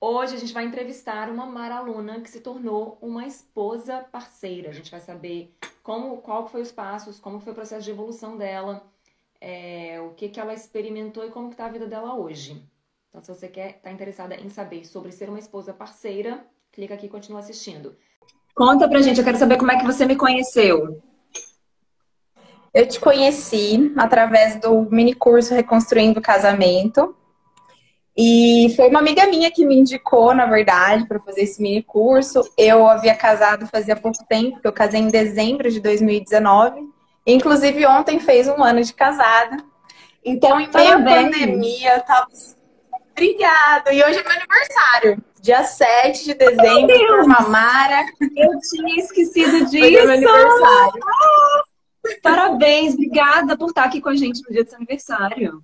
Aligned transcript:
Hoje 0.00 0.36
a 0.36 0.38
gente 0.38 0.54
vai 0.54 0.64
entrevistar 0.64 1.28
uma 1.28 1.44
Mara 1.44 1.76
aluna 1.76 2.20
que 2.20 2.30
se 2.30 2.40
tornou 2.40 2.96
uma 3.02 3.26
esposa 3.26 4.06
parceira. 4.12 4.70
A 4.70 4.72
gente 4.72 4.92
vai 4.92 5.00
saber 5.00 5.52
como, 5.82 6.18
qual 6.18 6.46
foi 6.46 6.62
os 6.62 6.70
passos, 6.70 7.18
como 7.18 7.40
foi 7.40 7.52
o 7.52 7.56
processo 7.56 7.84
de 7.84 7.90
evolução 7.90 8.36
dela, 8.36 8.86
é, 9.40 10.00
o 10.00 10.10
que, 10.10 10.28
que 10.28 10.38
ela 10.38 10.54
experimentou 10.54 11.24
e 11.26 11.30
como 11.30 11.50
está 11.50 11.66
a 11.66 11.70
vida 11.70 11.86
dela 11.86 12.14
hoje. 12.14 12.62
Então, 13.08 13.20
se 13.22 13.34
você 13.34 13.48
quer, 13.48 13.70
está 13.70 13.90
interessada 13.90 14.36
em 14.36 14.48
saber 14.48 14.84
sobre 14.84 15.10
ser 15.10 15.28
uma 15.28 15.38
esposa 15.38 15.72
parceira, 15.72 16.46
clica 16.70 16.94
aqui 16.94 17.06
e 17.06 17.10
continua 17.10 17.40
assistindo. 17.40 17.96
Conta 18.54 18.88
pra 18.88 19.02
gente, 19.02 19.18
eu 19.18 19.24
quero 19.24 19.38
saber 19.38 19.56
como 19.56 19.72
é 19.72 19.78
que 19.78 19.86
você 19.86 20.06
me 20.06 20.14
conheceu. 20.14 21.02
Eu 22.72 22.86
te 22.86 23.00
conheci 23.00 23.92
através 23.96 24.60
do 24.60 24.82
mini 24.82 25.14
curso 25.14 25.54
Reconstruindo 25.54 26.20
o 26.20 26.22
Casamento. 26.22 27.16
E 28.20 28.74
foi 28.74 28.88
uma 28.88 28.98
amiga 28.98 29.28
minha 29.28 29.48
que 29.48 29.64
me 29.64 29.76
indicou, 29.76 30.34
na 30.34 30.44
verdade, 30.44 31.06
para 31.06 31.20
fazer 31.20 31.42
esse 31.42 31.62
mini 31.62 31.84
curso. 31.84 32.42
Eu 32.58 32.88
havia 32.88 33.14
casado 33.14 33.68
fazia 33.68 33.94
pouco 33.94 34.26
tempo, 34.28 34.58
eu 34.64 34.72
casei 34.72 35.00
em 35.00 35.06
dezembro 35.06 35.70
de 35.70 35.78
2019. 35.78 36.80
Inclusive, 37.24 37.86
ontem 37.86 38.18
fez 38.18 38.48
um 38.48 38.60
ano 38.60 38.82
de 38.82 38.92
casada. 38.92 39.58
Então, 40.24 40.60
em 40.60 40.68
meio 40.68 40.94
à 40.94 41.00
pandemia, 41.00 41.94
eu 41.94 42.00
tava. 42.02 42.26
Obrigada! 43.12 43.92
E 43.92 44.02
hoje 44.02 44.18
é 44.18 44.22
meu 44.24 44.32
aniversário. 44.32 45.22
Dia 45.40 45.62
7 45.62 46.24
de 46.24 46.34
dezembro, 46.34 47.06
por 47.06 47.24
Mamara. 47.24 48.04
Eu 48.36 48.58
tinha 48.58 48.96
esquecido 48.96 49.64
disso. 49.66 49.84
Hoje 49.84 49.96
é 49.96 50.04
meu 50.04 50.14
aniversário. 50.14 51.02
Ah, 51.04 51.62
parabéns, 52.20 52.94
obrigada 52.94 53.56
por 53.56 53.68
estar 53.68 53.84
aqui 53.84 54.00
com 54.00 54.08
a 54.08 54.16
gente 54.16 54.42
no 54.42 54.52
dia 54.52 54.64
do 54.64 54.70
seu 54.70 54.76
aniversário. 54.76 55.62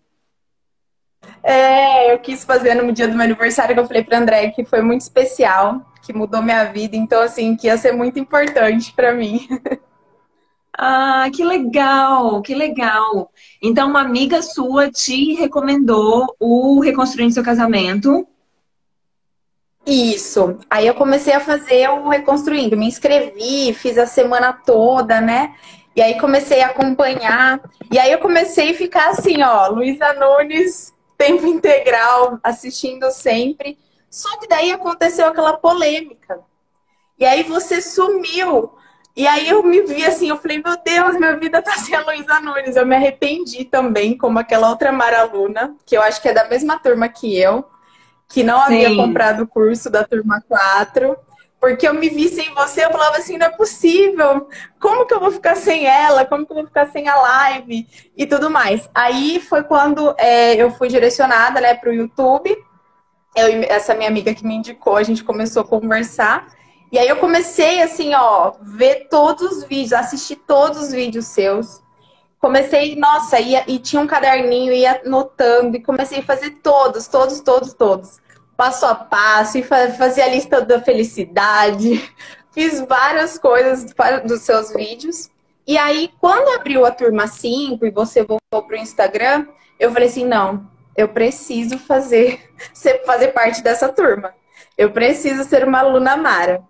É, 1.42 2.12
eu 2.12 2.18
quis 2.18 2.44
fazer 2.44 2.74
no 2.74 2.92
dia 2.92 3.06
do 3.06 3.14
meu 3.14 3.24
aniversário, 3.24 3.74
que 3.74 3.80
eu 3.80 3.86
falei 3.86 4.02
para 4.02 4.18
André 4.18 4.50
que 4.50 4.64
foi 4.64 4.80
muito 4.80 5.02
especial, 5.02 5.82
que 6.02 6.12
mudou 6.12 6.42
minha 6.42 6.64
vida, 6.64 6.96
então 6.96 7.20
assim, 7.22 7.56
que 7.56 7.66
ia 7.66 7.76
ser 7.76 7.92
muito 7.92 8.18
importante 8.18 8.92
para 8.92 9.12
mim. 9.12 9.46
Ah, 10.76 11.30
que 11.32 11.44
legal, 11.44 12.42
que 12.42 12.52
legal. 12.54 13.30
Então, 13.62 13.88
uma 13.88 14.00
amiga 14.00 14.42
sua 14.42 14.90
te 14.90 15.34
recomendou 15.34 16.34
o 16.40 16.80
Reconstruindo 16.80 17.32
Seu 17.32 17.44
Casamento. 17.44 18.26
Isso. 19.86 20.58
Aí 20.68 20.86
eu 20.86 20.94
comecei 20.94 21.34
a 21.34 21.40
fazer 21.40 21.88
o 21.90 22.08
Reconstruindo. 22.08 22.76
Me 22.76 22.86
inscrevi, 22.86 23.72
fiz 23.74 23.98
a 23.98 24.06
semana 24.06 24.52
toda, 24.52 25.20
né? 25.20 25.54
E 25.94 26.02
aí 26.02 26.18
comecei 26.18 26.62
a 26.62 26.68
acompanhar. 26.68 27.60
E 27.90 27.98
aí 27.98 28.10
eu 28.10 28.18
comecei 28.18 28.72
a 28.72 28.74
ficar 28.74 29.10
assim, 29.10 29.42
ó, 29.42 29.68
Luísa 29.68 30.12
Nunes 30.14 30.93
tempo 31.16 31.46
integral, 31.46 32.38
assistindo 32.42 33.10
sempre. 33.10 33.78
Só 34.08 34.38
que 34.38 34.46
daí 34.46 34.70
aconteceu 34.70 35.26
aquela 35.26 35.56
polêmica. 35.56 36.40
E 37.18 37.24
aí 37.24 37.42
você 37.42 37.80
sumiu. 37.80 38.72
E 39.16 39.26
aí 39.26 39.48
eu 39.48 39.62
me 39.62 39.80
vi 39.82 40.04
assim, 40.04 40.28
eu 40.28 40.36
falei, 40.38 40.60
meu 40.60 40.76
Deus, 40.84 41.16
minha 41.16 41.36
vida 41.36 41.62
tá 41.62 41.72
sem 41.74 41.94
a 41.94 42.04
Luísa 42.04 42.40
Nunes. 42.40 42.74
Eu 42.74 42.84
me 42.84 42.96
arrependi 42.96 43.64
também, 43.64 44.16
como 44.18 44.38
aquela 44.38 44.68
outra 44.70 44.90
Mara 44.90 45.22
Luna, 45.24 45.76
que 45.86 45.96
eu 45.96 46.02
acho 46.02 46.20
que 46.20 46.28
é 46.28 46.32
da 46.32 46.48
mesma 46.48 46.78
turma 46.78 47.08
que 47.08 47.38
eu, 47.38 47.64
que 48.28 48.42
não 48.42 48.58
Sim. 48.66 48.84
havia 48.84 48.96
comprado 48.96 49.44
o 49.44 49.46
curso 49.46 49.88
da 49.88 50.02
turma 50.02 50.42
4. 50.48 51.16
Porque 51.60 51.88
eu 51.88 51.94
me 51.94 52.10
vi 52.10 52.28
sem 52.28 52.52
você, 52.52 52.84
eu 52.84 52.90
falava 52.90 53.16
assim, 53.16 53.38
não 53.38 53.46
é 53.46 53.50
possível. 53.50 54.48
Como 54.78 55.06
que 55.06 55.14
eu 55.14 55.20
vou 55.20 55.32
ficar 55.32 55.56
sem 55.56 55.86
ela? 55.86 56.26
Como 56.26 56.44
que 56.44 56.52
eu 56.52 56.56
vou 56.56 56.66
ficar 56.66 56.86
sem 56.88 57.08
a 57.08 57.16
live? 57.16 57.88
E 58.14 58.26
tudo 58.26 58.50
mais. 58.50 58.88
Aí 58.94 59.40
foi 59.40 59.62
quando 59.62 60.14
é, 60.18 60.54
eu 60.56 60.70
fui 60.72 60.88
direcionada, 60.88 61.60
né, 61.60 61.74
para 61.74 61.88
o 61.88 61.94
YouTube. 61.94 62.54
Eu, 63.34 63.62
essa 63.62 63.94
minha 63.94 64.10
amiga 64.10 64.34
que 64.34 64.46
me 64.46 64.54
indicou, 64.54 64.96
a 64.96 65.02
gente 65.02 65.24
começou 65.24 65.62
a 65.62 65.66
conversar. 65.66 66.46
E 66.92 66.98
aí 66.98 67.08
eu 67.08 67.16
comecei, 67.16 67.80
assim, 67.80 68.14
ó, 68.14 68.52
ver 68.60 69.08
todos 69.08 69.50
os 69.50 69.64
vídeos, 69.64 69.94
assistir 69.94 70.36
todos 70.36 70.78
os 70.78 70.92
vídeos 70.92 71.26
seus. 71.26 71.82
Comecei, 72.38 72.94
nossa, 72.94 73.40
ia, 73.40 73.64
e 73.66 73.78
tinha 73.78 74.02
um 74.02 74.06
caderninho, 74.06 74.70
ia 74.70 75.00
anotando, 75.04 75.78
e 75.78 75.82
comecei 75.82 76.18
a 76.18 76.22
fazer 76.22 76.50
todos, 76.62 77.08
todos, 77.08 77.40
todos, 77.40 77.72
todos 77.72 78.23
passo 78.56 78.86
a 78.86 78.94
passo 78.94 79.58
e 79.58 79.62
fazia 79.62 80.24
a 80.24 80.28
lista 80.28 80.60
da 80.60 80.80
felicidade. 80.80 82.12
Fiz 82.52 82.80
várias 82.80 83.38
coisas 83.38 83.84
dos 84.24 84.42
seus 84.42 84.72
vídeos. 84.72 85.30
E 85.66 85.76
aí, 85.78 86.10
quando 86.20 86.54
abriu 86.58 86.84
a 86.84 86.90
turma 86.90 87.26
5 87.26 87.84
e 87.84 87.90
você 87.90 88.22
voltou 88.22 88.62
para 88.62 88.76
o 88.76 88.80
Instagram, 88.80 89.46
eu 89.78 89.92
falei 89.92 90.08
assim: 90.08 90.24
não, 90.24 90.68
eu 90.96 91.08
preciso 91.08 91.78
fazer, 91.78 92.52
fazer 93.04 93.28
parte 93.28 93.62
dessa 93.62 93.88
turma. 93.88 94.34
Eu 94.76 94.90
preciso 94.90 95.44
ser 95.44 95.66
uma 95.66 95.80
aluna 95.80 96.16
Mara. 96.16 96.62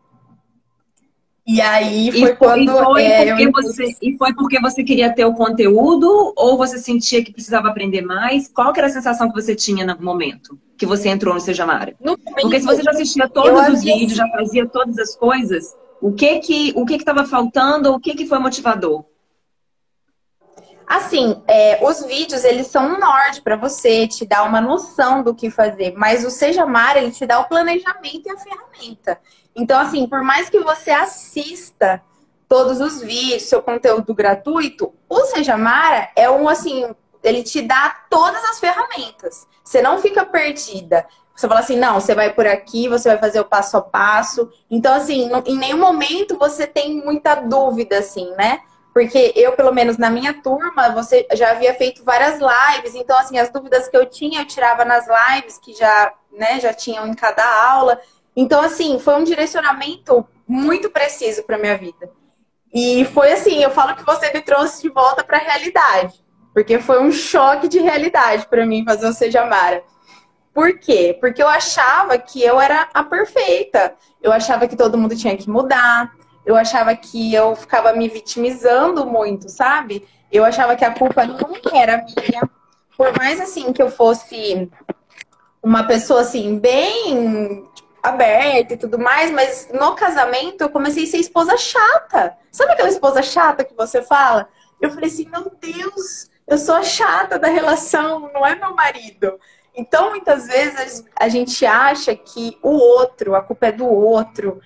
E 1.47 1.61
aí 1.61 2.11
foi, 2.11 2.31
e 2.31 2.37
quando. 2.37 2.63
E 2.63 2.85
foi, 2.85 3.03
é, 3.03 3.27
porque 3.27 3.47
eu... 3.47 3.53
você, 3.53 3.97
e 4.01 4.17
foi 4.17 4.33
porque 4.35 4.59
você 4.61 4.83
queria 4.83 5.13
ter 5.13 5.27
o 5.27 5.35
conteúdo 5.35 6.33
ou 6.37 6.57
você 6.57 6.79
sentia 6.79 7.23
que 7.23 7.33
precisava 7.33 7.69
aprender 7.69 8.01
mais? 8.01 8.49
Qual 8.49 8.73
era 8.75 8.87
a 8.87 8.91
sensação 8.91 9.29
que 9.29 9.41
você 9.41 9.55
tinha 9.55 9.85
no 9.85 10.03
momento 10.03 10.59
que 10.79 10.87
você 10.87 11.09
entrou 11.11 11.35
no 11.35 11.41
Seja 11.41 11.67
Mara? 11.67 11.95
No 12.01 12.17
porque 12.19 12.61
se 12.61 12.67
você 12.67 12.83
já 12.83 12.91
assistia 12.93 13.29
todos 13.29 13.69
os 13.69 13.85
vídeos, 13.85 14.15
já 14.15 14.27
fazia 14.29 14.67
todas 14.67 14.99
as 14.99 15.15
coisas, 15.15 15.77
o 16.01 16.13
que 16.13 16.39
que 16.39 16.73
o 16.75 16.87
que 16.87 16.95
estava 16.95 17.27
faltando 17.27 17.91
ou 17.91 17.97
o 17.97 18.01
que, 18.01 18.15
que 18.15 18.27
foi 18.27 18.39
motivador? 18.39 19.05
Assim, 20.87 21.43
é, 21.49 21.79
os 21.83 22.05
vídeos, 22.05 22.45
eles 22.45 22.67
são 22.67 22.95
um 22.95 22.99
norte 22.99 23.41
para 23.41 23.57
você, 23.57 24.07
te 24.07 24.27
dar 24.27 24.45
uma 24.45 24.61
noção 24.61 25.23
do 25.23 25.35
que 25.35 25.51
fazer. 25.51 25.95
Mas 25.97 26.25
o 26.25 26.31
Seja 26.31 26.67
Mara, 26.67 27.01
ele 27.01 27.11
te 27.11 27.27
dá 27.27 27.41
o 27.41 27.49
planejamento 27.49 28.23
e 28.27 28.31
a 28.31 28.37
ferramenta. 28.37 29.19
Então, 29.55 29.81
assim, 29.81 30.07
por 30.07 30.23
mais 30.23 30.49
que 30.49 30.59
você 30.61 30.91
assista 30.91 32.03
todos 32.49 32.81
os 32.81 33.01
vídeos, 33.01 33.45
seu 33.45 33.63
conteúdo 33.63 34.15
gratuito, 34.15 34.93
o 35.09 35.21
Seja 35.25 35.57
Mara 35.57 36.11
é 36.17 36.29
um, 36.31 36.49
assim, 36.49 36.95
ele 37.23 37.43
te 37.43 37.63
dá 37.63 37.97
todas 38.11 38.43
as 38.45 38.59
ferramentas. 38.59 39.47
Você 39.63 39.81
não 39.81 39.99
fica 39.99 40.25
perdida. 40.27 41.07
Você 41.35 41.49
fala 41.49 41.61
assim, 41.61 41.77
não, 41.77 42.01
você 42.01 42.15
vai 42.15 42.33
por 42.33 42.47
aqui, 42.47 42.89
você 42.89 43.09
vai 43.09 43.19
fazer 43.19 43.41
o 43.41 43.45
passo 43.45 43.77
a 43.77 43.83
passo. 43.83 44.51
Então, 44.71 44.95
assim, 44.95 45.31
em 45.47 45.57
nenhum 45.57 45.79
momento 45.79 46.39
você 46.39 46.67
tem 46.67 47.03
muita 47.03 47.35
dúvida, 47.35 47.99
assim, 47.99 48.31
né? 48.37 48.61
Porque 48.93 49.33
eu, 49.35 49.53
pelo 49.53 49.73
menos 49.73 49.99
na 49.99 50.09
minha 50.09 50.41
turma, 50.41 50.91
você 50.91 51.27
já 51.33 51.51
havia 51.51 51.75
feito 51.75 52.05
várias 52.05 52.39
lives, 52.39 52.95
então 52.95 53.19
assim, 53.19 53.37
as 53.37 53.51
dúvidas 53.51 53.89
que 53.89 53.97
eu 53.97 54.07
tinha, 54.07 54.43
eu 54.43 54.47
tirava 54.47 54.85
nas 54.85 55.07
lives 55.09 55.59
que 55.59 55.75
já, 55.75 56.15
né, 56.31 56.61
já 56.61 56.73
tinham 56.73 57.05
em 57.05 57.15
cada 57.15 57.45
aula. 57.69 58.01
Então 58.37 58.61
assim, 58.61 58.99
foi 58.99 59.15
um 59.15 59.25
direcionamento 59.25 60.27
muito 60.47 60.91
preciso 60.91 61.43
para 61.45 61.59
minha 61.59 61.77
vida. 61.77 62.11
E 62.73 63.05
foi 63.07 63.33
assim, 63.33 63.63
eu 63.63 63.71
falo 63.71 63.95
que 63.95 64.05
você 64.05 64.33
me 64.33 64.41
trouxe 64.41 64.83
de 64.83 64.89
volta 64.89 65.23
para 65.23 65.39
a 65.39 65.41
realidade, 65.41 66.15
porque 66.53 66.79
foi 66.79 67.01
um 67.01 67.13
choque 67.13 67.69
de 67.69 67.79
realidade 67.79 68.47
para 68.49 68.67
mim 68.67 68.85
fazer 68.85 69.07
o 69.07 69.13
Seja 69.13 69.47
Mara. 69.47 69.83
Por 70.53 70.79
quê? 70.79 71.17
Porque 71.21 71.43
eu 71.43 71.49
achava 71.49 72.17
que 72.19 72.43
eu 72.43 72.61
era 72.61 72.89
a 72.95 73.03
perfeita. 73.03 73.95
Eu 74.23 74.33
achava 74.33 74.69
que 74.69 74.77
todo 74.77 74.97
mundo 74.97 75.17
tinha 75.17 75.37
que 75.37 75.51
mudar 75.51 76.13
eu 76.45 76.57
achava 76.57 76.95
que 76.95 77.33
eu 77.35 77.57
ficava 77.57 77.93
me 77.93 78.09
vitimizando 78.09 79.07
muito, 79.07 79.49
sabe? 79.49 80.07
Eu 80.31 80.45
achava 80.45 80.77
que 80.77 80.85
a 80.85 80.93
culpa 80.93 81.25
não 81.25 81.51
era 81.73 82.05
minha. 82.05 82.49
Por 82.97 83.17
mais 83.17 83.41
assim 83.41 83.73
que 83.73 83.83
eu 83.83 83.91
fosse 83.91 84.71
uma 85.63 85.85
pessoa 85.85 86.21
assim, 86.21 86.59
bem 86.59 87.65
aberta 88.05 88.75
e 88.75 88.77
tudo 88.77 88.99
mais, 88.99 89.31
mas 89.31 89.69
no 89.73 89.95
casamento 89.95 90.61
eu 90.61 90.69
comecei 90.69 91.05
a 91.05 91.07
ser 91.07 91.17
esposa 91.17 91.57
chata. 91.57 92.37
Sabe 92.53 92.73
aquela 92.73 92.91
esposa 92.91 93.23
chata 93.23 93.65
que 93.65 93.75
você 93.75 94.03
fala? 94.03 94.47
Eu 94.79 94.91
falei 94.91 95.09
assim, 95.09 95.27
meu 95.31 95.51
Deus, 95.59 96.29
eu 96.47 96.59
sou 96.59 96.75
a 96.75 96.83
chata 96.83 97.39
da 97.39 97.49
relação, 97.49 98.31
não 98.35 98.45
é 98.47 98.55
meu 98.55 98.75
marido. 98.75 99.41
Então, 99.75 100.11
muitas 100.11 100.47
vezes 100.47 101.03
a 101.19 101.29
gente 101.29 101.65
acha 101.65 102.15
que 102.15 102.59
o 102.63 102.71
outro, 102.71 103.35
a 103.35 103.41
culpa 103.41 103.69
é 103.69 103.73
do 103.73 103.87
outro. 103.87 104.61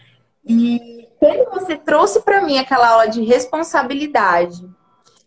E 0.44 1.08
quando 1.20 1.48
você 1.50 1.76
trouxe 1.76 2.20
para 2.22 2.42
mim 2.42 2.58
aquela 2.58 2.88
aula 2.88 3.08
de 3.08 3.22
responsabilidade, 3.22 4.68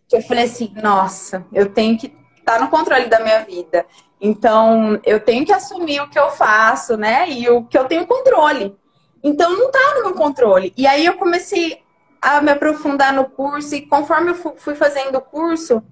que 0.08 0.18
eu 0.18 0.22
falei 0.22 0.44
assim, 0.44 0.74
nossa, 0.84 1.46
eu 1.54 1.72
tenho 1.72 1.98
que 1.98 2.08
estar 2.38 2.58
tá 2.58 2.60
no 2.60 2.70
controle 2.70 3.06
da 3.06 3.22
minha 3.22 3.44
vida. 3.46 3.86
Então, 4.24 5.00
eu 5.04 5.20
tenho 5.20 5.44
que 5.44 5.52
assumir 5.52 6.00
o 6.00 6.08
que 6.08 6.20
eu 6.20 6.30
faço, 6.30 6.96
né? 6.96 7.28
E 7.28 7.50
o 7.50 7.64
que 7.64 7.76
eu 7.76 7.86
tenho 7.86 8.06
controle. 8.06 8.78
Então, 9.24 9.58
não 9.58 9.72
tá 9.72 9.96
no 9.96 10.04
meu 10.04 10.14
controle. 10.14 10.72
E 10.78 10.86
aí 10.86 11.04
eu 11.04 11.18
comecei 11.18 11.82
a 12.22 12.40
me 12.40 12.52
aprofundar 12.52 13.12
no 13.12 13.26
curso 13.26 13.74
e 13.74 13.82
conforme 13.82 14.30
eu 14.30 14.36
fui 14.36 14.76
fazendo 14.76 15.18
o 15.18 15.22
curso, 15.22 15.84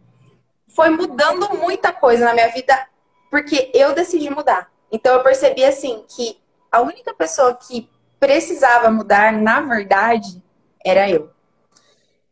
foi 0.76 0.92
mudando 0.92 1.58
muita 1.58 1.92
coisa 1.92 2.26
na 2.26 2.34
minha 2.36 2.50
vida, 2.50 2.88
porque 3.32 3.72
eu 3.74 3.96
decidi 3.96 4.30
mudar. 4.30 4.72
Então 4.92 5.16
eu 5.16 5.24
percebi 5.24 5.66
assim 5.66 6.04
que 6.08 6.38
a 6.72 6.82
única 6.82 7.14
pessoa 7.16 7.56
que 7.56 7.90
precisava 8.20 8.92
mudar, 8.92 9.34
na 9.34 9.62
verdade, 9.62 10.42
era 10.86 11.10
eu. 11.10 11.32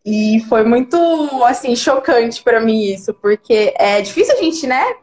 E 0.06 0.40
foi 0.48 0.64
muito, 0.64 0.98
assim, 1.44 1.76
chocante 1.76 2.44
para 2.44 2.60
mim 2.60 2.84
isso, 2.84 3.14
porque 3.16 3.74
é 3.78 4.00
difícil 4.00 4.36
a 4.36 4.38
gente, 4.38 4.68
né, 4.68 4.96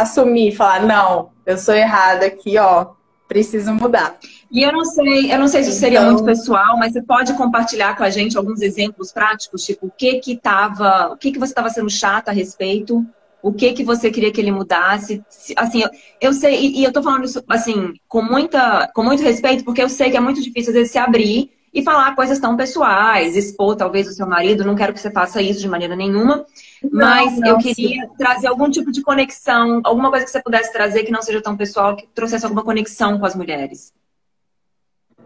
assumir, 0.00 0.54
falar, 0.54 0.84
não, 0.84 1.30
eu 1.44 1.56
sou 1.56 1.74
errada 1.74 2.26
aqui, 2.26 2.58
ó, 2.58 2.88
preciso 3.28 3.72
mudar. 3.72 4.18
E 4.50 4.62
eu 4.62 4.72
não 4.72 4.84
sei, 4.84 5.32
eu 5.32 5.38
não 5.38 5.46
sei 5.46 5.62
se 5.62 5.68
então... 5.68 5.80
seria 5.80 6.02
muito 6.02 6.24
pessoal, 6.24 6.76
mas 6.76 6.92
você 6.92 7.02
pode 7.02 7.32
compartilhar 7.34 7.96
com 7.96 8.02
a 8.02 8.10
gente 8.10 8.36
alguns 8.36 8.60
exemplos 8.60 9.12
práticos, 9.12 9.64
tipo, 9.64 9.86
o 9.86 9.90
que 9.90 10.14
que 10.20 10.36
tava, 10.36 11.12
o 11.12 11.16
que 11.16 11.30
que 11.30 11.38
você 11.38 11.52
estava 11.52 11.70
sendo 11.70 11.88
chata 11.88 12.30
a 12.30 12.34
respeito, 12.34 13.06
o 13.42 13.52
que 13.52 13.72
que 13.72 13.84
você 13.84 14.10
queria 14.10 14.32
que 14.32 14.40
ele 14.40 14.50
mudasse. 14.50 15.22
Assim, 15.56 15.82
eu, 15.82 15.90
eu 16.20 16.32
sei, 16.32 16.60
e, 16.60 16.80
e, 16.80 16.84
eu 16.84 16.92
tô 16.92 17.02
falando 17.02 17.24
isso, 17.24 17.42
assim, 17.48 17.94
com, 18.08 18.22
muita, 18.22 18.90
com 18.94 19.02
muito 19.02 19.22
respeito, 19.22 19.64
porque 19.64 19.82
eu 19.82 19.88
sei 19.88 20.10
que 20.10 20.16
é 20.16 20.20
muito 20.20 20.42
difícil, 20.42 20.70
às 20.70 20.76
vezes, 20.76 20.92
se 20.92 20.98
abrir 20.98 21.50
e 21.72 21.82
falar 21.82 22.16
coisas 22.16 22.38
tão 22.38 22.56
pessoais, 22.56 23.36
expor 23.36 23.76
talvez 23.76 24.08
o 24.08 24.12
seu 24.12 24.26
marido, 24.26 24.64
não 24.64 24.74
quero 24.74 24.92
que 24.92 25.00
você 25.00 25.10
faça 25.10 25.40
isso 25.40 25.60
de 25.60 25.68
maneira 25.68 25.94
nenhuma, 25.94 26.44
mas 26.90 27.32
não, 27.32 27.40
não, 27.40 27.48
eu 27.48 27.58
queria 27.58 28.06
sim. 28.06 28.16
trazer 28.18 28.48
algum 28.48 28.68
tipo 28.68 28.90
de 28.90 29.02
conexão, 29.02 29.80
alguma 29.84 30.10
coisa 30.10 30.24
que 30.24 30.30
você 30.30 30.42
pudesse 30.42 30.72
trazer 30.72 31.04
que 31.04 31.12
não 31.12 31.22
seja 31.22 31.40
tão 31.40 31.56
pessoal, 31.56 31.94
que 31.94 32.06
trouxesse 32.08 32.44
alguma 32.44 32.64
conexão 32.64 33.18
com 33.18 33.26
as 33.26 33.36
mulheres. 33.36 33.92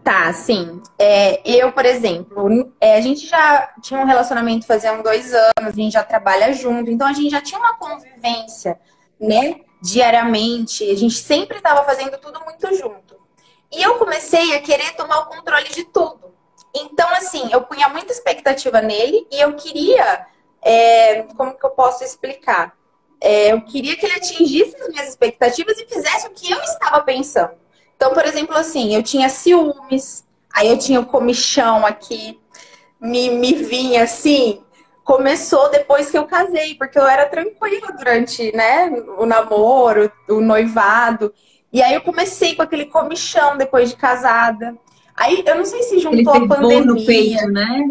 Tá, 0.03 0.31
sim. 0.33 0.79
É, 0.99 1.41
eu, 1.43 1.71
por 1.71 1.83
exemplo, 1.83 2.71
é, 2.79 2.95
a 2.95 3.01
gente 3.01 3.25
já 3.25 3.73
tinha 3.81 3.99
um 3.99 4.05
relacionamento 4.05 4.67
fazia 4.67 4.93
uns 4.93 5.01
dois 5.01 5.33
anos, 5.33 5.53
a 5.57 5.71
gente 5.71 5.93
já 5.93 6.03
trabalha 6.03 6.53
junto, 6.53 6.91
então 6.91 7.07
a 7.07 7.13
gente 7.13 7.31
já 7.31 7.41
tinha 7.41 7.59
uma 7.59 7.75
convivência, 7.75 8.79
né, 9.19 9.61
diariamente, 9.81 10.83
a 10.91 10.95
gente 10.95 11.15
sempre 11.15 11.57
estava 11.57 11.83
fazendo 11.83 12.19
tudo 12.19 12.39
muito 12.45 12.67
junto. 12.75 13.15
E 13.71 13.81
eu 13.81 13.95
comecei 13.95 14.55
a 14.55 14.61
querer 14.61 14.95
tomar 14.95 15.21
o 15.21 15.25
controle 15.25 15.69
de 15.69 15.83
tudo. 15.85 16.34
Então, 16.75 17.07
assim, 17.11 17.49
eu 17.51 17.61
punha 17.61 17.87
muita 17.87 18.11
expectativa 18.11 18.81
nele 18.81 19.25
e 19.31 19.39
eu 19.39 19.53
queria. 19.53 20.27
É, 20.61 21.23
como 21.37 21.57
que 21.57 21.65
eu 21.65 21.69
posso 21.69 22.03
explicar? 22.03 22.75
É, 23.21 23.53
eu 23.53 23.61
queria 23.61 23.95
que 23.95 24.05
ele 24.05 24.15
atingisse 24.15 24.75
as 24.75 24.89
minhas 24.89 25.07
expectativas 25.07 25.79
e 25.79 25.85
fizesse 25.85 26.27
o 26.27 26.31
que 26.31 26.51
eu 26.51 26.61
estava 26.61 27.01
pensando. 27.01 27.53
Então, 27.95 28.13
por 28.13 28.25
exemplo, 28.25 28.55
assim, 28.57 28.93
eu 28.93 29.01
tinha 29.01 29.29
ciúmes, 29.29 30.25
aí 30.53 30.67
eu 30.67 30.77
tinha 30.77 30.99
o 30.99 31.05
comichão 31.05 31.85
aqui, 31.85 32.39
me, 32.99 33.29
me 33.29 33.53
vinha 33.53 34.03
assim. 34.03 34.61
Começou 35.03 35.69
depois 35.69 36.09
que 36.09 36.17
eu 36.17 36.25
casei, 36.25 36.75
porque 36.75 36.97
eu 36.97 37.07
era 37.07 37.25
tranquila 37.27 37.91
durante 37.93 38.51
né, 38.55 38.89
o 39.17 39.25
namoro, 39.25 40.11
o 40.27 40.41
noivado. 40.41 41.33
E 41.71 41.81
aí 41.81 41.93
eu 41.93 42.01
comecei 42.01 42.55
com 42.55 42.63
aquele 42.63 42.85
comichão 42.85 43.55
depois 43.55 43.89
de 43.89 43.95
casada. 43.95 44.75
Aí 45.15 45.43
eu 45.45 45.55
não 45.55 45.65
sei 45.65 45.83
se 45.83 45.99
juntou 45.99 46.33
a 46.33 46.47
pandemia. 46.47 46.85
No 46.85 47.05
peito, 47.05 47.47
né? 47.47 47.87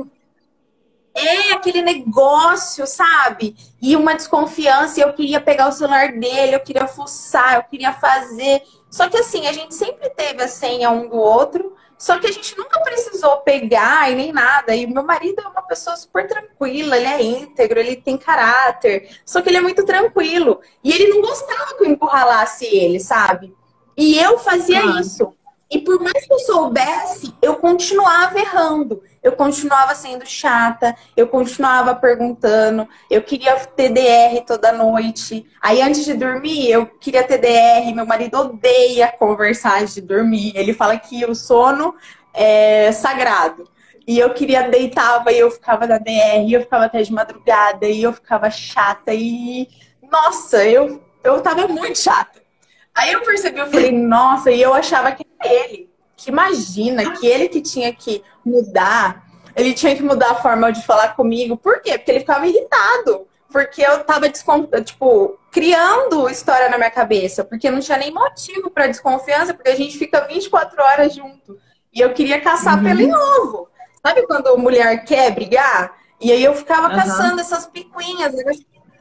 É 1.15 1.53
aquele 1.53 1.81
negócio, 1.81 2.87
sabe? 2.87 3.57
E 3.81 3.95
uma 3.95 4.15
desconfiança, 4.15 4.99
e 4.99 5.03
eu 5.03 5.13
queria 5.13 5.41
pegar 5.41 5.69
o 5.69 5.73
celular 5.73 6.13
dele, 6.13 6.57
eu 6.57 6.61
queria 6.61 6.89
fuçar, 6.89 7.55
eu 7.55 7.63
queria 7.63 7.93
fazer. 7.93 8.63
Só 8.91 9.09
que 9.09 9.17
assim, 9.17 9.47
a 9.47 9.53
gente 9.53 9.75
sempre 9.75 10.11
teve 10.11 10.43
a 10.43 10.49
senha 10.49 10.91
um 10.91 11.09
do 11.09 11.17
outro, 11.17 11.75
só 11.97 12.19
que 12.19 12.27
a 12.27 12.33
gente 12.33 12.59
nunca 12.59 12.81
precisou 12.81 13.39
pegar 13.39 14.11
e 14.11 14.17
nem 14.17 14.33
nada. 14.33 14.75
E 14.75 14.87
meu 14.87 15.05
marido 15.05 15.41
é 15.41 15.49
uma 15.49 15.63
pessoa 15.63 15.97
super 15.97 16.29
tranquila, 16.29 16.97
ele 16.97 17.07
é 17.07 17.23
íntegro, 17.23 17.79
ele 17.79 17.97
tem 17.97 18.19
caráter, 18.19 19.09
só 19.25 19.41
que 19.41 19.49
ele 19.49 19.59
é 19.59 19.63
muito 19.63 19.85
tranquilo. 19.85 20.61
E 20.83 20.93
ele 20.93 21.09
não 21.09 21.23
gostava 21.23 21.77
que 21.77 21.85
eu 21.85 21.91
encurralasse 21.91 22.67
ele, 22.67 22.99
sabe? 22.99 23.55
E 23.97 24.19
eu 24.19 24.37
fazia 24.39 24.83
ah. 24.83 25.01
isso. 25.01 25.33
E 25.71 25.79
por 25.79 26.01
mais 26.01 26.27
que 26.27 26.33
eu 26.33 26.39
soubesse, 26.41 27.35
eu 27.41 27.57
continuava 27.57 28.39
errando. 28.39 29.03
Eu 29.23 29.33
continuava 29.33 29.95
sendo 29.95 30.27
chata, 30.27 30.95
eu 31.17 31.27
continuava 31.27 31.95
perguntando, 31.95 32.87
eu 33.11 33.23
queria 33.23 33.57
ter 33.57 33.89
DR 33.89 34.45
toda 34.47 34.71
noite. 34.71 35.47
Aí 35.63 35.81
antes 35.81 36.05
de 36.05 36.13
dormir, 36.13 36.71
eu 36.71 36.87
queria 36.87 37.23
ter 37.23 37.39
DR. 37.39 37.95
Meu 37.95 38.05
marido 38.05 38.39
odeia 38.39 39.09
conversar 39.19 39.81
antes 39.81 39.95
de 39.95 40.03
dormir. 40.03 40.53
Ele 40.55 40.75
fala 40.75 40.99
que 40.99 41.25
o 41.25 41.35
sono 41.35 41.95
é 42.35 42.93
sagrado. 42.93 43.67
E 44.07 44.19
eu 44.19 44.35
queria 44.35 44.69
deitava 44.69 45.33
e 45.33 45.39
eu 45.39 45.51
ficava 45.51 45.87
da 45.87 45.97
DR, 45.97 46.47
eu 46.53 46.61
ficava 46.61 46.85
até 46.85 47.01
de 47.01 47.11
madrugada 47.11 47.87
e 47.87 48.03
eu 48.03 48.13
ficava 48.13 48.51
chata 48.51 49.15
e 49.15 49.67
nossa, 50.11 50.63
eu 50.63 51.03
eu 51.25 51.41
tava 51.41 51.67
muito 51.67 51.99
chata. 51.99 52.44
Aí 52.95 53.13
eu 53.13 53.23
percebi, 53.23 53.59
eu 53.59 53.67
falei, 53.67 53.91
nossa, 53.91 54.51
e 54.51 54.63
eu 54.63 54.73
achava 54.73 55.11
que 55.13 55.27
era 55.41 55.53
ele. 55.53 55.91
Que 56.17 56.31
imagina 56.31 57.13
que 57.13 57.27
ele 57.27 57.49
que 57.49 57.61
tinha 57.61 57.93
que 57.93 58.23
mudar, 58.45 59.25
ele 59.57 59.75
tinha 59.75 59.97
que 59.97 60.03
mudar 60.03 60.31
a 60.31 60.35
forma 60.37 60.73
de 60.73 60.85
falar 60.85 61.17
comigo. 61.17 61.57
Por 61.57 61.81
quê? 61.81 61.99
Porque 61.99 62.11
ele 62.11 62.21
ficava 62.21 62.47
irritado. 62.47 63.27
Porque 63.51 63.83
eu 63.83 64.03
tava, 64.05 64.29
tipo, 64.29 65.39
criando 65.51 66.29
história 66.29 66.69
na 66.69 66.77
minha 66.77 66.91
cabeça. 66.91 67.45
Porque 67.45 67.71
não 67.71 67.81
tinha 67.81 67.99
nem 67.99 68.13
motivo 68.13 68.71
para 68.71 68.87
desconfiança, 68.87 69.55
porque 69.55 69.71
a 69.71 69.77
gente 69.77 69.99
fica 69.99 70.27
24 70.27 70.83
horas 70.83 71.15
junto. 71.15 71.59
E 71.93 72.01
eu 72.01 72.13
queria 72.13 72.41
caçar 72.41 72.77
uhum. 72.79 72.85
pelo 72.85 73.01
em 73.01 73.15
ovo. 73.15 73.69
Sabe 74.05 74.27
quando 74.27 74.49
a 74.49 74.57
mulher 74.57 75.05
quer 75.05 75.33
brigar? 75.33 75.95
E 76.21 76.33
aí 76.33 76.43
eu 76.43 76.55
ficava 76.55 76.89
uhum. 76.89 76.97
caçando 76.97 77.41
essas 77.41 77.67
picuinhas, 77.67 78.35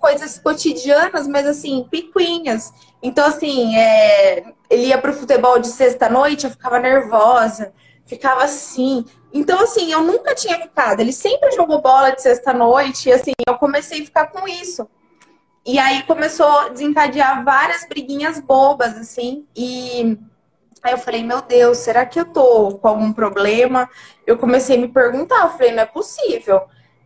coisas 0.04 0.38
cotidianas, 0.38 1.30
mas 1.30 1.48
assim, 1.48 1.88
picuinhas. 1.90 2.74
Então, 3.02 3.26
assim, 3.26 3.74
é... 3.78 4.44
ele 4.70 4.88
ia 4.88 4.98
pro 4.98 5.14
futebol 5.14 5.58
de 5.60 5.70
sexta-noite, 5.70 6.44
eu 6.44 6.52
ficava 6.52 6.78
nervosa, 6.78 7.72
ficava 8.06 8.44
assim. 8.44 9.06
Então, 9.34 9.62
assim, 9.62 9.94
eu 9.94 10.02
nunca 10.02 10.36
tinha 10.36 10.60
ficado. 10.60 11.00
Ele 11.00 11.14
sempre 11.14 11.54
jogou 11.54 11.82
bola 11.82 12.10
de 12.10 12.22
sexta-noite, 12.22 13.08
e 13.08 13.14
assim, 13.14 13.32
eu 13.48 13.56
comecei 13.56 14.02
a 14.02 14.06
ficar 14.06 14.28
com 14.28 14.46
isso. 14.46 14.86
E 15.66 15.80
aí 15.80 16.04
começou 16.04 16.48
a 16.48 16.68
desencadear 16.68 17.46
várias 17.46 17.88
briguinhas 17.88 18.42
bobas, 18.42 18.98
assim, 18.98 19.48
e 19.56 20.20
aí 20.84 20.92
eu 20.92 20.98
falei, 20.98 21.24
meu 21.24 21.42
Deus, 21.42 21.78
será 21.78 22.06
que 22.06 22.20
eu 22.20 22.26
tô 22.26 22.78
com 22.78 22.88
algum 22.90 23.14
problema? 23.14 23.90
Eu 24.28 24.38
comecei 24.38 24.76
a 24.76 24.82
me 24.82 24.90
perguntar, 24.90 25.44
eu 25.44 25.52
falei, 25.52 25.72
não 25.72 25.84
é 25.84 25.86
possível. 25.86 26.64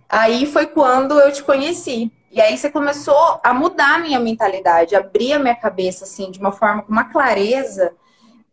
Aí 0.09 0.47
foi 0.47 0.65
quando 0.65 1.19
eu 1.19 1.31
te 1.31 1.43
conheci. 1.43 2.11
E 2.31 2.41
aí 2.41 2.57
você 2.57 2.69
começou 2.69 3.39
a 3.43 3.53
mudar 3.53 3.95
a 3.95 3.99
minha 3.99 4.19
mentalidade, 4.19 4.95
abrir 4.95 5.33
a 5.33 5.39
minha 5.39 5.55
cabeça, 5.55 6.03
assim, 6.03 6.29
de 6.29 6.39
uma 6.39 6.51
forma, 6.51 6.83
com 6.83 6.91
uma 6.91 7.05
clareza. 7.05 7.93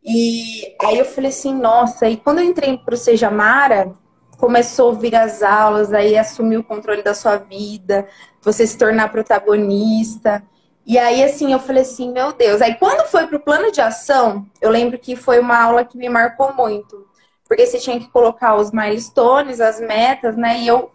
E 0.05 0.75
aí 0.83 0.99
eu 0.99 1.05
falei 1.05 1.31
assim, 1.31 1.55
nossa, 1.55 2.09
e 2.09 2.17
quando 2.17 2.39
eu 2.39 2.45
entrei 2.45 2.77
para 2.79 2.95
o 2.95 2.99
Seja 2.99 3.31
Mara, 3.31 3.93
começou 4.37 4.93
a 4.93 4.95
vir 4.95 5.15
as 5.17 5.43
aulas, 5.43 5.93
aí 5.93 6.17
assumir 6.17 6.59
o 6.59 6.65
controle 6.65 7.03
da 7.03 7.15
sua 7.15 7.37
vida, 7.37 8.07
você 8.43 8.67
se 8.67 8.77
tornar 8.77 9.11
protagonista. 9.11 10.43
E 10.87 10.99
aí, 10.99 11.25
assim, 11.25 11.53
eu 11.53 11.59
falei 11.59 11.83
assim, 11.83 12.13
meu 12.13 12.33
Deus. 12.33 12.61
Aí, 12.61 12.75
quando 12.75 13.07
foi 13.09 13.27
para 13.27 13.37
o 13.37 13.41
plano 13.41 13.73
de 13.73 13.81
ação, 13.81 14.47
eu 14.61 14.71
lembro 14.71 14.99
que 14.99 15.17
foi 15.17 15.41
uma 15.41 15.59
aula 15.63 15.85
que 15.85 15.97
me 15.97 16.09
marcou 16.11 16.53
muito. 16.53 17.07
Porque 17.49 17.67
você 17.67 17.79
tinha 17.79 17.99
que 17.99 18.09
colocar 18.09 18.57
os 18.57 18.71
milestones, 18.71 19.61
as 19.61 19.81
metas, 19.81 20.37
né? 20.37 20.59
E 20.61 20.69
eu 20.69 20.91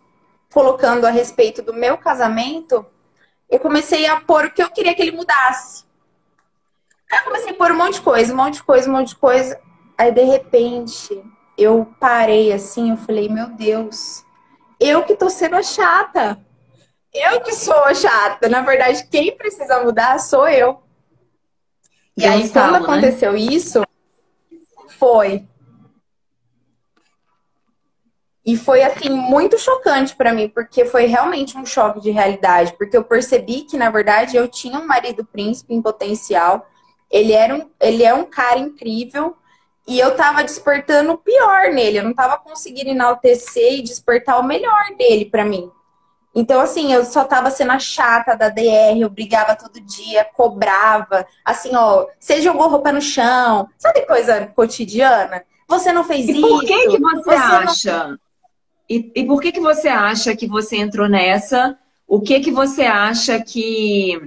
colocando 0.51 1.05
a 1.05 1.09
respeito 1.09 1.61
do 1.61 1.73
meu 1.73 1.97
casamento, 1.97 2.85
eu 3.49 3.59
comecei 3.59 4.05
a 4.05 4.19
pôr 4.21 4.45
o 4.45 4.51
que 4.51 4.61
eu 4.61 4.69
queria 4.69 4.95
que 4.95 5.01
ele 5.01 5.11
mudasse. 5.11 5.83
Aí 7.11 7.19
eu 7.19 7.23
comecei 7.23 7.51
a 7.51 7.55
pôr 7.55 7.71
um 7.71 7.77
monte 7.77 7.95
de 7.95 8.01
coisa, 8.01 8.33
um 8.33 8.37
monte 8.37 8.55
de 8.55 8.63
coisa, 8.63 8.89
um 8.89 8.93
monte 8.93 9.09
de 9.09 9.15
coisa. 9.15 9.59
Aí 9.97 10.11
de 10.11 10.23
repente 10.23 11.23
eu 11.57 11.93
parei 11.99 12.53
assim, 12.53 12.91
eu 12.91 12.97
falei, 12.97 13.27
meu 13.27 13.47
Deus, 13.47 14.23
eu 14.79 15.03
que 15.03 15.15
tô 15.15 15.29
sendo 15.29 15.55
a 15.55 15.63
chata. 15.63 16.39
Eu 17.13 17.41
que 17.41 17.53
sou 17.53 17.83
a 17.83 17.93
chata. 17.93 18.47
Na 18.47 18.61
verdade, 18.61 19.07
quem 19.07 19.35
precisa 19.35 19.83
mudar 19.83 20.19
sou 20.19 20.47
eu. 20.47 20.81
E 22.15 22.25
aí, 22.25 22.49
quando 22.49 22.73
né? 22.73 22.79
aconteceu 22.79 23.35
isso, 23.35 23.81
foi. 24.99 25.47
E 28.49 28.57
foi 28.57 28.81
assim 28.81 29.09
muito 29.11 29.59
chocante 29.59 30.15
para 30.15 30.33
mim, 30.33 30.49
porque 30.49 30.83
foi 30.83 31.05
realmente 31.05 31.55
um 31.55 31.63
choque 31.63 32.01
de 32.01 32.09
realidade, 32.09 32.73
porque 32.79 32.97
eu 32.97 33.03
percebi 33.03 33.61
que 33.61 33.77
na 33.77 33.91
verdade 33.91 34.35
eu 34.35 34.47
tinha 34.47 34.79
um 34.79 34.87
marido 34.87 35.23
príncipe 35.23 35.71
em 35.71 35.79
potencial. 35.79 36.67
Ele 37.11 37.31
era 37.31 37.53
um, 37.53 37.69
ele 37.79 38.03
é 38.03 38.11
um 38.11 38.25
cara 38.25 38.57
incrível 38.57 39.37
e 39.87 39.99
eu 39.99 40.15
tava 40.15 40.43
despertando 40.43 41.11
o 41.11 41.17
pior 41.19 41.71
nele, 41.71 41.99
eu 41.99 42.03
não 42.03 42.13
tava 42.13 42.39
conseguindo 42.39 42.89
enaltecer 42.89 43.73
e 43.73 43.83
despertar 43.83 44.39
o 44.39 44.43
melhor 44.43 44.95
dele 44.97 45.25
para 45.25 45.45
mim. 45.45 45.69
Então, 46.33 46.59
assim, 46.59 46.91
eu 46.91 47.05
só 47.05 47.25
tava 47.25 47.51
sendo 47.51 47.73
a 47.73 47.79
chata 47.79 48.35
da 48.35 48.49
DR, 48.49 48.97
eu 48.99 49.11
brigava 49.11 49.55
todo 49.55 49.79
dia, 49.79 50.25
cobrava. 50.33 51.23
Assim, 51.45 51.75
ó, 51.75 52.07
você 52.19 52.41
jogou 52.41 52.67
roupa 52.67 52.91
no 52.91 53.01
chão, 53.01 53.69
sabe 53.77 54.07
coisa 54.07 54.47
cotidiana? 54.55 55.43
Você 55.67 55.91
não 55.91 56.03
fez 56.03 56.27
e 56.27 56.31
isso. 56.31 56.41
Por 56.41 56.61
que, 56.61 56.87
que 56.87 56.99
você, 56.99 57.21
você 57.21 57.35
acha? 57.35 58.07
Não... 58.07 58.28
E, 58.89 59.12
e 59.15 59.25
por 59.25 59.39
que, 59.39 59.51
que 59.51 59.60
você 59.60 59.88
acha 59.88 60.36
que 60.36 60.48
você 60.48 60.77
entrou 60.77 61.08
nessa? 61.08 61.77
O 62.08 62.19
que 62.19 62.39
que 62.39 62.51
você 62.51 62.84
acha 62.84 63.39
que. 63.39 64.19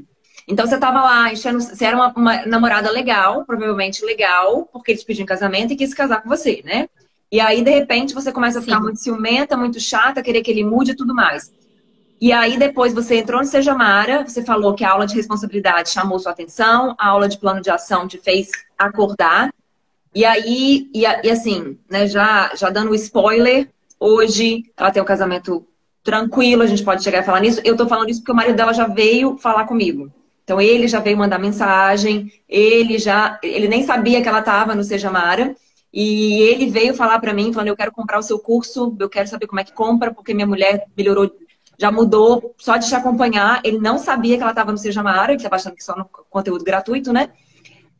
Então 0.46 0.66
você 0.66 0.76
estava 0.76 1.02
lá, 1.02 1.32
enchendo... 1.32 1.60
você 1.60 1.84
era 1.84 1.96
uma, 1.96 2.12
uma, 2.12 2.46
namorada 2.46 2.90
legal, 2.90 3.44
provavelmente 3.44 4.04
legal, 4.04 4.68
porque 4.72 4.92
ele 4.92 5.00
te 5.00 5.06
pediu 5.06 5.24
em 5.24 5.26
casamento 5.26 5.72
e 5.72 5.76
quis 5.76 5.92
casar 5.92 6.22
com 6.22 6.28
você, 6.28 6.62
né? 6.64 6.88
E 7.30 7.40
aí, 7.40 7.62
de 7.62 7.70
repente, 7.70 8.14
você 8.14 8.30
começa 8.30 8.58
a 8.58 8.62
ficar 8.62 8.76
Sim. 8.76 8.82
muito 8.82 9.00
ciumenta, 9.00 9.56
muito 9.56 9.80
chata, 9.80 10.22
querer 10.22 10.42
que 10.42 10.50
ele 10.50 10.64
mude 10.64 10.92
e 10.92 10.96
tudo 10.96 11.14
mais. 11.14 11.52
E 12.20 12.30
aí, 12.30 12.56
depois 12.56 12.92
você 12.92 13.16
entrou 13.16 13.40
no 13.40 13.46
Seja 13.46 13.74
Mara, 13.74 14.22
você 14.22 14.44
falou 14.44 14.74
que 14.74 14.84
a 14.84 14.90
aula 14.90 15.06
de 15.06 15.14
responsabilidade 15.14 15.90
chamou 15.90 16.18
sua 16.20 16.30
atenção, 16.30 16.94
a 16.98 17.08
aula 17.08 17.28
de 17.28 17.38
plano 17.38 17.60
de 17.60 17.70
ação 17.70 18.06
te 18.06 18.18
fez 18.18 18.50
acordar. 18.78 19.52
E 20.14 20.24
aí, 20.24 20.88
e, 20.94 21.00
e 21.00 21.30
assim, 21.30 21.78
né, 21.90 22.06
já, 22.06 22.54
já 22.54 22.68
dando 22.68 22.94
spoiler, 22.94 23.68
hoje 24.02 24.64
ela 24.76 24.90
tem 24.90 25.02
um 25.02 25.06
casamento 25.06 25.64
tranquilo, 26.02 26.62
a 26.62 26.66
gente 26.66 26.82
pode 26.82 27.04
chegar 27.04 27.20
a 27.20 27.22
falar 27.22 27.40
nisso. 27.40 27.60
Eu 27.64 27.76
tô 27.76 27.86
falando 27.86 28.10
isso 28.10 28.20
porque 28.20 28.32
o 28.32 28.34
marido 28.34 28.56
dela 28.56 28.72
já 28.72 28.86
veio 28.86 29.36
falar 29.38 29.64
comigo. 29.64 30.10
Então 30.42 30.60
ele 30.60 30.88
já 30.88 30.98
veio 30.98 31.16
mandar 31.16 31.38
mensagem, 31.38 32.32
ele 32.48 32.98
já, 32.98 33.38
ele 33.42 33.68
nem 33.68 33.84
sabia 33.84 34.20
que 34.20 34.28
ela 34.28 34.40
estava 34.40 34.74
no 34.74 34.82
Seja 34.82 35.10
Mara, 35.10 35.54
e 35.92 36.42
ele 36.42 36.66
veio 36.66 36.94
falar 36.94 37.20
para 37.20 37.32
mim, 37.32 37.52
falando: 37.52 37.68
"Eu 37.68 37.76
quero 37.76 37.92
comprar 37.92 38.18
o 38.18 38.22
seu 38.22 38.38
curso, 38.38 38.96
eu 38.98 39.08
quero 39.08 39.28
saber 39.28 39.46
como 39.46 39.60
é 39.60 39.64
que 39.64 39.72
compra, 39.72 40.12
porque 40.12 40.34
minha 40.34 40.46
mulher 40.46 40.84
melhorou, 40.96 41.30
já 41.78 41.92
mudou 41.92 42.54
só 42.58 42.76
de 42.76 42.88
te 42.88 42.94
acompanhar". 42.94 43.60
Ele 43.62 43.78
não 43.78 43.98
sabia 43.98 44.36
que 44.36 44.42
ela 44.42 44.50
estava 44.50 44.72
no 44.72 44.78
Seja 44.78 45.02
Mara, 45.02 45.32
ele 45.32 45.36
estava 45.36 45.56
achando 45.56 45.76
que 45.76 45.84
só 45.84 45.94
no 45.94 46.06
conteúdo 46.28 46.64
gratuito, 46.64 47.12
né? 47.12 47.30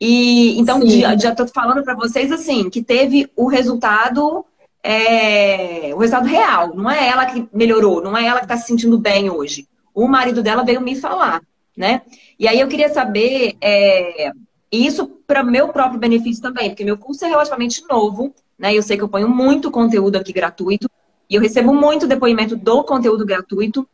E 0.01 0.59
então 0.59 0.85
já, 0.85 1.15
já 1.15 1.33
tô 1.33 1.47
falando 1.47 1.81
para 1.81 1.95
vocês 1.95 2.29
assim, 2.29 2.69
que 2.69 2.83
teve 2.83 3.31
o 3.37 3.47
resultado 3.47 4.45
é, 4.83 5.91
o 5.95 5.97
resultado 5.97 6.27
real. 6.27 6.75
Não 6.75 6.91
é 6.91 7.07
ela 7.07 7.25
que 7.25 7.47
melhorou, 7.53 8.03
não 8.03 8.15
é 8.15 8.25
ela 8.25 8.39
que 8.39 8.45
está 8.45 8.57
se 8.57 8.67
sentindo 8.67 8.99
bem 8.99 9.29
hoje. 9.29 9.67
O 9.95 10.07
marido 10.07 10.43
dela 10.43 10.63
veio 10.63 10.81
me 10.81 10.95
falar, 10.95 11.41
né? 11.75 12.01
E 12.37 12.47
aí 12.47 12.59
eu 12.59 12.67
queria 12.67 12.89
saber, 12.89 13.55
é, 13.61 14.31
isso 14.71 15.07
para 15.25 15.43
meu 15.43 15.69
próprio 15.69 15.99
benefício 15.99 16.41
também, 16.41 16.69
porque 16.69 16.83
meu 16.83 16.97
curso 16.97 17.23
é 17.23 17.29
relativamente 17.29 17.83
novo, 17.89 18.33
né? 18.59 18.73
Eu 18.75 18.83
sei 18.83 18.97
que 18.97 19.03
eu 19.03 19.09
ponho 19.09 19.29
muito 19.29 19.71
conteúdo 19.71 20.17
aqui 20.17 20.33
gratuito 20.33 20.89
e 21.29 21.35
eu 21.35 21.41
recebo 21.41 21.73
muito 21.73 22.07
depoimento 22.07 22.55
do 22.55 22.83
conteúdo 22.83 23.25
gratuito. 23.25 23.87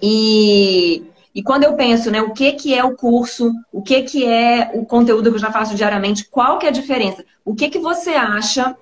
E 0.00 1.04
e 1.36 1.42
quando 1.42 1.64
eu 1.64 1.74
penso, 1.74 2.10
né, 2.10 2.22
o 2.22 2.32
que, 2.32 2.52
que 2.52 2.74
é 2.74 2.82
o 2.82 2.96
curso, 2.96 3.52
o 3.70 3.82
que, 3.82 4.00
que 4.04 4.24
é 4.24 4.70
o 4.72 4.86
conteúdo 4.86 5.28
que 5.28 5.36
eu 5.36 5.38
já 5.38 5.52
faço 5.52 5.74
diariamente, 5.74 6.26
qual 6.30 6.58
que 6.58 6.64
é 6.64 6.70
a 6.70 6.72
diferença? 6.72 7.22
O 7.44 7.54
que, 7.54 7.68
que 7.68 7.78
você 7.78 8.12
acha 8.12 8.74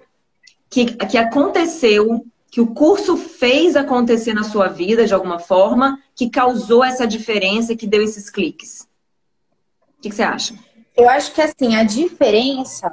que, 0.74 0.86
que 1.06 1.16
aconteceu, 1.16 2.26
que 2.50 2.60
o 2.60 2.66
curso 2.66 3.16
fez 3.16 3.76
acontecer 3.76 4.34
na 4.34 4.42
sua 4.42 4.66
vida 4.66 5.06
de 5.06 5.14
alguma 5.14 5.38
forma, 5.38 6.02
que 6.16 6.28
causou 6.28 6.82
essa 6.82 7.06
diferença, 7.06 7.76
que 7.76 7.86
deu 7.86 8.02
esses 8.02 8.28
cliques? 8.28 8.88
O 9.96 10.02
que, 10.02 10.10
que 10.10 10.16
você 10.16 10.24
acha? 10.24 10.54
Eu 10.96 11.08
acho 11.08 11.32
que 11.32 11.40
assim, 11.40 11.76
a 11.76 11.84
diferença 11.84 12.92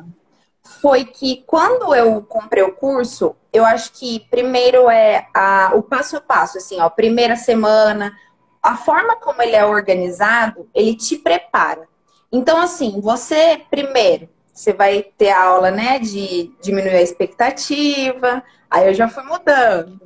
foi 0.80 1.06
que 1.06 1.44
quando 1.48 1.94
eu 1.96 2.22
comprei 2.22 2.62
o 2.62 2.76
curso, 2.76 3.36
eu 3.52 3.66
acho 3.66 3.92
que 3.94 4.20
primeiro 4.30 4.88
é 4.88 5.28
a, 5.34 5.72
o 5.74 5.82
passo 5.82 6.18
a 6.18 6.22
passo, 6.22 6.60
assim, 6.60 6.80
ó, 6.80 6.88
primeira 6.88 7.36
semana, 7.36 8.16
a 8.62 8.78
forma 8.78 9.16
como 9.16 9.42
ele 9.42 9.56
é 9.56 9.66
organizado, 9.66 10.70
ele 10.74 10.96
te 10.96 11.18
prepara. 11.18 11.88
Então, 12.32 12.62
assim, 12.62 13.02
você 13.02 13.62
primeiro, 13.72 14.30
você 14.62 14.74
vai 14.74 15.04
ter 15.18 15.32
aula, 15.32 15.72
né, 15.72 15.98
de 15.98 16.52
diminuir 16.62 16.96
a 16.96 17.02
expectativa, 17.02 18.44
aí 18.70 18.90
eu 18.90 18.94
já 18.94 19.08
fui 19.10 19.24
mudando. 19.24 20.00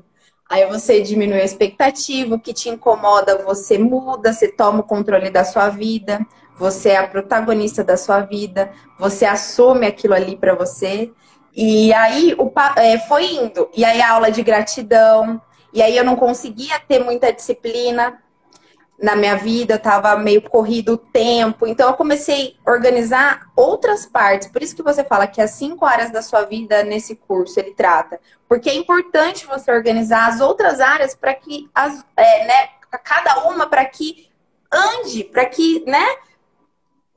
Aí 0.50 0.66
você 0.68 1.02
diminui 1.02 1.42
a 1.42 1.44
expectativa, 1.44 2.36
o 2.36 2.40
que 2.40 2.54
te 2.54 2.70
incomoda, 2.70 3.44
você 3.44 3.78
muda, 3.78 4.32
você 4.32 4.48
toma 4.48 4.80
o 4.80 4.84
controle 4.84 5.30
da 5.30 5.44
sua 5.44 5.68
vida, 5.68 6.26
você 6.58 6.92
é 6.92 6.98
a 6.98 7.06
protagonista 7.06 7.84
da 7.84 7.98
sua 7.98 8.22
vida, 8.22 8.72
você 8.98 9.26
assume 9.26 9.88
aquilo 9.88 10.14
ali 10.14 10.38
para 10.38 10.56
você. 10.56 11.12
E 11.54 11.94
aí 11.94 12.34
o, 12.38 12.50
é, 12.78 12.98
foi 12.98 13.26
indo. 13.26 13.68
E 13.76 13.84
aí 13.84 14.02
a 14.02 14.14
aula 14.14 14.32
de 14.32 14.42
gratidão. 14.42 15.42
E 15.74 15.82
aí 15.82 15.98
eu 15.98 16.06
não 16.06 16.16
conseguia 16.16 16.80
ter 16.80 17.00
muita 17.04 17.34
disciplina 17.34 18.22
na 19.02 19.16
minha 19.16 19.36
vida, 19.36 19.76
estava 19.76 20.16
meio 20.18 20.42
corrido 20.42 20.94
o 20.94 20.98
tempo. 20.98 21.68
Então 21.68 21.90
eu 21.90 21.96
comecei 21.96 22.56
a 22.66 22.72
organizar 22.72 23.52
outras 23.56 24.06
partes. 24.06 24.48
Por 24.48 24.64
isso 24.64 24.76
que 24.76 24.84
você 24.84 25.04
fala 25.04 25.28
que 25.28 25.42
as 25.42 25.52
cinco 25.52 25.86
áreas 25.86 26.12
da 26.12 26.22
sua 26.22 26.44
vida 26.44 26.84
nesse 26.84 27.16
curso 27.16 27.60
ele 27.60 27.72
trata. 27.72 28.20
Porque 28.48 28.70
é 28.70 28.76
importante 28.76 29.46
você 29.46 29.72
organizar 29.72 30.28
as 30.28 30.40
outras 30.40 30.80
áreas 30.80 31.16
para 31.16 31.34
que 31.34 31.70
as, 31.74 32.06
é, 32.16 32.48
né, 32.48 32.70
cada 33.04 33.50
uma 33.50 33.68
para 33.68 33.86
que 33.86 34.28
ande, 34.72 35.24
para 35.24 35.46
que, 35.46 35.84
né, 35.86 36.06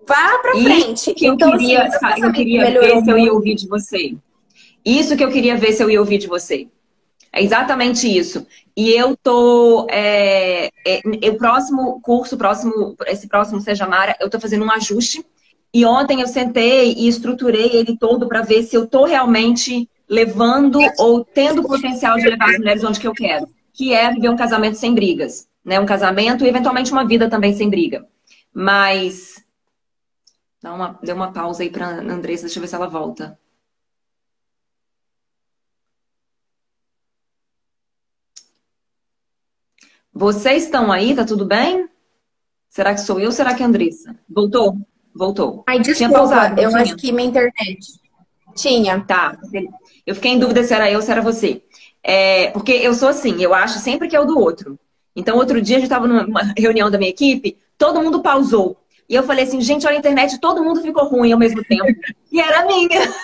vá 0.07 0.39
para 0.39 0.53
frente. 0.53 1.15
Que 1.15 1.27
eu 1.27 1.35
então, 1.35 1.53
assim, 1.53 1.67
queria, 1.67 1.83
assim, 1.85 2.25
eu 2.25 2.33
queria 2.33 2.71
ver 2.71 3.03
se 3.03 3.11
eu 3.11 3.19
ia 3.19 3.33
ouvir 3.33 3.55
de 3.55 3.69
você. 3.69 4.17
Isso 4.85 5.17
que 5.17 5.25
eu 5.25 5.31
queria 5.31 5.57
ver 5.57 5.73
se 5.73 5.83
eu 5.83 5.91
ia 5.91 6.01
ouvir 6.01 6.19
de 6.19 6.27
você. 6.27 6.69
É 7.33 7.43
exatamente 7.43 8.07
isso. 8.09 8.47
E 8.79 8.91
eu 8.91 9.17
tô. 9.17 9.89
É, 9.91 10.71
é, 10.87 11.31
o 11.31 11.37
próximo 11.37 12.01
curso, 12.01 12.37
próximo, 12.37 12.95
esse 13.09 13.27
próximo 13.27 13.61
Seja 13.61 13.89
Mara, 13.89 14.17
eu 14.21 14.31
tô 14.31 14.39
fazendo 14.39 14.65
um 14.65 14.71
ajuste. 14.71 15.27
E 15.75 15.85
ontem 15.85 16.21
eu 16.21 16.29
sentei 16.29 16.95
e 16.95 17.09
estruturei 17.09 17.71
ele 17.73 17.97
todo 17.97 18.29
para 18.29 18.43
ver 18.43 18.63
se 18.63 18.77
eu 18.77 18.87
tô 18.87 19.05
realmente 19.05 19.91
levando 20.09 20.79
ou 20.97 21.25
tendo 21.25 21.65
potencial 21.65 22.19
de 22.19 22.29
levar 22.29 22.51
as 22.51 22.59
mulheres 22.59 22.85
onde 22.85 23.01
que 23.01 23.09
eu 23.09 23.13
quero. 23.13 23.49
Que 23.73 23.93
é 23.93 24.15
viver 24.15 24.29
um 24.29 24.37
casamento 24.37 24.77
sem 24.77 24.95
brigas. 24.95 25.49
Né? 25.65 25.81
Um 25.81 25.85
casamento 25.85 26.45
e 26.45 26.49
eventualmente 26.49 26.93
uma 26.93 27.05
vida 27.05 27.29
também 27.29 27.53
sem 27.53 27.69
briga. 27.69 28.07
Mas. 28.55 29.43
Dá 30.63 30.73
uma, 30.73 30.97
dê 31.03 31.13
uma 31.13 31.33
pausa 31.33 31.65
aí 31.65 31.71
pra 31.71 31.89
Andressa, 31.89 32.45
deixa 32.45 32.61
eu 32.61 32.61
ver 32.61 32.69
se 32.69 32.77
ela 32.77 32.87
volta. 32.87 33.37
Vocês 40.19 40.65
estão 40.65 40.91
aí? 40.91 41.15
Tá 41.15 41.25
tudo 41.25 41.47
bem? 41.47 41.89
Será 42.69 42.93
que 42.93 43.01
sou 43.01 43.21
eu 43.21 43.27
ou 43.27 43.33
será 43.33 43.55
que 43.55 43.63
é 43.63 43.65
a 43.65 43.69
Andressa? 43.69 44.17
Voltou? 44.29 44.77
Voltou. 45.15 45.63
Ai, 45.65 45.79
desculpa, 45.79 46.13
pausado, 46.13 46.61
eu 46.61 46.71
tinha? 46.71 46.83
acho 46.83 46.97
que 46.97 47.13
minha 47.13 47.29
internet. 47.29 47.79
Tinha. 48.57 48.99
Tá. 48.99 49.39
Eu 50.05 50.17
fiquei 50.17 50.33
em 50.33 50.39
dúvida 50.41 50.65
se 50.65 50.75
era 50.75 50.91
eu 50.91 50.97
ou 50.97 51.03
se 51.03 51.13
era 51.13 51.23
você. 51.23 51.63
É, 52.03 52.51
porque 52.51 52.73
eu 52.73 52.95
sou 52.95 53.09
assim, 53.09 53.41
eu 53.41 53.55
acho 53.55 53.79
sempre 53.79 54.09
que 54.09 54.17
é 54.17 54.21
o 54.21 54.25
do 54.25 54.41
outro. 54.41 54.77
Então, 55.15 55.37
outro 55.37 55.63
dia 55.63 55.77
a 55.77 55.79
gente 55.79 55.89
estava 55.89 56.09
numa 56.09 56.53
reunião 56.59 56.91
da 56.91 56.99
minha 56.99 57.11
equipe, 57.11 57.57
todo 57.77 58.03
mundo 58.03 58.21
pausou. 58.21 58.77
E 59.09 59.15
eu 59.15 59.23
falei 59.23 59.45
assim, 59.45 59.61
gente, 59.61 59.87
olha 59.87 59.95
a 59.95 60.01
internet, 60.01 60.41
todo 60.41 60.65
mundo 60.65 60.83
ficou 60.83 61.05
ruim 61.05 61.31
ao 61.31 61.39
mesmo 61.39 61.63
tempo. 61.63 61.87
E 62.33 62.41
era 62.41 62.67
minha. 62.67 63.15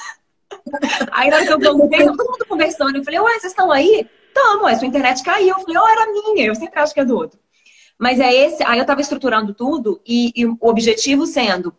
Aí 1.11 1.29
nós 1.29 1.47
eu 1.47 1.59
voltei, 1.59 2.07
todo 2.07 2.25
mundo 2.25 2.47
conversando. 2.49 2.97
Eu 2.97 3.05
falei, 3.05 3.21
ué, 3.21 3.33
vocês 3.33 3.53
estão 3.53 3.71
aí? 3.71 4.09
Tamo, 4.35 4.67
a 4.67 4.77
sua 4.77 4.89
internet 4.89 5.23
caiu. 5.23 5.57
Eu 5.57 5.61
falei, 5.61 5.77
oh, 5.79 5.89
era 5.89 6.13
minha, 6.13 6.47
eu 6.47 6.55
sempre 6.55 6.81
acho 6.81 6.93
que 6.93 7.01
é 7.01 7.05
do 7.05 7.17
outro. 7.17 7.39
Mas 7.99 8.19
é 8.19 8.35
esse, 8.35 8.63
aí 8.65 8.79
eu 8.79 8.83
estava 8.83 9.01
estruturando 9.01 9.55
tudo 9.55 10.03
e, 10.05 10.33
e, 10.35 10.45
o 10.45 10.59
objetivo 10.61 11.27
sendo 11.27 11.73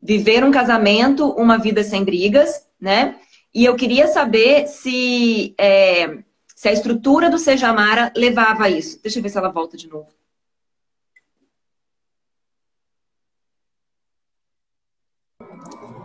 viver 0.00 0.42
um 0.42 0.50
casamento, 0.50 1.28
uma 1.32 1.58
vida 1.58 1.84
sem 1.84 2.04
brigas, 2.04 2.66
né? 2.80 3.16
E 3.54 3.64
eu 3.64 3.76
queria 3.76 4.08
saber 4.08 4.66
se, 4.66 5.54
é, 5.58 6.18
se 6.56 6.68
a 6.68 6.72
estrutura 6.72 7.28
do 7.28 7.38
Sejamara 7.38 8.10
levava 8.16 8.64
a 8.64 8.70
isso. 8.70 9.00
Deixa 9.02 9.18
eu 9.18 9.22
ver 9.22 9.28
se 9.28 9.38
ela 9.38 9.50
volta 9.50 9.76
de 9.76 9.88
novo. 9.88 10.08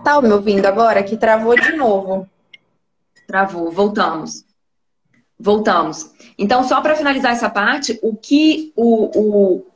Tá 0.04 0.22
me 0.22 0.34
ouvindo 0.34 0.66
agora? 0.66 1.02
Que 1.04 1.16
travou 1.16 1.56
de 1.56 1.72
novo. 1.78 2.30
Travou, 3.26 3.72
voltamos. 3.72 4.44
Voltamos. 5.44 6.10
Então, 6.38 6.64
só 6.64 6.80
para 6.80 6.96
finalizar 6.96 7.34
essa 7.34 7.50
parte, 7.50 8.00
o 8.02 8.16
que 8.16 8.72
o, 8.78 9.10
o... 9.20 9.68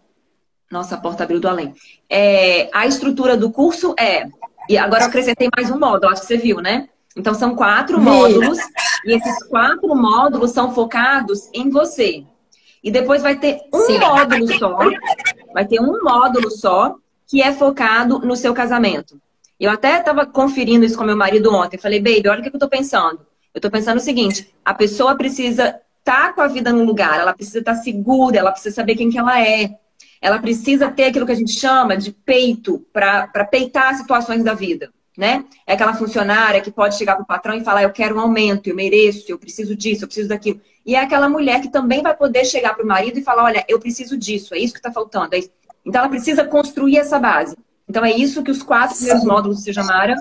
Nossa, 0.71 0.95
a 0.95 0.97
porta 0.97 1.25
abriu 1.25 1.41
do 1.41 1.47
além. 1.49 1.73
É, 2.09 2.69
a 2.73 2.87
estrutura 2.87 3.35
do 3.35 3.51
curso 3.51 3.93
é. 3.99 4.29
E 4.69 4.77
agora 4.77 5.03
eu 5.03 5.07
acrescentei 5.07 5.49
mais 5.53 5.69
um 5.69 5.77
módulo, 5.77 6.13
acho 6.13 6.21
que 6.21 6.27
você 6.27 6.37
viu, 6.37 6.61
né? 6.61 6.87
Então, 7.17 7.33
são 7.33 7.53
quatro 7.53 7.99
módulos. 7.99 8.57
E 9.05 9.11
esses 9.11 9.43
quatro 9.49 9.93
módulos 9.93 10.51
são 10.51 10.73
focados 10.73 11.49
em 11.53 11.69
você. 11.69 12.23
E 12.81 12.89
depois 12.89 13.21
vai 13.21 13.35
ter 13.35 13.59
um 13.73 13.79
Sim. 13.81 13.99
módulo 13.99 14.47
só. 14.57 14.79
Vai 15.53 15.65
ter 15.65 15.81
um 15.81 16.01
módulo 16.01 16.49
só 16.49 16.95
que 17.27 17.41
é 17.41 17.51
focado 17.51 18.19
no 18.19 18.37
seu 18.37 18.53
casamento. 18.53 19.19
Eu 19.59 19.69
até 19.69 19.99
estava 19.99 20.25
conferindo 20.25 20.85
isso 20.85 20.97
com 20.97 21.03
meu 21.03 21.17
marido 21.17 21.53
ontem. 21.53 21.77
Falei, 21.77 21.99
baby, 21.99 22.29
olha 22.29 22.39
o 22.39 22.41
que 22.41 22.47
eu 22.47 22.53
estou 22.53 22.69
pensando. 22.69 23.26
Eu 23.57 23.59
estou 23.59 23.71
pensando 23.71 23.97
o 23.97 24.01
seguinte: 24.01 24.47
a 24.63 24.71
pessoa 24.71 25.15
precisa 25.15 25.79
estar 25.99 26.27
tá 26.27 26.33
com 26.33 26.41
a 26.41 26.47
vida 26.47 26.71
no 26.71 26.83
lugar, 26.83 27.19
ela 27.19 27.33
precisa 27.33 27.57
estar 27.57 27.73
tá 27.73 27.81
segura, 27.81 28.37
ela 28.37 28.51
precisa 28.51 28.75
saber 28.75 28.95
quem 28.95 29.09
que 29.09 29.17
ela 29.17 29.41
é. 29.41 29.71
Ela 30.21 30.37
precisa 30.39 30.91
ter 30.91 31.05
aquilo 31.05 31.25
que 31.25 31.31
a 31.31 31.35
gente 31.35 31.59
chama 31.59 31.97
de 31.97 32.11
peito 32.11 32.85
para 32.93 33.45
peitar 33.49 33.89
as 33.89 33.97
situações 33.97 34.43
da 34.43 34.53
vida, 34.53 34.91
né? 35.17 35.43
É 35.65 35.73
aquela 35.73 35.95
funcionária 35.95 36.61
que 36.61 36.71
pode 36.71 36.97
chegar 36.97 37.15
para 37.15 37.23
o 37.23 37.25
patrão 37.25 37.55
e 37.55 37.63
falar: 37.63 37.81
eu 37.81 37.91
quero 37.91 38.15
um 38.15 38.19
aumento, 38.19 38.67
eu 38.69 38.75
mereço, 38.75 39.25
eu 39.27 39.39
preciso 39.39 39.75
disso, 39.75 40.03
eu 40.03 40.07
preciso 40.07 40.29
daquilo. 40.29 40.61
E 40.85 40.93
é 40.93 40.99
aquela 40.99 41.27
mulher 41.27 41.59
que 41.59 41.69
também 41.69 42.03
vai 42.03 42.15
poder 42.15 42.45
chegar 42.45 42.75
para 42.75 42.85
o 42.85 42.87
marido 42.87 43.17
e 43.17 43.23
falar: 43.23 43.43
olha, 43.43 43.65
eu 43.67 43.79
preciso 43.79 44.15
disso, 44.15 44.53
é 44.53 44.59
isso 44.59 44.73
que 44.73 44.79
está 44.79 44.91
faltando. 44.91 45.35
É 45.35 45.39
então 45.83 46.01
ela 46.01 46.09
precisa 46.09 46.45
construir 46.45 46.97
essa 46.99 47.17
base. 47.17 47.57
Então 47.89 48.05
é 48.05 48.11
isso 48.11 48.43
que 48.43 48.51
os 48.51 48.61
quatro 48.61 48.95
primeiros 48.95 49.23
módulos 49.23 49.57
do 49.57 49.63
Sejamara 49.63 50.15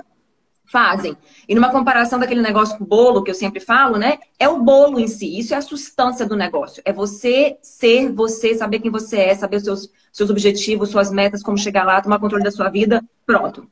fazem. 0.69 1.17
E 1.47 1.55
numa 1.55 1.71
comparação 1.71 2.19
daquele 2.19 2.41
negócio 2.41 2.77
com 2.77 2.83
o 2.83 2.87
bolo, 2.87 3.23
que 3.23 3.31
eu 3.31 3.35
sempre 3.35 3.59
falo, 3.59 3.97
né? 3.97 4.19
É 4.37 4.47
o 4.49 4.61
bolo 4.61 4.99
em 4.99 5.07
si, 5.07 5.39
isso 5.39 5.53
é 5.53 5.57
a 5.57 5.61
substância 5.61 6.25
do 6.25 6.35
negócio. 6.35 6.81
É 6.85 6.93
você 6.93 7.57
ser 7.61 8.11
você, 8.11 8.53
saber 8.55 8.79
quem 8.79 8.91
você 8.91 9.17
é, 9.17 9.35
saber 9.35 9.57
os 9.57 9.63
seus, 9.63 9.89
seus 10.11 10.29
objetivos, 10.29 10.89
suas 10.89 11.11
metas, 11.11 11.41
como 11.41 11.57
chegar 11.57 11.85
lá, 11.85 12.01
tomar 12.01 12.19
controle 12.19 12.43
da 12.43 12.51
sua 12.51 12.69
vida, 12.69 13.03
pronto. 13.25 13.67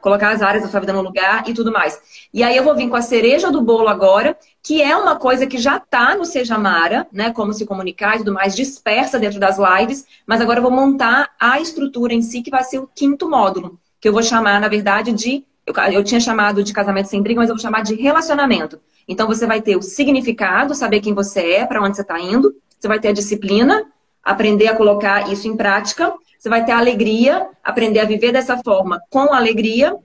colocar 0.00 0.30
as 0.30 0.42
áreas 0.42 0.62
da 0.64 0.68
sua 0.70 0.80
vida 0.80 0.92
no 0.92 1.02
lugar 1.02 1.48
e 1.48 1.54
tudo 1.54 1.70
mais. 1.72 2.00
E 2.32 2.42
aí 2.42 2.56
eu 2.56 2.64
vou 2.64 2.74
vir 2.74 2.88
com 2.88 2.96
a 2.96 3.02
cereja 3.02 3.50
do 3.50 3.60
bolo 3.62 3.88
agora, 3.88 4.36
que 4.62 4.82
é 4.82 4.96
uma 4.96 5.16
coisa 5.16 5.46
que 5.46 5.58
já 5.58 5.78
tá 5.78 6.16
no 6.16 6.24
Seja 6.24 6.58
Mara, 6.58 7.06
né? 7.12 7.32
Como 7.32 7.52
se 7.52 7.66
comunicar 7.66 8.14
e 8.16 8.18
tudo 8.18 8.32
mais, 8.32 8.56
dispersa 8.56 9.18
dentro 9.18 9.38
das 9.38 9.58
lives, 9.58 10.06
mas 10.26 10.40
agora 10.40 10.58
eu 10.58 10.62
vou 10.62 10.70
montar 10.72 11.30
a 11.38 11.60
estrutura 11.60 12.14
em 12.14 12.22
si, 12.22 12.42
que 12.42 12.50
vai 12.50 12.64
ser 12.64 12.78
o 12.78 12.88
quinto 12.94 13.28
módulo, 13.28 13.78
que 14.00 14.08
eu 14.08 14.12
vou 14.12 14.22
chamar, 14.22 14.60
na 14.60 14.68
verdade, 14.68 15.12
de. 15.12 15.44
Eu, 15.70 15.92
eu 15.92 16.04
tinha 16.04 16.20
chamado 16.20 16.62
de 16.62 16.72
casamento 16.72 17.08
sem 17.08 17.22
briga, 17.22 17.40
mas 17.40 17.48
eu 17.48 17.54
vou 17.54 17.62
chamar 17.62 17.82
de 17.82 17.94
relacionamento. 17.94 18.80
Então 19.08 19.26
você 19.26 19.46
vai 19.46 19.60
ter 19.60 19.76
o 19.76 19.82
significado, 19.82 20.74
saber 20.74 21.00
quem 21.00 21.14
você 21.14 21.40
é, 21.52 21.66
para 21.66 21.82
onde 21.82 21.96
você 21.96 22.02
está 22.02 22.18
indo. 22.20 22.54
Você 22.78 22.88
vai 22.88 22.98
ter 22.98 23.08
a 23.08 23.12
disciplina, 23.12 23.84
aprender 24.22 24.68
a 24.68 24.76
colocar 24.76 25.30
isso 25.30 25.48
em 25.48 25.56
prática. 25.56 26.12
Você 26.38 26.48
vai 26.48 26.64
ter 26.64 26.72
a 26.72 26.78
alegria, 26.78 27.48
aprender 27.62 28.00
a 28.00 28.04
viver 28.04 28.32
dessa 28.32 28.58
forma 28.58 29.00
com 29.10 29.32
alegria 29.32 29.96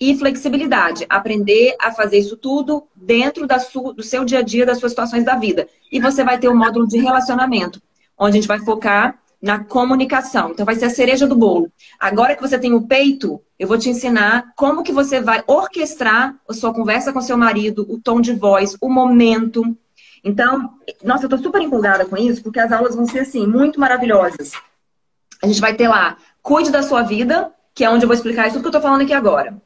e 0.00 0.16
flexibilidade, 0.16 1.06
aprender 1.08 1.76
a 1.80 1.92
fazer 1.92 2.18
isso 2.18 2.36
tudo 2.36 2.88
dentro 2.96 3.46
sua, 3.60 3.94
do 3.94 4.02
seu 4.02 4.24
dia 4.24 4.40
a 4.40 4.42
dia, 4.42 4.66
das 4.66 4.78
suas 4.78 4.92
situações 4.92 5.24
da 5.24 5.36
vida. 5.36 5.68
E 5.92 6.00
você 6.00 6.24
vai 6.24 6.38
ter 6.38 6.48
o 6.48 6.56
módulo 6.56 6.88
de 6.88 6.98
relacionamento, 6.98 7.80
onde 8.18 8.30
a 8.30 8.40
gente 8.40 8.48
vai 8.48 8.58
focar 8.58 9.18
na 9.40 9.62
comunicação. 9.62 10.50
Então 10.50 10.64
vai 10.64 10.76
ser 10.76 10.86
a 10.86 10.90
cereja 10.90 11.26
do 11.26 11.36
bolo. 11.36 11.70
Agora 12.00 12.34
que 12.34 12.40
você 12.40 12.58
tem 12.58 12.72
o 12.72 12.82
peito, 12.82 13.40
eu 13.62 13.68
vou 13.68 13.78
te 13.78 13.88
ensinar 13.88 14.52
como 14.56 14.82
que 14.82 14.90
você 14.90 15.20
vai 15.20 15.44
orquestrar 15.46 16.34
a 16.48 16.52
sua 16.52 16.74
conversa 16.74 17.12
com 17.12 17.20
seu 17.20 17.36
marido, 17.36 17.86
o 17.88 17.96
tom 17.96 18.20
de 18.20 18.32
voz, 18.32 18.76
o 18.80 18.88
momento. 18.88 19.62
Então, 20.24 20.74
nossa, 21.04 21.26
eu 21.26 21.28
tô 21.28 21.38
super 21.38 21.62
empolgada 21.62 22.04
com 22.04 22.16
isso, 22.16 22.42
porque 22.42 22.58
as 22.58 22.72
aulas 22.72 22.96
vão 22.96 23.06
ser 23.06 23.20
assim, 23.20 23.46
muito 23.46 23.78
maravilhosas. 23.78 24.50
A 25.40 25.46
gente 25.46 25.60
vai 25.60 25.76
ter 25.76 25.86
lá, 25.86 26.16
cuide 26.42 26.72
da 26.72 26.82
sua 26.82 27.02
vida, 27.02 27.52
que 27.72 27.84
é 27.84 27.88
onde 27.88 28.02
eu 28.02 28.08
vou 28.08 28.16
explicar 28.16 28.48
isso 28.48 28.54
tudo 28.54 28.62
que 28.62 28.68
eu 28.68 28.80
tô 28.80 28.80
falando 28.80 29.02
aqui 29.02 29.12
agora. 29.12 29.56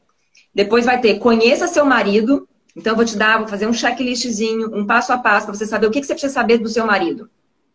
Depois 0.53 0.85
vai 0.85 1.01
ter 1.01 1.17
conheça 1.17 1.67
seu 1.67 1.83
marido. 1.83 2.47
Então, 2.75 2.93
eu 2.93 2.97
vou 2.97 3.05
te 3.05 3.17
dar, 3.17 3.39
vou 3.39 3.47
fazer 3.47 3.65
um 3.65 3.73
checklistzinho, 3.73 4.75
um 4.75 4.85
passo 4.85 5.11
a 5.11 5.17
passo, 5.17 5.47
para 5.47 5.55
você 5.55 5.65
saber 5.65 5.87
o 5.87 5.91
que, 5.91 6.01
que 6.01 6.05
você 6.05 6.13
precisa 6.13 6.31
saber 6.31 6.59
do 6.59 6.69
seu 6.69 6.85
marido. 6.85 7.31